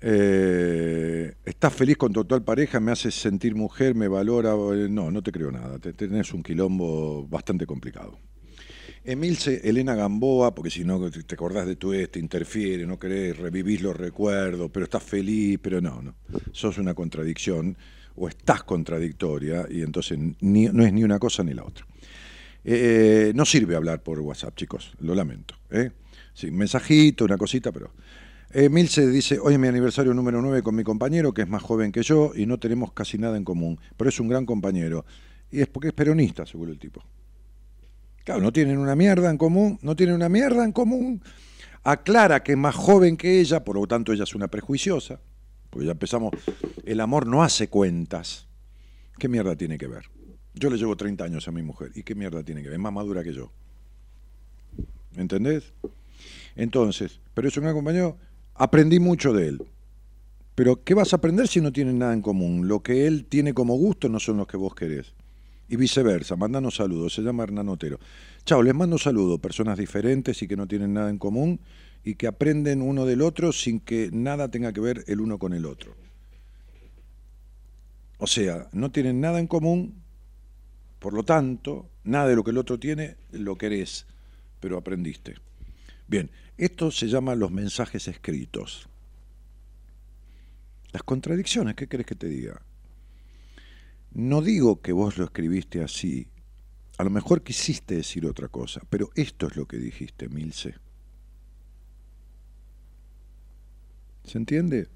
[0.00, 2.80] Eh, ¿Estás feliz con tu actual pareja?
[2.80, 3.94] ¿Me haces sentir mujer?
[3.94, 4.54] ¿Me valora?
[4.90, 5.78] No, no te creo nada.
[5.78, 8.18] Tenés un quilombo bastante complicado.
[9.06, 13.82] Emilce, Elena Gamboa, porque si no te acordás de tu este, interfiere, no querés revivir
[13.82, 16.14] los recuerdos, pero estás feliz, pero no, no.
[16.52, 17.76] Sos una contradicción
[18.16, 21.86] o estás contradictoria y entonces no es ni una cosa ni la otra.
[22.64, 25.54] Eh, no sirve hablar por WhatsApp, chicos, lo lamento.
[25.70, 25.90] ¿eh?
[26.32, 27.90] Sí, mensajito, una cosita, pero...
[28.50, 31.90] Emilce dice, hoy es mi aniversario número 9 con mi compañero, que es más joven
[31.90, 35.04] que yo, y no tenemos casi nada en común, pero es un gran compañero.
[35.50, 37.02] Y es porque es peronista, seguro el tipo.
[38.24, 41.22] Claro, no tienen una mierda en común, no tienen una mierda en común.
[41.82, 45.20] Aclara que es más joven que ella, por lo tanto ella es una prejuiciosa,
[45.68, 46.32] porque ya empezamos,
[46.84, 48.48] el amor no hace cuentas.
[49.18, 50.06] ¿Qué mierda tiene que ver?
[50.54, 52.78] Yo le llevo 30 años a mi mujer, ¿y qué mierda tiene que ver?
[52.78, 53.52] Es más madura que yo.
[55.16, 55.74] ¿Entendés?
[56.56, 58.16] Entonces, pero es un gran compañero,
[58.54, 59.62] aprendí mucho de él.
[60.54, 62.68] Pero ¿qué vas a aprender si no tienen nada en común?
[62.68, 65.12] Lo que él tiene como gusto no son los que vos querés
[65.68, 66.36] y viceversa.
[66.36, 67.98] Mandanos saludos, se llama Hernán Otero.
[68.44, 71.60] Chao, les mando saludos, personas diferentes y que no tienen nada en común
[72.04, 75.54] y que aprenden uno del otro sin que nada tenga que ver el uno con
[75.54, 75.94] el otro.
[78.18, 80.02] O sea, no tienen nada en común,
[80.98, 84.06] por lo tanto, nada de lo que el otro tiene lo querés,
[84.60, 85.34] pero aprendiste.
[86.06, 88.88] Bien, esto se llama los mensajes escritos.
[90.92, 92.62] Las contradicciones, ¿qué querés que te diga?
[94.14, 96.28] No digo que vos lo escribiste así,
[96.98, 100.76] a lo mejor quisiste decir otra cosa, pero esto es lo que dijiste, Milce.
[104.22, 104.88] ¿Se entiende?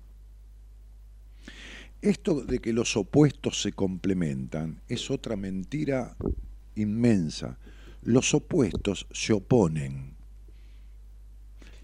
[2.01, 6.17] Esto de que los opuestos se complementan es otra mentira
[6.77, 7.59] inmensa.
[8.03, 10.15] Los opuestos se oponen.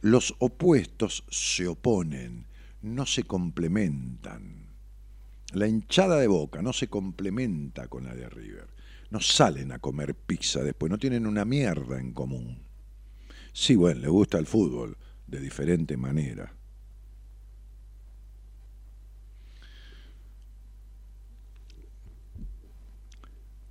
[0.01, 2.47] Los opuestos se oponen,
[2.81, 4.64] no se complementan.
[5.55, 8.69] La hinchada de boca no se complementa con la de River.
[9.11, 12.59] No salen a comer pizza después, no tienen una mierda en común.
[13.53, 16.53] Sí, bueno, le gusta el fútbol de diferente manera.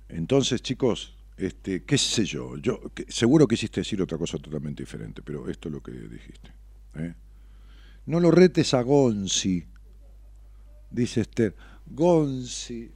[0.08, 5.50] Entonces, chicos, este, qué sé yo, yo seguro quisiste decir otra cosa totalmente diferente, pero
[5.50, 6.52] esto es lo que dijiste.
[6.94, 7.14] ¿eh?
[8.06, 9.66] No lo retes a Gonzi,
[10.90, 11.54] dice Esther.
[11.86, 12.90] Gonzi.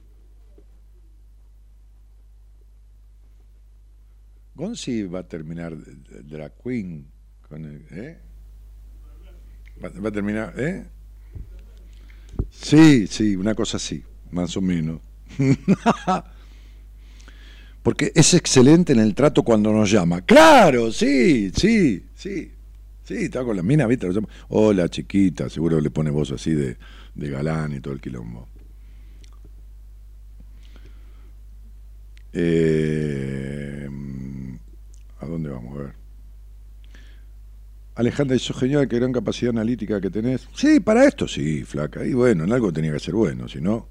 [4.55, 7.05] Gonzi va a terminar drag queen
[7.47, 8.19] con el, ¿eh?
[9.81, 10.85] Va, a terminar, ¿eh?
[12.49, 14.99] Sí, sí, una cosa así, más o menos.
[17.83, 20.21] Porque es excelente en el trato cuando nos llama.
[20.21, 22.51] Claro, sí, sí, sí.
[23.05, 24.07] Sí, está con la mina, ¿viste?
[24.49, 26.77] Hola, chiquita, seguro le pone voz así de,
[27.15, 28.47] de galán y todo el quilombo.
[32.33, 33.89] Eh,
[35.19, 35.93] ¿A dónde vamos a ver?
[37.95, 40.47] Alejandra, eso genial, qué gran capacidad analítica que tenés.
[40.55, 42.05] Sí, para esto sí, flaca.
[42.05, 43.89] Y bueno, en algo tenía que ser bueno, si no.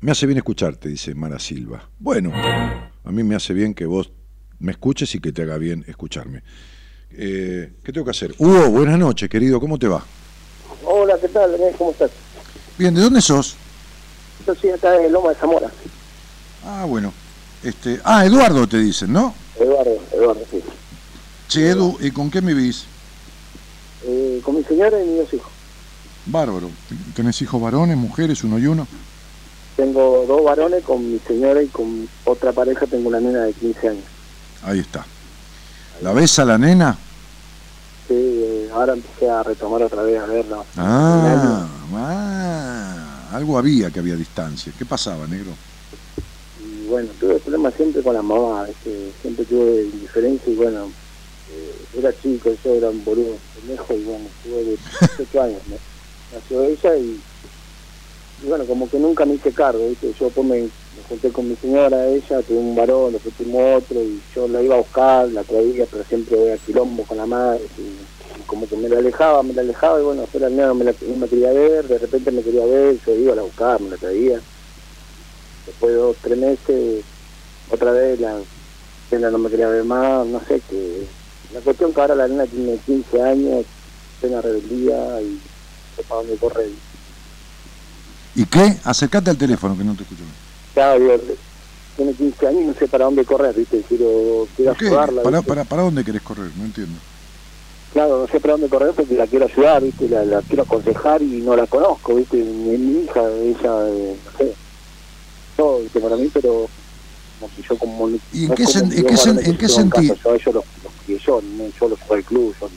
[0.00, 1.88] Me hace bien escucharte, dice Mara Silva.
[1.98, 4.12] Bueno, a mí me hace bien que vos
[4.60, 6.44] me escuches y que te haga bien escucharme.
[7.10, 8.34] Eh, ¿Qué tengo que hacer?
[8.38, 10.04] Hugo, buenas noches, querido, ¿cómo te va?
[10.84, 11.56] Hola, ¿qué tal?
[11.76, 12.10] ¿Cómo estás?
[12.78, 13.56] Bien, ¿de dónde sos?
[14.46, 15.70] Yo soy acá de Loma de Zamora.
[16.64, 17.12] Ah, bueno.
[17.62, 19.34] Este, ah, Eduardo te dicen, ¿no?
[19.58, 20.62] Eduardo, Eduardo, sí.
[21.48, 22.84] Che, Edu, ¿y con qué me vivís?
[24.04, 25.52] Eh, con mi señora y mis dos hijos.
[26.26, 26.70] Bárbaro.
[27.14, 28.86] ¿Tenés hijos varones, mujeres, uno y uno?
[29.76, 33.88] Tengo dos varones con mi señora y con otra pareja tengo una nena de 15
[33.88, 34.04] años.
[34.62, 35.04] Ahí está.
[36.00, 36.96] ¿La ves a la nena?
[38.08, 40.64] Sí, ahora empecé a retomar otra vez a verlo.
[40.76, 44.72] Ah, ah, algo había que había distancia.
[44.76, 45.52] ¿Qué pasaba, negro?
[46.92, 48.68] Bueno, tuve problemas siempre con la mamá,
[49.22, 50.92] siempre tuve indiferencia y bueno,
[51.48, 54.76] eh, era chico, yo era un boludo, pendejo y bueno, tuve
[55.16, 55.62] 18 años,
[56.34, 57.18] nació ella y,
[58.46, 60.12] bueno, como que nunca me hice cargo, ¿viste?
[60.20, 60.68] yo después me,
[61.08, 64.74] junté con mi señora, ella, tuve un varón, después tuve otro y yo la iba
[64.74, 68.76] a buscar, la traía, pero siempre voy a quilombo con la madre y, como que
[68.76, 71.52] me la alejaba, me la alejaba y bueno, fuera el no me, la, me quería
[71.54, 74.42] ver, de repente me quería ver, yo iba a la buscar, me la traía.
[75.66, 77.04] Después de dos, tres meses,
[77.70, 78.38] otra vez la
[79.10, 81.06] nena no me quería ver más, no sé qué.
[81.54, 83.66] La cuestión que ahora la nena tiene 15 años,
[84.20, 85.40] plena rebeldía y
[86.08, 86.68] para dónde correr.
[88.34, 88.76] ¿Y qué?
[88.84, 90.22] Acércate al teléfono que no te escucho.
[90.74, 91.20] Claro,
[91.96, 93.82] tiene 15 años y no sé para dónde correr, ¿viste?
[93.88, 95.22] Quiero, quiero ayudarla.
[95.22, 96.50] ¿Para, para, ¿Para dónde querés correr?
[96.56, 96.98] No entiendo.
[97.92, 100.08] Claro, no sé para dónde correr porque la quiero ayudar, ¿viste?
[100.08, 102.38] La, la quiero aconsejar y no la conozco, ¿viste?
[102.38, 104.54] Mi, mi hija, ella, eh, no sé,
[105.80, 106.00] ¿viste?
[106.00, 106.68] Para mí, pero
[107.40, 108.08] como si yo como...
[108.08, 110.14] ¿Y en qué, en qué, en qué sentido?
[110.24, 111.42] Yo, yo los, los yo,
[111.80, 112.68] yo los fui al club, yo,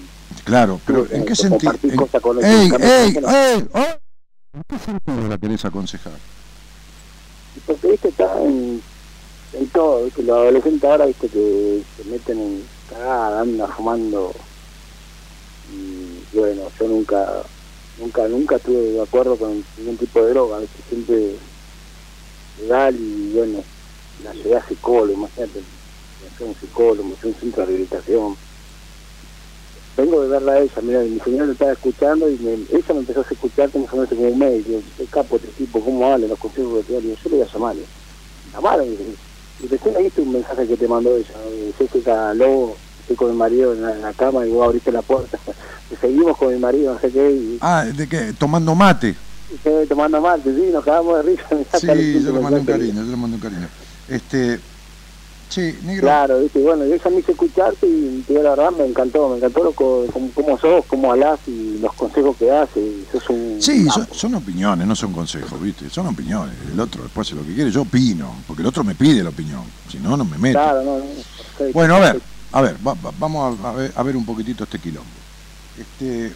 [0.44, 1.74] Claro, pero ¿en qué sentido?
[2.42, 3.68] ¡Ey, ey, ey!
[4.54, 6.14] ¿En qué sentido la querés aconsejar?
[7.66, 8.82] Porque, viste, está en,
[9.54, 14.34] en todo, viste, los adolescentes ahora, viste, que se meten en cagada, andan fumando,
[15.74, 17.28] y bueno, yo nunca,
[18.00, 21.36] nunca, nunca estuve de acuerdo con ningún tipo de droga, viste, siempre
[22.58, 23.66] legal y bueno,
[24.20, 25.64] la llegué a psicólogo, imagínate,
[26.40, 28.38] un psicólogo, un centro de rehabilitación,
[29.96, 33.20] vengo de verla a ella, mira, mi señora estaba escuchando y me, ella me empezó
[33.22, 36.80] a escuchar como se como un médico, el capo este tipo, ¿cómo vale los consejos
[36.80, 37.04] que te dan?
[37.04, 37.76] yo le voy a llamar,
[38.52, 39.18] llamar, y,
[39.64, 41.34] y recién ahí un mensaje que te mandó ella,
[41.78, 45.40] Jessica Lobo, estoy con mi marido en la, cama y vos abriste la puerta,
[45.90, 47.32] y seguimos con mi marido, no sé qué.
[47.32, 48.34] Y, ah, ¿de qué?
[48.34, 49.18] ¿Tomando mate?
[49.88, 51.48] Tomando mate, sí, nos quedamos de risa.
[51.80, 53.68] Sí, yo le mando un cariño, yo le mando un cariño.
[54.08, 54.60] Este,
[55.50, 56.02] Sí, negro.
[56.02, 56.60] Claro, ¿viste?
[56.60, 60.58] bueno, yo me hice escucharte y te la verdad me encantó, me encantó lo, cómo,
[60.60, 62.84] sos, cómo hablas y los consejos que haces.
[63.30, 65.90] un sí, son, opiniones, no son consejos, ¿viste?
[65.90, 66.56] Son opiniones.
[66.74, 69.30] El otro después hace lo que quiere, yo opino, porque el otro me pide la
[69.30, 70.60] opinión, si no, no me meto.
[70.60, 72.76] Claro, no, no, bueno, a ver, a ver,
[73.20, 75.08] vamos a ver, a ver un poquitito este quilombo.
[75.80, 76.34] Este,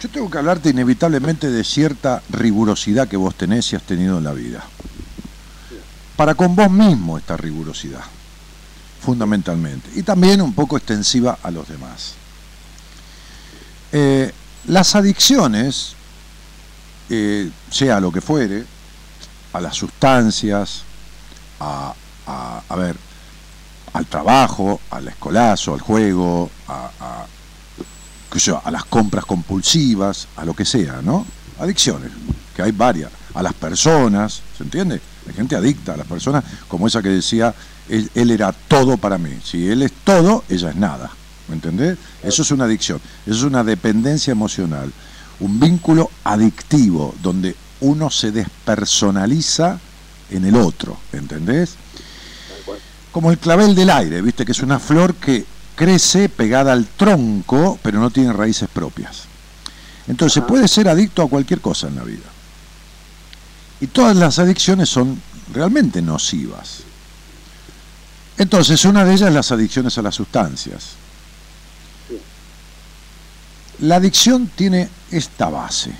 [0.00, 4.24] yo tengo que hablarte inevitablemente de cierta rigurosidad que vos tenés y has tenido en
[4.24, 4.64] la vida
[6.18, 8.02] para con vos mismo esta rigurosidad,
[9.00, 12.14] fundamentalmente, y también un poco extensiva a los demás.
[13.92, 14.32] Eh,
[14.66, 15.94] las adicciones,
[17.08, 18.64] eh, sea lo que fuere,
[19.52, 20.82] a las sustancias,
[21.60, 21.94] a,
[22.76, 22.96] ver,
[23.92, 27.26] al trabajo, al escolazo, al juego, a,
[28.62, 31.26] a las compras compulsivas, a lo que sea, ¿no?
[31.58, 32.10] Adicciones,
[32.54, 35.00] que hay varias, a las personas, ¿se entiende?
[35.26, 37.54] Hay gente adicta a las personas, como esa que decía,
[37.88, 39.30] él, era todo para mí.
[39.42, 41.10] Si él es todo, ella es nada.
[41.48, 41.96] ¿Me entendés?
[42.22, 44.92] Eso es una adicción, eso es una dependencia emocional,
[45.40, 49.80] un vínculo adictivo donde uno se despersonaliza
[50.30, 51.76] en el otro, ¿entendés?
[53.10, 55.46] Como el clavel del aire, viste que es una flor que
[55.78, 59.22] crece pegada al tronco, pero no tiene raíces propias.
[60.08, 62.26] Entonces puede ser adicto a cualquier cosa en la vida.
[63.80, 65.22] Y todas las adicciones son
[65.54, 66.80] realmente nocivas.
[68.38, 70.90] Entonces, una de ellas es las adicciones a las sustancias.
[73.78, 75.92] La adicción tiene esta base,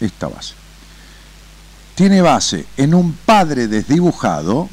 [0.00, 0.54] esta base.
[1.94, 4.68] Tiene base en un padre desdibujado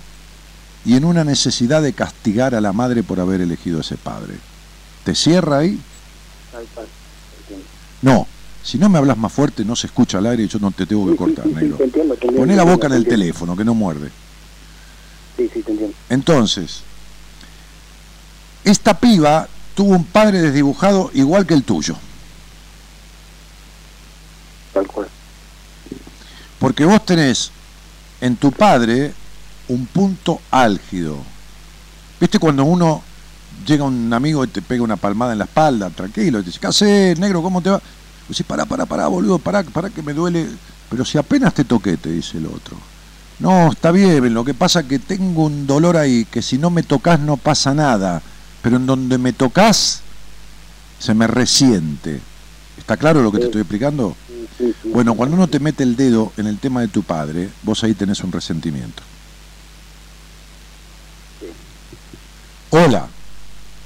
[0.88, 4.36] y en una necesidad de castigar a la madre por haber elegido a ese padre.
[5.04, 5.78] ¿Te cierra ahí?
[8.02, 8.26] No,
[8.64, 10.86] si no me hablas más fuerte, no se escucha al aire y yo no te
[10.86, 11.78] tengo que cortar, negro.
[12.34, 14.10] Poné la boca en el teléfono, que no muerde.
[15.36, 15.94] Sí, sí, te entiendo.
[16.10, 16.84] Entonces,
[18.64, 21.98] esta piba tuvo un padre desdibujado igual que el tuyo.
[24.74, 25.10] Tal cual.
[26.60, 27.52] Porque vos tenés
[28.22, 29.14] en tu padre
[29.70, 31.18] un punto álgido.
[32.20, 33.02] ¿Viste cuando uno
[33.66, 36.60] llega un amigo y te pega una palmada en la espalda, tranquilo, y te dice,
[36.60, 37.42] ¿qué haces, negro?
[37.42, 37.82] ¿Cómo te va?
[38.28, 40.48] Dice, pará, pará, pará, boludo, pará, pará que me duele.
[40.90, 42.78] Pero si apenas te toqué, te dice el otro.
[43.40, 46.70] No, está bien, lo que pasa es que tengo un dolor ahí, que si no
[46.70, 48.22] me tocas no pasa nada,
[48.64, 50.02] pero en donde me tocas
[50.98, 52.20] se me resiente.
[52.78, 54.16] ¿Está claro lo que te estoy explicando?
[54.86, 57.94] Bueno, cuando uno te mete el dedo en el tema de tu padre, vos ahí
[57.94, 59.04] tenés un resentimiento.
[62.70, 63.08] Hola.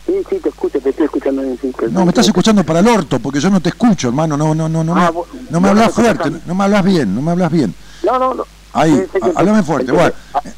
[0.06, 1.58] Sí, sí, te escucho, te estoy escuchando bien.
[1.62, 4.36] Sí, no, me estás escuchando para el orto, porque yo no te escucho, hermano.
[4.36, 7.22] No, no, no, no, ah, me, no me hablas fuerte, no me hablas bien, no
[7.22, 7.74] me hablas bien.
[8.04, 8.46] No, no, no.
[8.74, 9.06] Ahí,
[9.36, 9.92] háblame fuerte.
[9.92, 10.14] Bueno,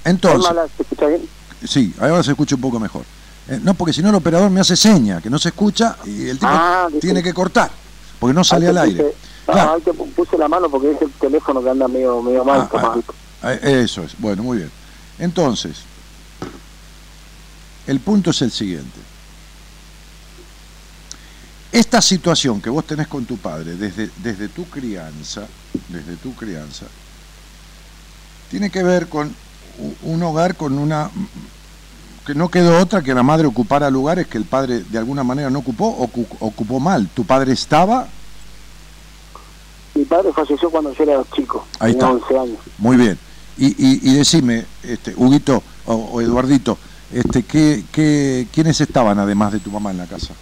[0.06, 0.52] entonces.
[0.78, 1.30] ¿Se escucha bien?
[1.66, 3.04] Sí, ahora se escucha un poco mejor.
[3.50, 6.30] Eh, no, porque si no el operador me hace seña, que no se escucha y
[6.30, 7.70] el tipo ah, tiene que cortar,
[8.20, 9.14] porque no sale al aire.
[9.48, 12.70] Ahí te puse la mano porque es el teléfono que anda medio, medio mal.
[12.74, 12.96] Ah,
[13.42, 14.72] ah, eso es, bueno, muy bien.
[15.20, 15.84] Entonces,
[17.88, 19.00] el punto es el siguiente.
[21.72, 25.48] Esta situación que vos tenés con tu padre desde, desde tu crianza,
[25.90, 26.86] desde tu crianza,
[28.52, 29.36] tiene que ver con
[30.04, 31.10] un hogar con una
[32.26, 35.50] que no quedó otra que la madre ocupara lugares que el padre de alguna manera
[35.50, 37.08] no ocupó o ocupó mal.
[37.10, 38.08] ¿Tu padre estaba?
[39.96, 42.58] Mi padre falleció cuando yo era chico, Ahí tenía 11 años.
[42.78, 43.18] Muy bien.
[43.58, 46.78] Y, y, decime, este, Huguito o, Eduardito,
[47.14, 50.34] este, ¿qué, qué, quiénes estaban además de tu mamá en la casa?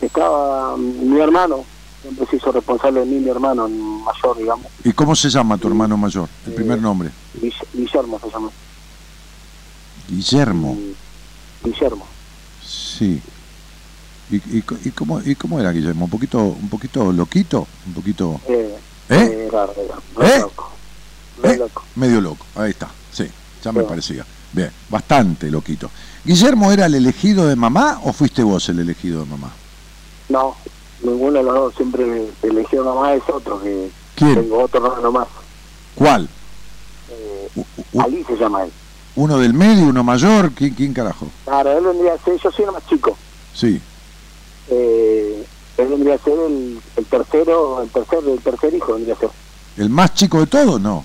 [0.00, 1.64] Estaba mi hermano,
[2.02, 4.66] siempre se hizo responsable de mí, mi hermano mayor, digamos.
[4.84, 6.28] ¿Y cómo se llama tu hermano mayor?
[6.46, 7.10] El eh, primer nombre.
[7.72, 8.50] Guillermo se llama.
[10.08, 10.78] Guillermo.
[11.62, 12.06] Guillermo.
[12.62, 13.22] Sí.
[14.30, 16.06] ¿Y, y, y, cómo, ¿Y cómo era Guillermo?
[16.06, 17.66] ¿Un poquito, un poquito loquito?
[17.86, 18.40] ¿Un poquito...?
[18.48, 18.76] Eh,
[19.10, 19.48] ¿Eh?
[19.50, 20.40] ¿Eh?
[20.40, 20.70] Loco.
[21.42, 21.56] ¿Eh?
[21.56, 21.82] loco.
[21.96, 23.28] Medio loco, ahí está, sí,
[23.62, 24.24] ya me parecía.
[24.54, 25.90] Bien, bastante loquito.
[26.24, 29.50] ¿Guillermo era el elegido de mamá o fuiste vos el elegido de mamá?
[30.28, 30.54] No,
[31.02, 35.26] ninguno de los dos, siempre el elegido de mamá es otro, que tengo otro nomás.
[35.96, 36.28] ¿Cuál?
[37.10, 37.64] Eh,
[37.98, 38.70] Ali se llama él.
[39.16, 40.52] ¿Uno del medio, uno mayor?
[40.52, 41.26] ¿Quién, quién carajo?
[41.44, 43.16] Claro, él vendría a ser, yo soy el más chico.
[43.52, 43.80] Sí.
[44.68, 45.44] Eh,
[45.78, 49.30] él vendría a ser el, el tercero, el tercer, el tercer hijo vendría a ser.
[49.76, 50.80] ¿El más chico de todos?
[50.80, 51.04] No.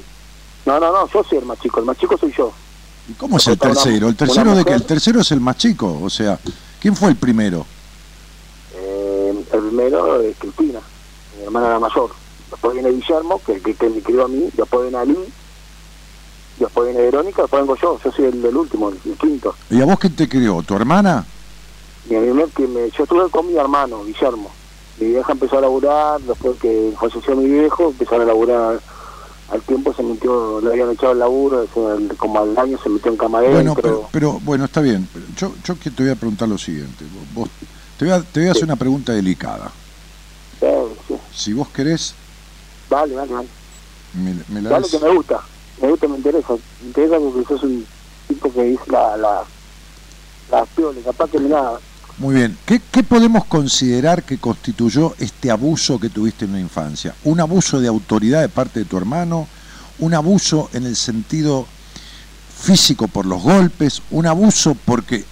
[0.68, 2.54] No, no, no, yo soy el más chico, el más chico soy yo.
[3.10, 4.08] ¿Y cómo es el tercero?
[4.08, 6.00] ¿El tercero de que el tercero es el más chico?
[6.04, 6.40] O sea,
[6.80, 7.66] ¿quién fue el primero?
[8.76, 10.80] Eh, el primero es Cristina,
[11.38, 12.12] mi hermana la mayor.
[12.52, 15.18] Después viene Guillermo, que, que, que me crió a mí, después viene Ali,
[16.60, 19.56] después viene Verónica, después vengo yo, yo soy el, del último, el, quinto.
[19.72, 20.62] ¿Y a vos quién te crió?
[20.62, 21.26] ¿Tu hermana?
[22.08, 22.16] Mi,
[22.52, 24.52] que me, yo estuve con mi hermano, Guillermo.
[25.00, 28.80] Mi vieja empezó a laburar, después que falleció mi viejo, empezó a laburar
[29.52, 31.66] al tiempo se metió, le habían echado el laburo,
[32.18, 33.54] como al año se metió en camarero.
[33.54, 35.08] Bueno, pero, bueno, está bien.
[35.36, 37.06] Yo, yo te voy a preguntar lo siguiente.
[37.34, 37.50] Vos,
[37.98, 39.72] te, voy a, te voy a hacer una pregunta delicada.
[41.34, 42.14] Si vos querés...
[42.90, 43.48] Vale, vale, vale.
[44.14, 45.40] Me, la que me gusta,
[45.82, 46.54] me gusta, me interesa.
[46.82, 47.86] Me interesa porque sos un
[48.28, 49.44] tipo que dice la, la,
[50.52, 50.68] la
[51.06, 51.80] capaz que me nada
[52.20, 52.58] muy bien.
[52.66, 57.16] ¿Qué, podemos considerar que constituyó este abuso que tuviste en la infancia?
[57.24, 59.48] ¿Un abuso de autoridad de parte de tu hermano?
[60.00, 61.66] ¿Un abuso en el sentido
[62.62, 64.02] físico por los golpes?
[64.12, 65.24] ¿Un abuso porque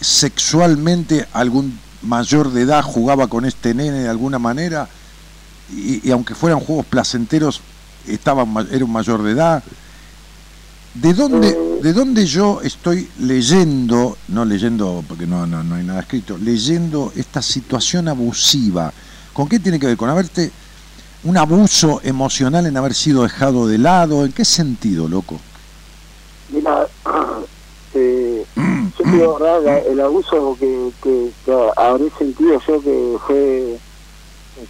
[0.00, 4.88] sexualmente algún mayor de edad jugaba con este nene de alguna manera?
[5.70, 7.60] Y, aunque fueran juegos placenteros,
[8.08, 9.62] estaba, era un mayor de edad.
[10.94, 16.00] ¿De dónde, ¿De dónde yo estoy leyendo, no leyendo porque no, no, no hay nada
[16.00, 18.90] escrito, leyendo esta situación abusiva?
[19.34, 19.96] ¿Con qué tiene que ver?
[19.98, 20.50] ¿Con haberte
[21.24, 24.24] un abuso emocional en haber sido dejado de lado?
[24.24, 25.38] ¿En qué sentido, loco?
[26.48, 26.86] Mira,
[27.94, 29.38] eh, yo digo,
[29.86, 33.78] el abuso que, que, que habré sentido yo que fue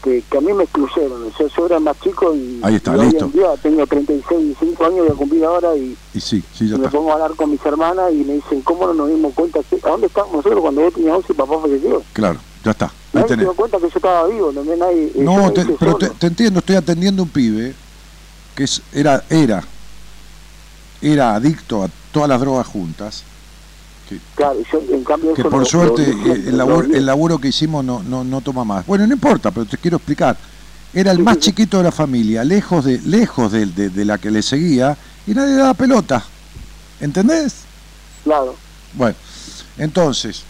[0.02, 1.22] que, a mí me excluyeron.
[1.24, 3.26] O sea, yo era más chico y, Ahí está, listo.
[3.28, 7.10] día tengo 36, 5 años, voy a cumplir ahora y, y, sí, sí, me pongo
[7.10, 9.60] a hablar con mis hermanas y me dicen, ¿cómo no nos dimos cuenta?
[9.60, 12.02] ¿A dónde estábamos nosotros cuando vos tenías 11 y papá falleció?
[12.12, 12.90] Claro, ya está.
[13.12, 16.58] Nadie se dio cuenta que yo estaba vivo, no, nadie, no te, pero te, entiendo,
[16.58, 17.74] estoy atendiendo un pibe
[18.56, 19.62] que es, era, era,
[21.00, 23.24] era adicto a todas las drogas juntas
[24.08, 26.56] que, claro, yo, en cambio que por suerte el,
[27.06, 28.86] laburo, que hicimos no, no, no toma más.
[28.86, 30.36] Bueno, no importa, pero te quiero explicar.
[30.92, 34.42] Era el más chiquito de la familia, lejos de lejos de, de, la que le
[34.42, 36.24] seguía, y nadie daba pelota.
[37.00, 37.62] ¿Entendés?
[38.22, 38.54] Claro.
[38.92, 39.16] Bueno,
[39.76, 40.44] entonces,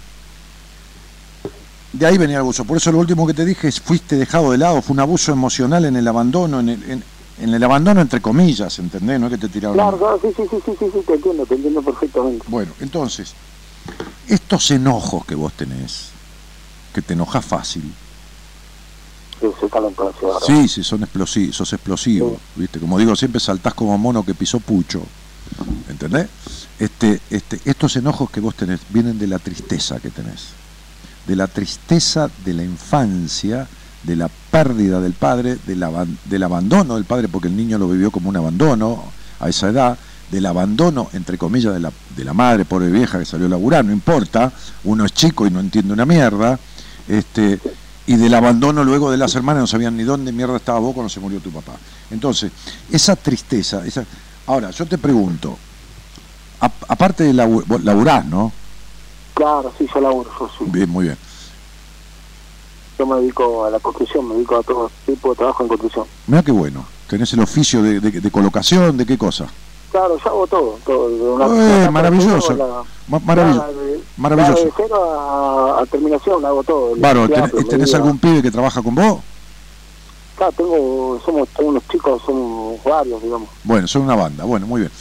[1.93, 2.64] de ahí venía el abuso.
[2.64, 5.32] Por eso lo último que te dije es fuiste dejado de lado, fue un abuso
[5.32, 7.05] emocional en el abandono, en el, en,
[7.40, 9.19] el abandono entre comillas, ¿entendés?
[9.19, 9.77] No es que te tiraron.
[9.77, 12.44] Claro, claro, sí, sí, sí, sí, sí, te entiendo, te entiendo perfectamente.
[12.48, 13.35] Bueno, entonces,
[14.28, 16.11] estos enojos que vos tenés,
[16.93, 17.93] que te enojas fácil.
[20.47, 22.78] Sí, sí, son explosivos, sos explosivo, ¿viste?
[22.78, 25.02] Como digo, siempre saltás como mono que pisó pucho,
[25.89, 26.28] ¿entendés?
[26.78, 30.51] Este, este, estos enojos que vos tenés vienen de la tristeza que tenés,
[31.27, 33.69] de la tristeza de la infancia,
[34.05, 35.85] de la pérdida del padre, del,
[36.24, 39.05] del abandono del padre, porque el niño lo vivió como un abandono
[39.40, 39.98] a esa edad,
[40.31, 43.85] del abandono, entre comillas, de la, de la madre, pobre vieja que salió a laburar,
[43.85, 44.52] no importa,
[44.85, 46.59] uno es chico y no entiende una mierda,
[47.09, 47.60] este,
[48.06, 51.09] y del abandono luego de las hermanas, no sabían ni dónde mierda estaba vos cuando
[51.09, 51.72] se murió tu papá.
[52.10, 52.51] Entonces,
[52.90, 54.05] esa tristeza, esa...
[54.47, 55.56] ahora, yo te pregunto,
[56.60, 58.52] aparte de laburar, ¿no?
[59.35, 60.64] Claro, sí, yo laburo, yo sí.
[60.66, 61.18] Bien, muy bien.
[62.99, 66.07] Yo me dedico a la construcción, me dedico a todo tipo de trabajo en construcción.
[66.27, 66.87] Mira qué bueno.
[67.09, 68.97] ¿Tenés el oficio de, colocación?
[68.97, 69.47] ¿De qué cosa?
[69.91, 70.79] Claro, yo hago todo.
[70.85, 72.85] todo una, eh, maravilloso.
[73.09, 73.65] maravilloso.
[74.16, 74.65] maravilloso.
[74.65, 76.93] de cero a, terminación hago todo.
[76.95, 77.29] Claro,
[77.69, 79.21] ¿tenés algún pibe que trabaja con vos?
[80.37, 83.49] Claro, tengo, somos unos chicos, somos varios, digamos.
[83.62, 84.93] Bueno, son una banda, bueno, muy bien.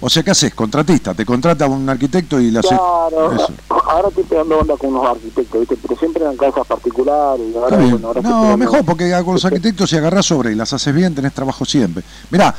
[0.00, 0.54] O sea, ¿qué haces?
[0.54, 2.70] Contratista, te contrata un arquitecto y le haces...
[2.70, 3.36] Claro,
[3.68, 5.76] ahora estoy pegando onda con unos arquitectos, ¿viste?
[5.80, 7.46] pero siempre en casas particulares.
[7.52, 10.72] Y ahora, bueno, ahora no, mejor, porque con los arquitectos si agarras sobre y las
[10.72, 12.02] haces bien, tenés trabajo siempre.
[12.30, 12.54] Mirá,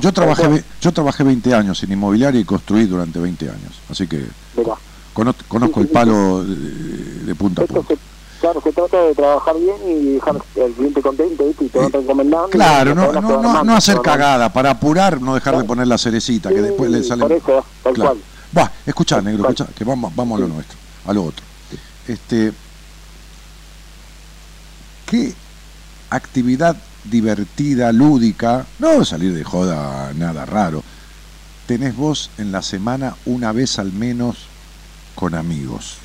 [0.00, 4.24] yo, trabajé, yo trabajé 20 años en inmobiliaria y construí durante 20 años, así que
[5.12, 7.94] conozco, el palo de, punta a punta.
[8.44, 12.50] Claro, se trata de trabajar bien y dejar al cliente contento y te van recomendando.
[12.50, 16.60] Claro, no, no, no, hacer cagada, para apurar, no dejar de poner la cerecita, que
[16.60, 17.22] después le sale.
[17.22, 18.18] Por eso, tal cual.
[18.54, 20.76] Va, escuchá, negro, escuchá, que vamos, vamos a lo nuestro,
[21.06, 21.42] a lo otro.
[22.06, 22.52] Este,
[25.06, 25.32] ¿Qué
[26.10, 30.82] actividad divertida, lúdica, no salir de joda, nada raro,
[31.66, 34.36] tenés vos en la semana una vez al menos
[35.14, 35.96] con amigos?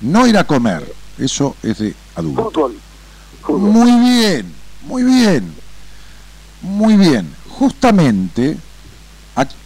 [0.00, 2.70] No ir a comer, eso es de adulto.
[3.48, 5.54] Muy bien, muy bien,
[6.62, 7.34] muy bien.
[7.48, 8.56] Justamente,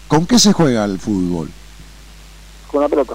[0.09, 1.51] ¿con qué se juega el fútbol?
[2.70, 3.14] Con la pelota.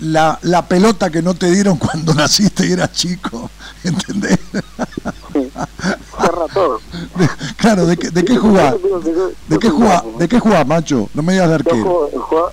[0.00, 3.50] La, la pelota que no te dieron cuando naciste y eras chico,
[3.84, 4.38] ¿entendés?
[5.32, 5.50] Sí.
[6.54, 6.80] Todo.
[7.56, 8.74] claro, ¿de, qué, de qué jugás?
[9.48, 11.08] ¿De qué jugás, ¿De qué jugás, macho?
[11.14, 12.10] No me digas de arquero.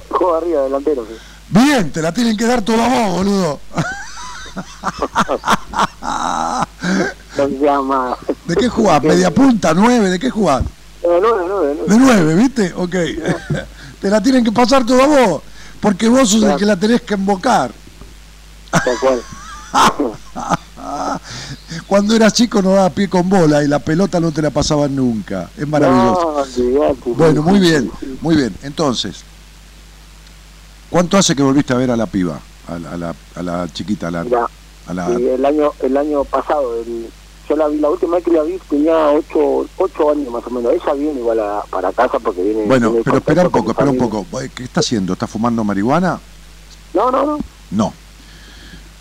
[0.09, 1.05] Juego, arriba, delantero.
[1.49, 3.59] Bien, te la tienen que dar toda vos, boludo.
[8.47, 9.03] ¿De qué jugás?
[9.03, 9.73] ¿Media punta?
[9.73, 10.09] ¿Nueve?
[10.09, 10.63] ¿De qué jugás?
[11.01, 12.73] De nueve, nueve, De nueve, ¿viste?
[12.75, 12.95] Ok.
[14.01, 15.41] Te la tienen que pasar toda vos,
[15.79, 17.71] porque vos sos el que la tenés que embocar.
[21.87, 24.95] Cuando eras chico no daba pie con bola y la pelota no te la pasaban
[24.95, 25.49] nunca.
[25.57, 26.45] Es maravilloso.
[27.15, 27.89] bueno, muy bien,
[28.21, 28.55] muy bien.
[28.61, 29.23] Entonces,
[30.89, 32.39] ¿cuánto hace que volviste a ver a la piba?
[32.67, 34.25] A la, a la, a la chiquita, a la,
[34.87, 35.07] a la...
[35.07, 37.09] el año el año pasado, el,
[37.47, 40.49] yo la vi, la última vez que la vi tenía ocho, ocho años más o
[40.49, 40.73] menos.
[40.73, 42.65] Ella viene igual a, para casa porque viene...
[42.65, 44.25] Bueno, pero espera un poco, espera un poco.
[44.53, 45.13] ¿Qué está haciendo?
[45.13, 46.19] ¿Está fumando marihuana?
[46.93, 47.39] No, no, no.
[47.71, 47.93] No.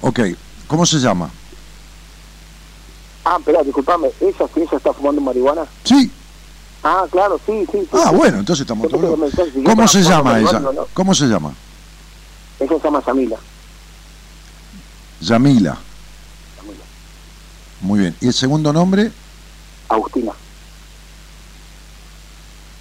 [0.03, 0.21] Ok,
[0.69, 1.31] ¿cómo se llama?
[3.25, 5.67] Ah, espera, disculpame, ¿ella ella está fumando marihuana?
[5.83, 6.11] Sí.
[6.85, 7.89] Ah, claro, sí, sí.
[7.93, 9.19] ah, bueno, entonces estamos todos...
[9.65, 10.63] ¿Cómo se llama ella?
[10.95, 11.53] ¿Cómo se llama?
[12.61, 13.03] Ella se llama
[15.21, 15.79] Yamila.
[16.57, 16.85] Yamila.
[17.81, 18.17] Muy bien.
[18.21, 19.11] ¿Y el segundo nombre?
[19.89, 20.33] Agustina.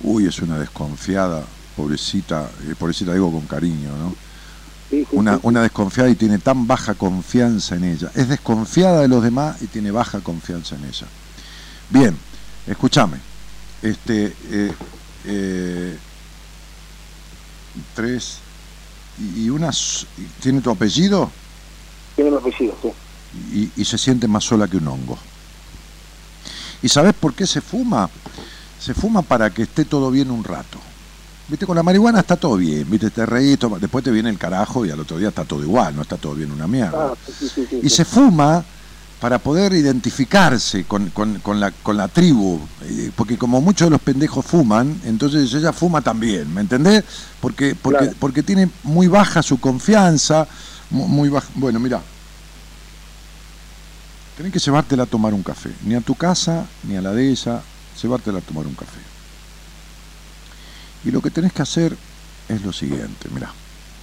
[0.02, 1.44] Uy, es una desconfiada,
[1.76, 4.16] pobrecita, eh, pobrecita digo con cariño, ¿no?
[5.12, 8.12] una, una desconfiada y tiene tan baja confianza en ella.
[8.16, 11.08] Es desconfiada de los demás y tiene baja confianza en ella.
[11.90, 12.18] Bien,
[12.68, 13.18] escúchame.
[13.82, 14.74] Este, eh,
[15.26, 15.98] eh,
[17.94, 18.40] tres,
[19.36, 20.08] y, unas
[20.42, 21.32] tiene tu apellido
[22.16, 22.92] tiene mi apellido sí.
[23.54, 25.18] Y, y, se siente más sola que un hongo.
[26.82, 28.10] Y sabes por qué se fuma
[28.80, 30.80] se fuma para que esté todo bien un rato.
[31.48, 34.86] Viste con la marihuana está todo bien viste te reís después te viene el carajo
[34.86, 37.14] y al otro día está todo igual no está todo bien una mierda.
[37.14, 37.16] Ah,
[37.82, 38.64] y se fuma
[39.20, 41.12] para poder identificarse con,
[41.60, 46.02] la, con la tribu, eh, porque como muchos de los pendejos fuman, entonces ella fuma
[46.02, 47.04] también, ¿me entendés?
[47.40, 50.48] Porque, porque, porque tiene muy baja su confianza,
[50.96, 51.48] muy, baja.
[51.56, 52.02] Bueno, mira,
[54.38, 57.30] tenés que llevártela a tomar un café, ni a tu casa, ni a la de
[57.30, 57.62] ella,
[58.02, 59.00] llevártela a tomar un café.
[61.04, 61.96] Y lo que tenés que hacer
[62.48, 63.52] es lo siguiente, mira,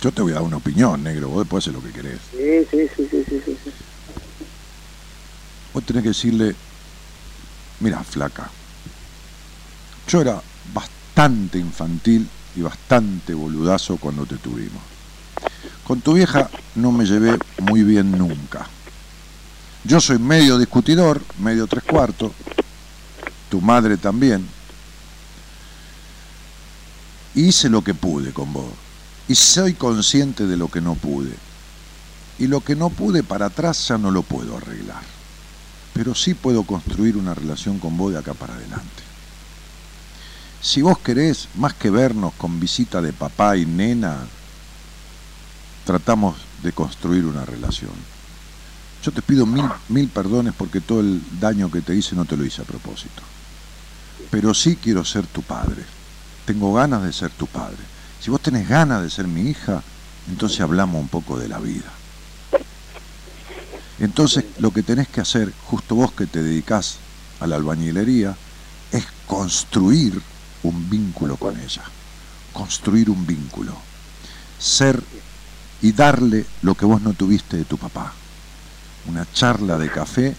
[0.01, 2.21] yo te voy a dar una opinión, negro, vos después hacer lo que querés.
[2.31, 3.57] Sí, sí, sí, sí, sí.
[3.65, 3.71] sí.
[5.73, 6.55] Vos tenés que decirle,
[7.81, 8.51] mira, flaca,
[10.09, 10.43] yo era
[10.75, 14.92] bastante infantil y bastante boludazo cuando te tuvimos.
[15.85, 18.67] Con tu vieja no me llevé muy bien nunca.
[19.85, 22.33] Yo soy medio discutidor, medio tres cuartos,
[23.51, 24.47] tu madre también.
[27.35, 28.71] Hice lo que pude con vos
[29.27, 31.35] y soy consciente de lo que no pude.
[32.39, 35.03] Y lo que no pude para atrás ya no lo puedo arreglar
[35.93, 39.03] pero sí puedo construir una relación con vos de acá para adelante.
[40.61, 44.19] Si vos querés, más que vernos con visita de papá y nena,
[45.85, 47.93] tratamos de construir una relación.
[49.03, 52.37] Yo te pido mil, mil perdones porque todo el daño que te hice no te
[52.37, 53.23] lo hice a propósito.
[54.31, 55.85] Pero sí quiero ser tu padre.
[56.45, 57.79] Tengo ganas de ser tu padre.
[58.21, 59.83] Si vos tenés ganas de ser mi hija,
[60.29, 61.93] entonces hablamos un poco de la vida.
[63.99, 66.99] Entonces lo que tenés que hacer, justo vos que te dedicás
[67.41, 68.37] a la albañilería,
[68.93, 70.21] es construir
[70.63, 71.83] un vínculo con ella.
[72.53, 73.77] Construir un vínculo.
[74.59, 75.03] Ser
[75.83, 78.13] y darle lo que vos no tuviste de tu papá.
[79.09, 80.35] Una charla de café,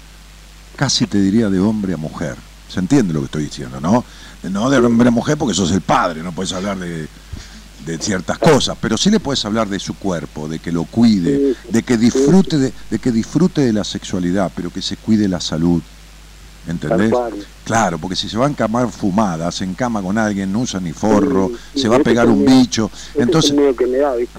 [0.75, 2.35] casi te diría de hombre a mujer.
[2.69, 4.03] ¿Se entiende lo que estoy diciendo, no?
[4.49, 7.07] No de hombre a mujer porque sos el padre, no puedes hablar de,
[7.85, 11.55] de ciertas cosas, pero sí le puedes hablar de su cuerpo, de que lo cuide,
[11.69, 15.41] de que disfrute de, de, que disfrute de la sexualidad, pero que se cuide la
[15.41, 15.81] salud.
[16.65, 17.11] ¿Entendés?
[17.65, 20.93] Claro, porque si se va a encamar fumadas, en cama con alguien, no usa ni
[20.93, 22.89] forro, se va a pegar un bicho.
[23.15, 23.53] Entonces,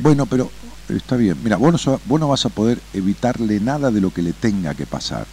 [0.01, 0.51] bueno, pero
[0.89, 1.36] está bien.
[1.43, 4.74] Mira, vos no, vos no vas a poder evitarle nada de lo que le tenga
[4.74, 5.27] que pasar,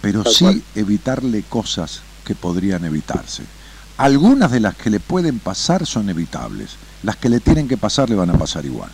[0.00, 3.42] pero sí evitarle cosas que podrían evitarse.
[3.96, 8.08] Algunas de las que le pueden pasar son evitables las que le tienen que pasar
[8.08, 8.90] le van a pasar igual.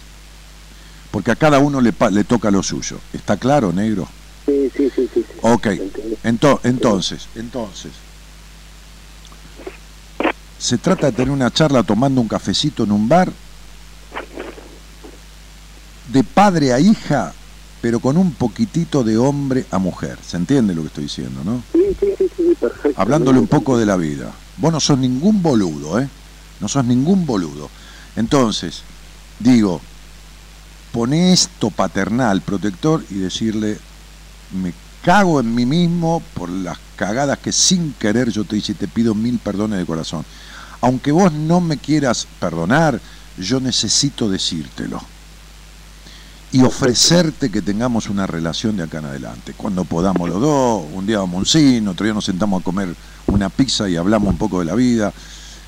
[1.11, 2.99] Porque a cada uno le, le toca lo suyo.
[3.13, 4.09] ¿Está claro, negro?
[4.47, 5.09] Sí, sí, sí.
[5.15, 5.69] sí, Ok,
[6.25, 7.93] entonces, entonces,
[10.59, 13.33] se trata de tener una charla tomando un cafecito en un bar,
[16.13, 17.33] de padre a hija,
[17.81, 20.19] pero con un poquitito de hombre a mujer.
[20.27, 21.63] ¿Se entiende lo que estoy diciendo, no?
[21.73, 23.01] Sí, sí, sí, sí perfecto.
[23.01, 24.33] Hablándole un poco de la vida.
[24.57, 26.09] Vos no sos ningún boludo, ¿eh?
[26.61, 27.71] No sos ningún boludo.
[28.17, 28.83] Entonces,
[29.39, 29.81] digo,
[30.93, 33.79] pone esto paternal, protector, y decirle,
[34.63, 38.75] me cago en mí mismo por las cagadas que sin querer yo te hice y
[38.75, 40.25] te pido mil perdones de corazón.
[40.83, 43.01] Aunque vos no me quieras perdonar,
[43.39, 45.01] yo necesito decírtelo.
[46.53, 49.55] Y ofrecerte que tengamos una relación de acá en adelante.
[49.57, 52.65] Cuando podamos los dos, un día vamos a un cine, otro día nos sentamos a
[52.65, 52.95] comer
[53.29, 55.13] una pizza y hablamos un poco de la vida.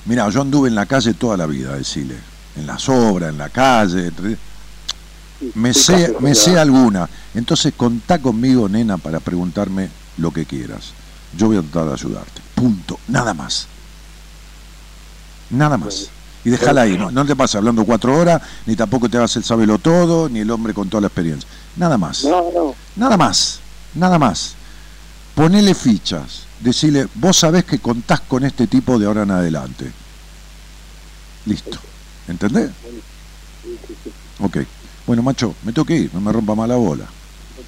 [0.07, 2.17] Mira, yo anduve en la calle toda la vida, decirle
[2.57, 4.11] en las obras, en la calle.
[5.55, 7.09] Me sé, me sé alguna.
[7.35, 9.89] Entonces contá conmigo, nena, para preguntarme
[10.19, 10.93] lo que quieras.
[11.37, 12.43] Yo voy a tratar de ayudarte.
[12.55, 12.99] Punto.
[13.09, 13.67] Nada más.
[15.51, 16.11] Nada más.
[16.45, 19.45] Y déjala ahí, no, no te pasa hablando cuatro horas, ni tampoco te hagas el
[19.45, 21.49] sabelo todo, ni el hombre con toda la experiencia.
[21.77, 22.27] Nada más.
[22.97, 23.61] Nada más.
[23.95, 24.55] Nada más.
[25.35, 26.47] Ponele fichas.
[26.61, 29.93] Decirle, vos sabés que contás con este tipo de ahora en adelante.
[31.47, 31.79] Listo.
[32.29, 32.71] ¿Entendés?
[34.41, 34.59] Ok.
[35.07, 37.07] Bueno, macho, me tengo que ir, no me rompa más la bola.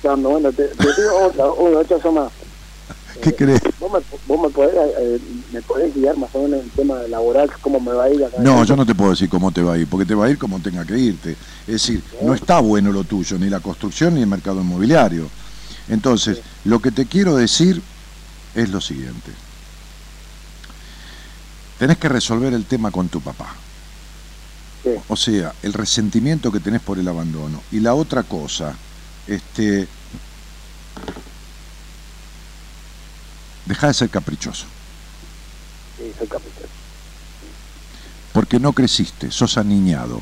[0.03, 2.31] Bueno, te, digo otra, otra más.
[3.23, 3.61] ¿Qué eh, crees?
[3.79, 5.21] ¿Vos, me, vos me, podés, eh,
[5.53, 8.25] me, podés, guiar más o menos en el tema laboral, cómo me va a ir
[8.25, 8.37] acá?
[8.41, 10.31] No, yo no te puedo decir cómo te va a ir, porque te va a
[10.31, 11.33] ir como tenga que irte.
[11.67, 15.29] Es decir, no está bueno lo tuyo, ni la construcción ni el mercado inmobiliario.
[15.89, 17.83] Entonces, lo que te quiero decir
[18.55, 19.31] es lo siguiente.
[21.79, 23.55] Tenés que resolver el tema con tu papá.
[25.09, 27.63] O sea, el resentimiento que tenés por el abandono.
[27.73, 28.75] Y la otra cosa,
[29.27, 29.89] este,
[33.67, 34.67] deja de ser caprichoso.
[35.97, 36.69] Sí, soy caprichoso.
[38.33, 40.21] Porque no creciste, sos aniñado.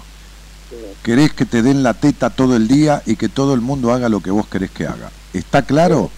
[1.03, 4.09] Querés que te den la teta todo el día y que todo el mundo haga
[4.09, 5.11] lo que vos querés que haga.
[5.33, 6.11] ¿Está claro?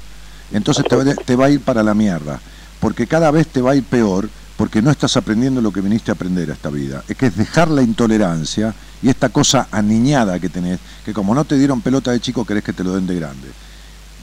[0.52, 2.40] Entonces te, te va a ir para la mierda.
[2.80, 6.10] Porque cada vez te va a ir peor porque no estás aprendiendo lo que viniste
[6.10, 7.02] a aprender a esta vida.
[7.08, 11.44] Es que es dejar la intolerancia y esta cosa aniñada que tenés, que como no
[11.44, 13.48] te dieron pelota de chico, querés que te lo den de grande.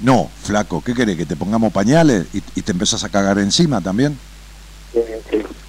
[0.02, 1.16] No, flaco, ¿qué querés?
[1.16, 4.18] ¿Que te pongamos pañales y, te empezás a cagar encima también?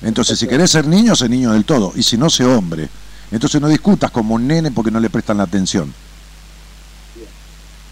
[0.00, 1.92] Entonces, si querés ser niño, sé niño del todo.
[1.94, 2.88] Y si no, sé hombre.
[3.30, 5.92] Entonces no discutas como un nene porque no le prestan la atención.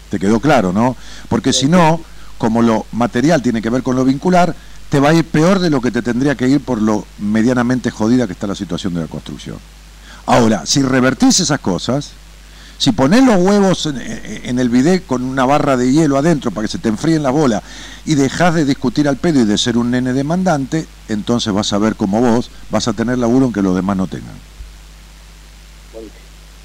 [0.09, 0.95] ¿Te quedó claro, no?
[1.29, 2.01] Porque si no,
[2.37, 4.55] como lo material tiene que ver con lo vincular,
[4.89, 7.91] te va a ir peor de lo que te tendría que ir por lo medianamente
[7.91, 9.57] jodida que está la situación de la construcción.
[10.25, 12.11] Ahora, si revertís esas cosas,
[12.81, 16.71] si pones los huevos en, el bidet con una barra de hielo adentro para que
[16.71, 17.61] se te enfríen la bola
[18.07, 21.77] y dejas de discutir al pedo y de ser un nene demandante, entonces vas a
[21.77, 24.33] ver como vos vas a tener laburo aunque los demás no tengan.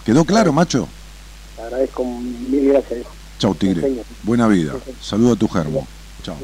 [0.07, 0.89] ¿Quedó claro, macho?
[1.63, 3.01] agradezco mil gracias.
[3.39, 4.03] Chau, Tigre.
[4.23, 4.73] Buena vida.
[5.03, 5.87] Saludo a tu germo.
[6.23, 6.39] Chao.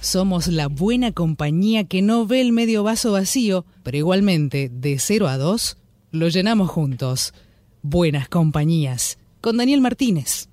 [0.00, 5.26] Somos la buena compañía que no ve el medio vaso vacío, pero igualmente, de 0
[5.26, 5.76] a 2,
[6.12, 7.34] lo llenamos juntos.
[7.84, 10.48] Buenas Compañías, con Daniel Martínez.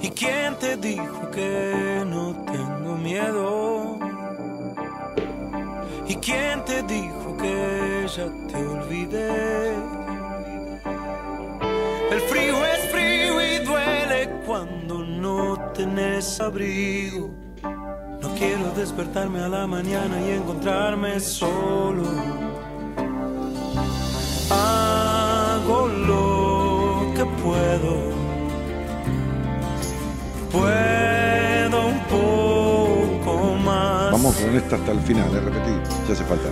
[0.00, 3.98] ¿Y quién te dijo que no tengo miedo?
[6.08, 9.99] ¿Y quién te dijo que ya te olvidé?
[14.50, 17.30] Cuando no tenés abrigo.
[18.20, 22.02] No quiero despertarme a la mañana y encontrarme solo.
[24.50, 27.94] Hago lo que puedo
[30.50, 34.10] puedo un poco más.
[34.10, 35.70] Vamos con esta hasta el final, eh, repetí,
[36.08, 36.48] ya hace falta.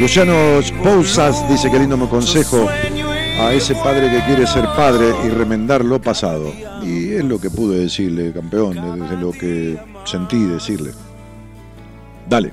[0.00, 0.34] Luciano
[0.82, 2.68] Pousas dice que lindo me consejo
[3.38, 6.52] a ese padre que quiere ser padre y remendar lo pasado.
[6.82, 10.92] Y es lo que pude decirle, campeón, desde lo que sentí decirle.
[12.28, 12.52] Dale.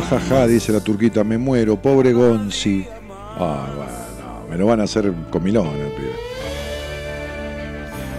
[0.00, 0.08] Día.
[0.08, 2.86] Ja, ja, dice la turquita, me muero, pobre Gonzi.
[3.38, 6.12] Ah, bueno, me lo van a hacer comilón el pibe.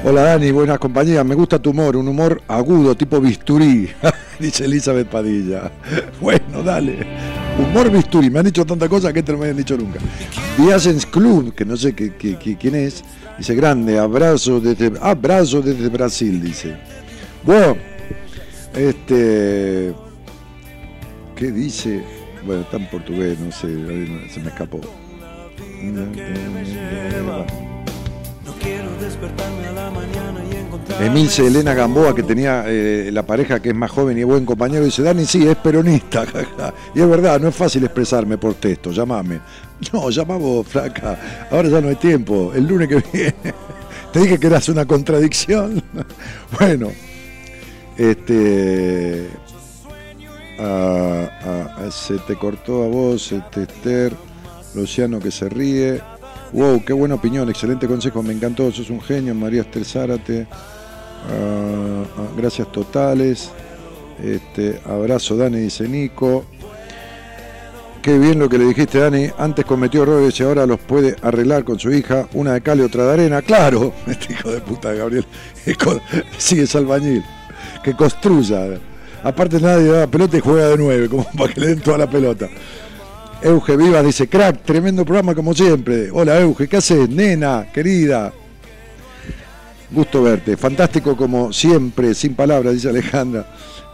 [0.06, 1.26] Hola Dani, buenas compañías.
[1.26, 3.90] Me gusta tu humor, un humor agudo, tipo bisturí,
[4.40, 5.72] dice Elizabeth Padilla.
[6.22, 6.98] Bueno, dale.
[7.60, 8.30] Humor bisturí.
[8.30, 9.99] Me han dicho tanta cosa que te no me han dicho nunca.
[10.58, 12.14] Diasens Club, que no sé qué-
[12.60, 13.04] quién es,
[13.38, 16.76] dice grande, abrazo desde, abrazo desde Brasil, dice.
[17.44, 17.76] Bueno,
[18.76, 19.94] este.
[21.38, 22.01] ¿Qué dice?
[22.43, 23.68] Bueno, está en portugués, no sé,
[24.34, 24.81] se me escapó.
[30.99, 34.84] Emilce Elena Gamboa, que tenía eh, la pareja que es más joven y buen compañero,
[34.84, 36.26] dice, Dani, sí, es peronista.
[36.26, 36.73] jaja".
[36.95, 39.39] y es verdad, no es fácil expresarme por texto, llamame.
[39.93, 41.47] No, llama vos, flaca.
[41.51, 43.53] Ahora ya no hay tiempo, el lunes que viene.
[44.11, 45.84] Te dije que eras una contradicción.
[46.59, 46.89] bueno,
[47.95, 49.27] este...
[50.60, 54.14] ah, se te cortó a vos, este Esther,
[54.76, 56.02] Luciano que se ríe.
[56.54, 60.48] Wow, qué buena opinión, excelente consejo, me encantó, sos un genio, María Esther Zárate.
[60.52, 63.52] Ah, ah, gracias totales.
[64.24, 66.46] Este, abrazo Dani, dice Nico.
[68.02, 69.28] Qué bien lo que le dijiste, Dani.
[69.38, 72.28] Antes cometió errores y ahora los puede arreglar con su hija.
[72.34, 73.42] Una de cal y otra de arena.
[73.42, 75.26] Claro, este hijo de puta Gabriel.
[76.38, 77.24] Sigue albañil.
[77.84, 78.80] Que construya.
[79.23, 81.98] Aparte nadie da la pelota y juega de nueve, como para que le den toda
[81.98, 82.48] la pelota.
[83.41, 86.10] Euge Vivas dice, crack, tremendo programa como siempre.
[86.11, 87.10] Hola Euge, ¿qué haces?
[87.10, 88.34] Nena, querida.
[89.91, 90.57] Gusto verte.
[90.57, 93.45] Fantástico como siempre, sin palabras, dice Alejandra.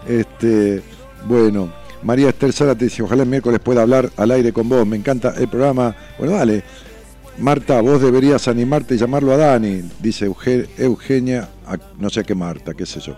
[0.08, 0.82] Este,
[1.26, 1.72] bueno,
[2.04, 4.86] María Esther Sara te dice, ojalá el miércoles pueda hablar al aire con vos.
[4.88, 5.96] Me encanta el programa.
[6.18, 6.64] Bueno, dale.
[7.40, 11.50] Marta, vos deberías animarte y llamarlo a Dani, dice Euge- Eugenia,
[11.98, 13.16] no sé qué Marta, qué sé yo.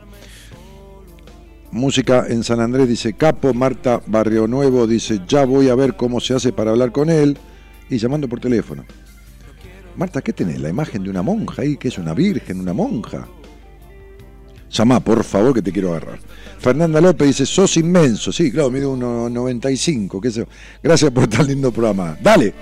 [1.76, 6.22] Música en San Andrés dice Capo, Marta Barrio Nuevo dice ya voy a ver cómo
[6.22, 7.38] se hace para hablar con él
[7.90, 8.86] y llamando por teléfono.
[9.98, 10.62] Marta, ¿qué tenés?
[10.62, 13.28] La imagen de una monja ahí, que es una virgen, una monja.
[14.72, 16.20] Llama, por favor, que te quiero agarrar.
[16.60, 18.32] Fernanda López dice, sos inmenso.
[18.32, 20.22] Sí, claro, mide 1,95.
[20.22, 20.48] qué sé.
[20.82, 22.18] Gracias por tan lindo programa.
[22.24, 22.54] Dale.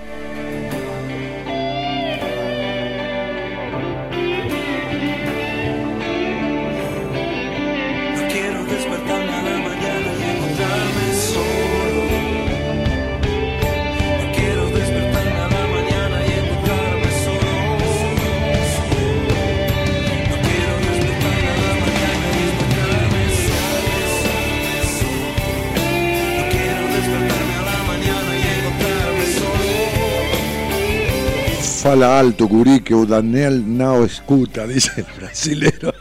[31.94, 31.94] Solo.
[31.94, 35.92] Fala alto, Curique, o Daniel Nao escuta, dice el brasilero.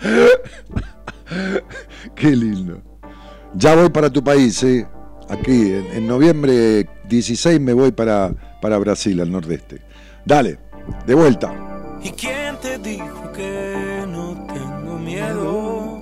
[2.14, 2.82] Qué lindo.
[3.54, 4.86] Ya voy para tu país, ¿eh?
[5.28, 9.82] Aquí, en, en noviembre 16 me voy para, para Brasil, al nordeste.
[10.24, 10.58] Dale,
[11.06, 11.52] de vuelta.
[12.02, 16.00] ¿Y quién te dijo que no tengo miedo?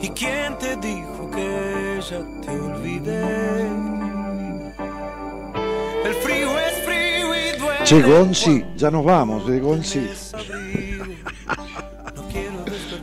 [0.00, 3.66] ¿Y quién te dijo que ya te olvidé?
[6.04, 6.77] El frío es.
[7.88, 10.06] Che, Gonzi, ya nos vamos, de Gonzi.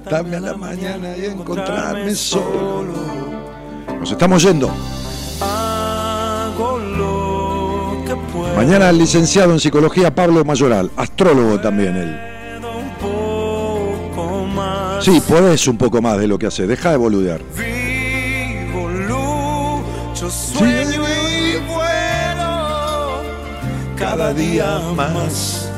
[0.07, 2.93] Dame a la mañana y encontrarme solo.
[3.99, 4.69] Nos estamos yendo.
[8.55, 12.19] Mañana el licenciado en psicología Pablo Mayoral, astrólogo también él.
[15.01, 17.41] Sí, podés un poco más de lo que hace, deja de boludear.
[17.57, 18.87] Vivo,
[24.15, 25.69] Cada día más,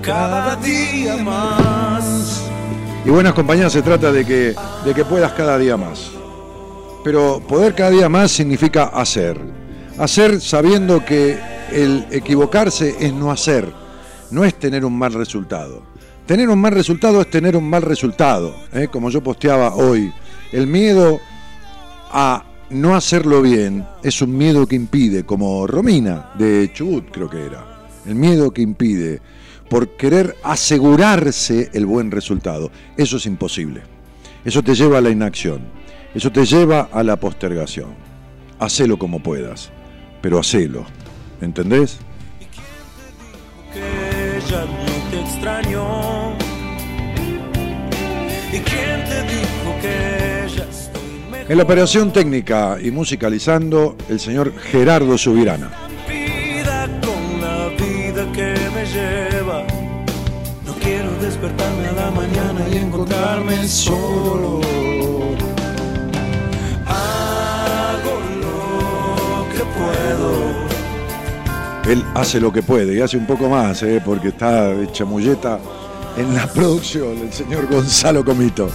[0.00, 2.42] cada día más.
[3.04, 4.54] Y buenas compañías se trata de que,
[4.86, 6.12] de que puedas cada día más.
[7.04, 9.38] Pero poder cada día más significa hacer.
[9.98, 11.38] Hacer sabiendo que
[11.70, 13.70] el equivocarse es no hacer,
[14.30, 15.82] no es tener un mal resultado.
[16.24, 18.88] Tener un mal resultado es tener un mal resultado, ¿eh?
[18.90, 20.10] como yo posteaba hoy.
[20.52, 21.20] El miedo
[22.10, 27.44] a no hacerlo bien es un miedo que impide, como Romina de Chubut creo que
[27.44, 29.20] era, el miedo que impide
[29.68, 32.70] por querer asegurarse el buen resultado.
[32.96, 33.82] Eso es imposible.
[34.44, 35.62] Eso te lleva a la inacción.
[36.14, 37.94] Eso te lleva a la postergación.
[38.58, 39.70] Hacelo como puedas,
[40.20, 40.84] pero hacelo.
[41.40, 41.98] ¿Entendés?
[51.52, 55.70] En la operación técnica y musicalizando, el señor Gerardo Subirana.
[57.02, 59.62] con la vida que me lleva.
[60.64, 64.62] No quiero despertarme a la mañana y encontrarme solo.
[66.86, 70.32] Hago lo que puedo.
[71.92, 74.00] Él hace lo que puede y hace un poco más, ¿eh?
[74.02, 75.60] porque está hecha mulleta
[76.16, 78.70] en la producción, el señor Gonzalo Comito.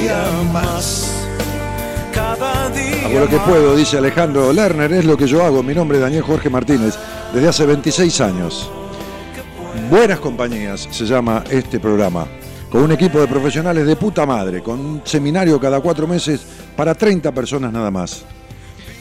[0.00, 1.10] Día más.
[2.12, 5.62] Cada día Hago lo que puedo, dice Alejandro Lerner, es lo que yo hago.
[5.62, 6.94] Mi nombre es Daniel Jorge Martínez,
[7.32, 8.70] desde hace 26 años.
[9.90, 12.26] Buenas compañías se llama este programa,
[12.70, 16.40] con un equipo de profesionales de puta madre, con un seminario cada cuatro meses
[16.76, 18.24] para 30 personas nada más,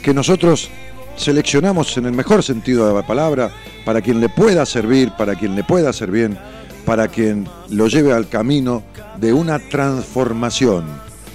[0.01, 0.69] que nosotros
[1.15, 3.51] seleccionamos en el mejor sentido de la palabra
[3.85, 6.37] para quien le pueda servir, para quien le pueda hacer bien,
[6.85, 8.83] para quien lo lleve al camino
[9.19, 10.85] de una transformación,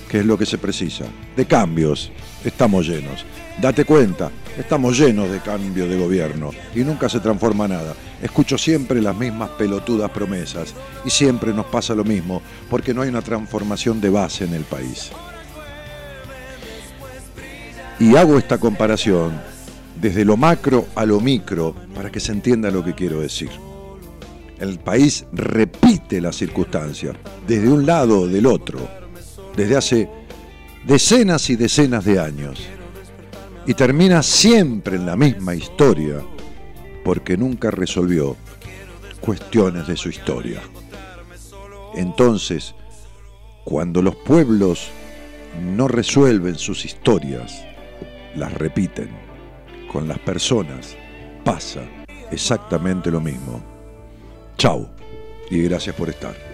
[0.09, 1.05] que es lo que se precisa,
[1.36, 2.11] de cambios.
[2.44, 3.24] Estamos llenos.
[3.61, 7.94] Date cuenta, estamos llenos de cambio de gobierno y nunca se transforma nada.
[8.23, 10.74] Escucho siempre las mismas pelotudas promesas
[11.05, 14.65] y siempre nos pasa lo mismo porque no hay una transformación de base en el
[14.65, 15.11] país.
[18.01, 19.40] Y hago esta comparación
[20.01, 23.51] desde lo macro a lo micro para que se entienda lo que quiero decir
[24.68, 27.12] el país repite la circunstancia,
[27.46, 28.88] desde un lado o del otro,
[29.56, 30.10] desde hace
[30.86, 32.60] decenas y decenas de años,
[33.66, 36.22] y termina siempre en la misma historia,
[37.04, 38.36] porque nunca resolvió
[39.20, 40.60] cuestiones de su historia.
[41.94, 42.74] Entonces,
[43.64, 44.90] cuando los pueblos
[45.60, 47.64] no resuelven sus historias,
[48.34, 49.10] las repiten.
[49.90, 50.96] Con las personas
[51.44, 51.82] pasa
[52.30, 53.73] exactamente lo mismo.
[54.56, 54.89] Chau
[55.51, 56.53] y gracias por estar.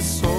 [0.00, 0.35] Lleva.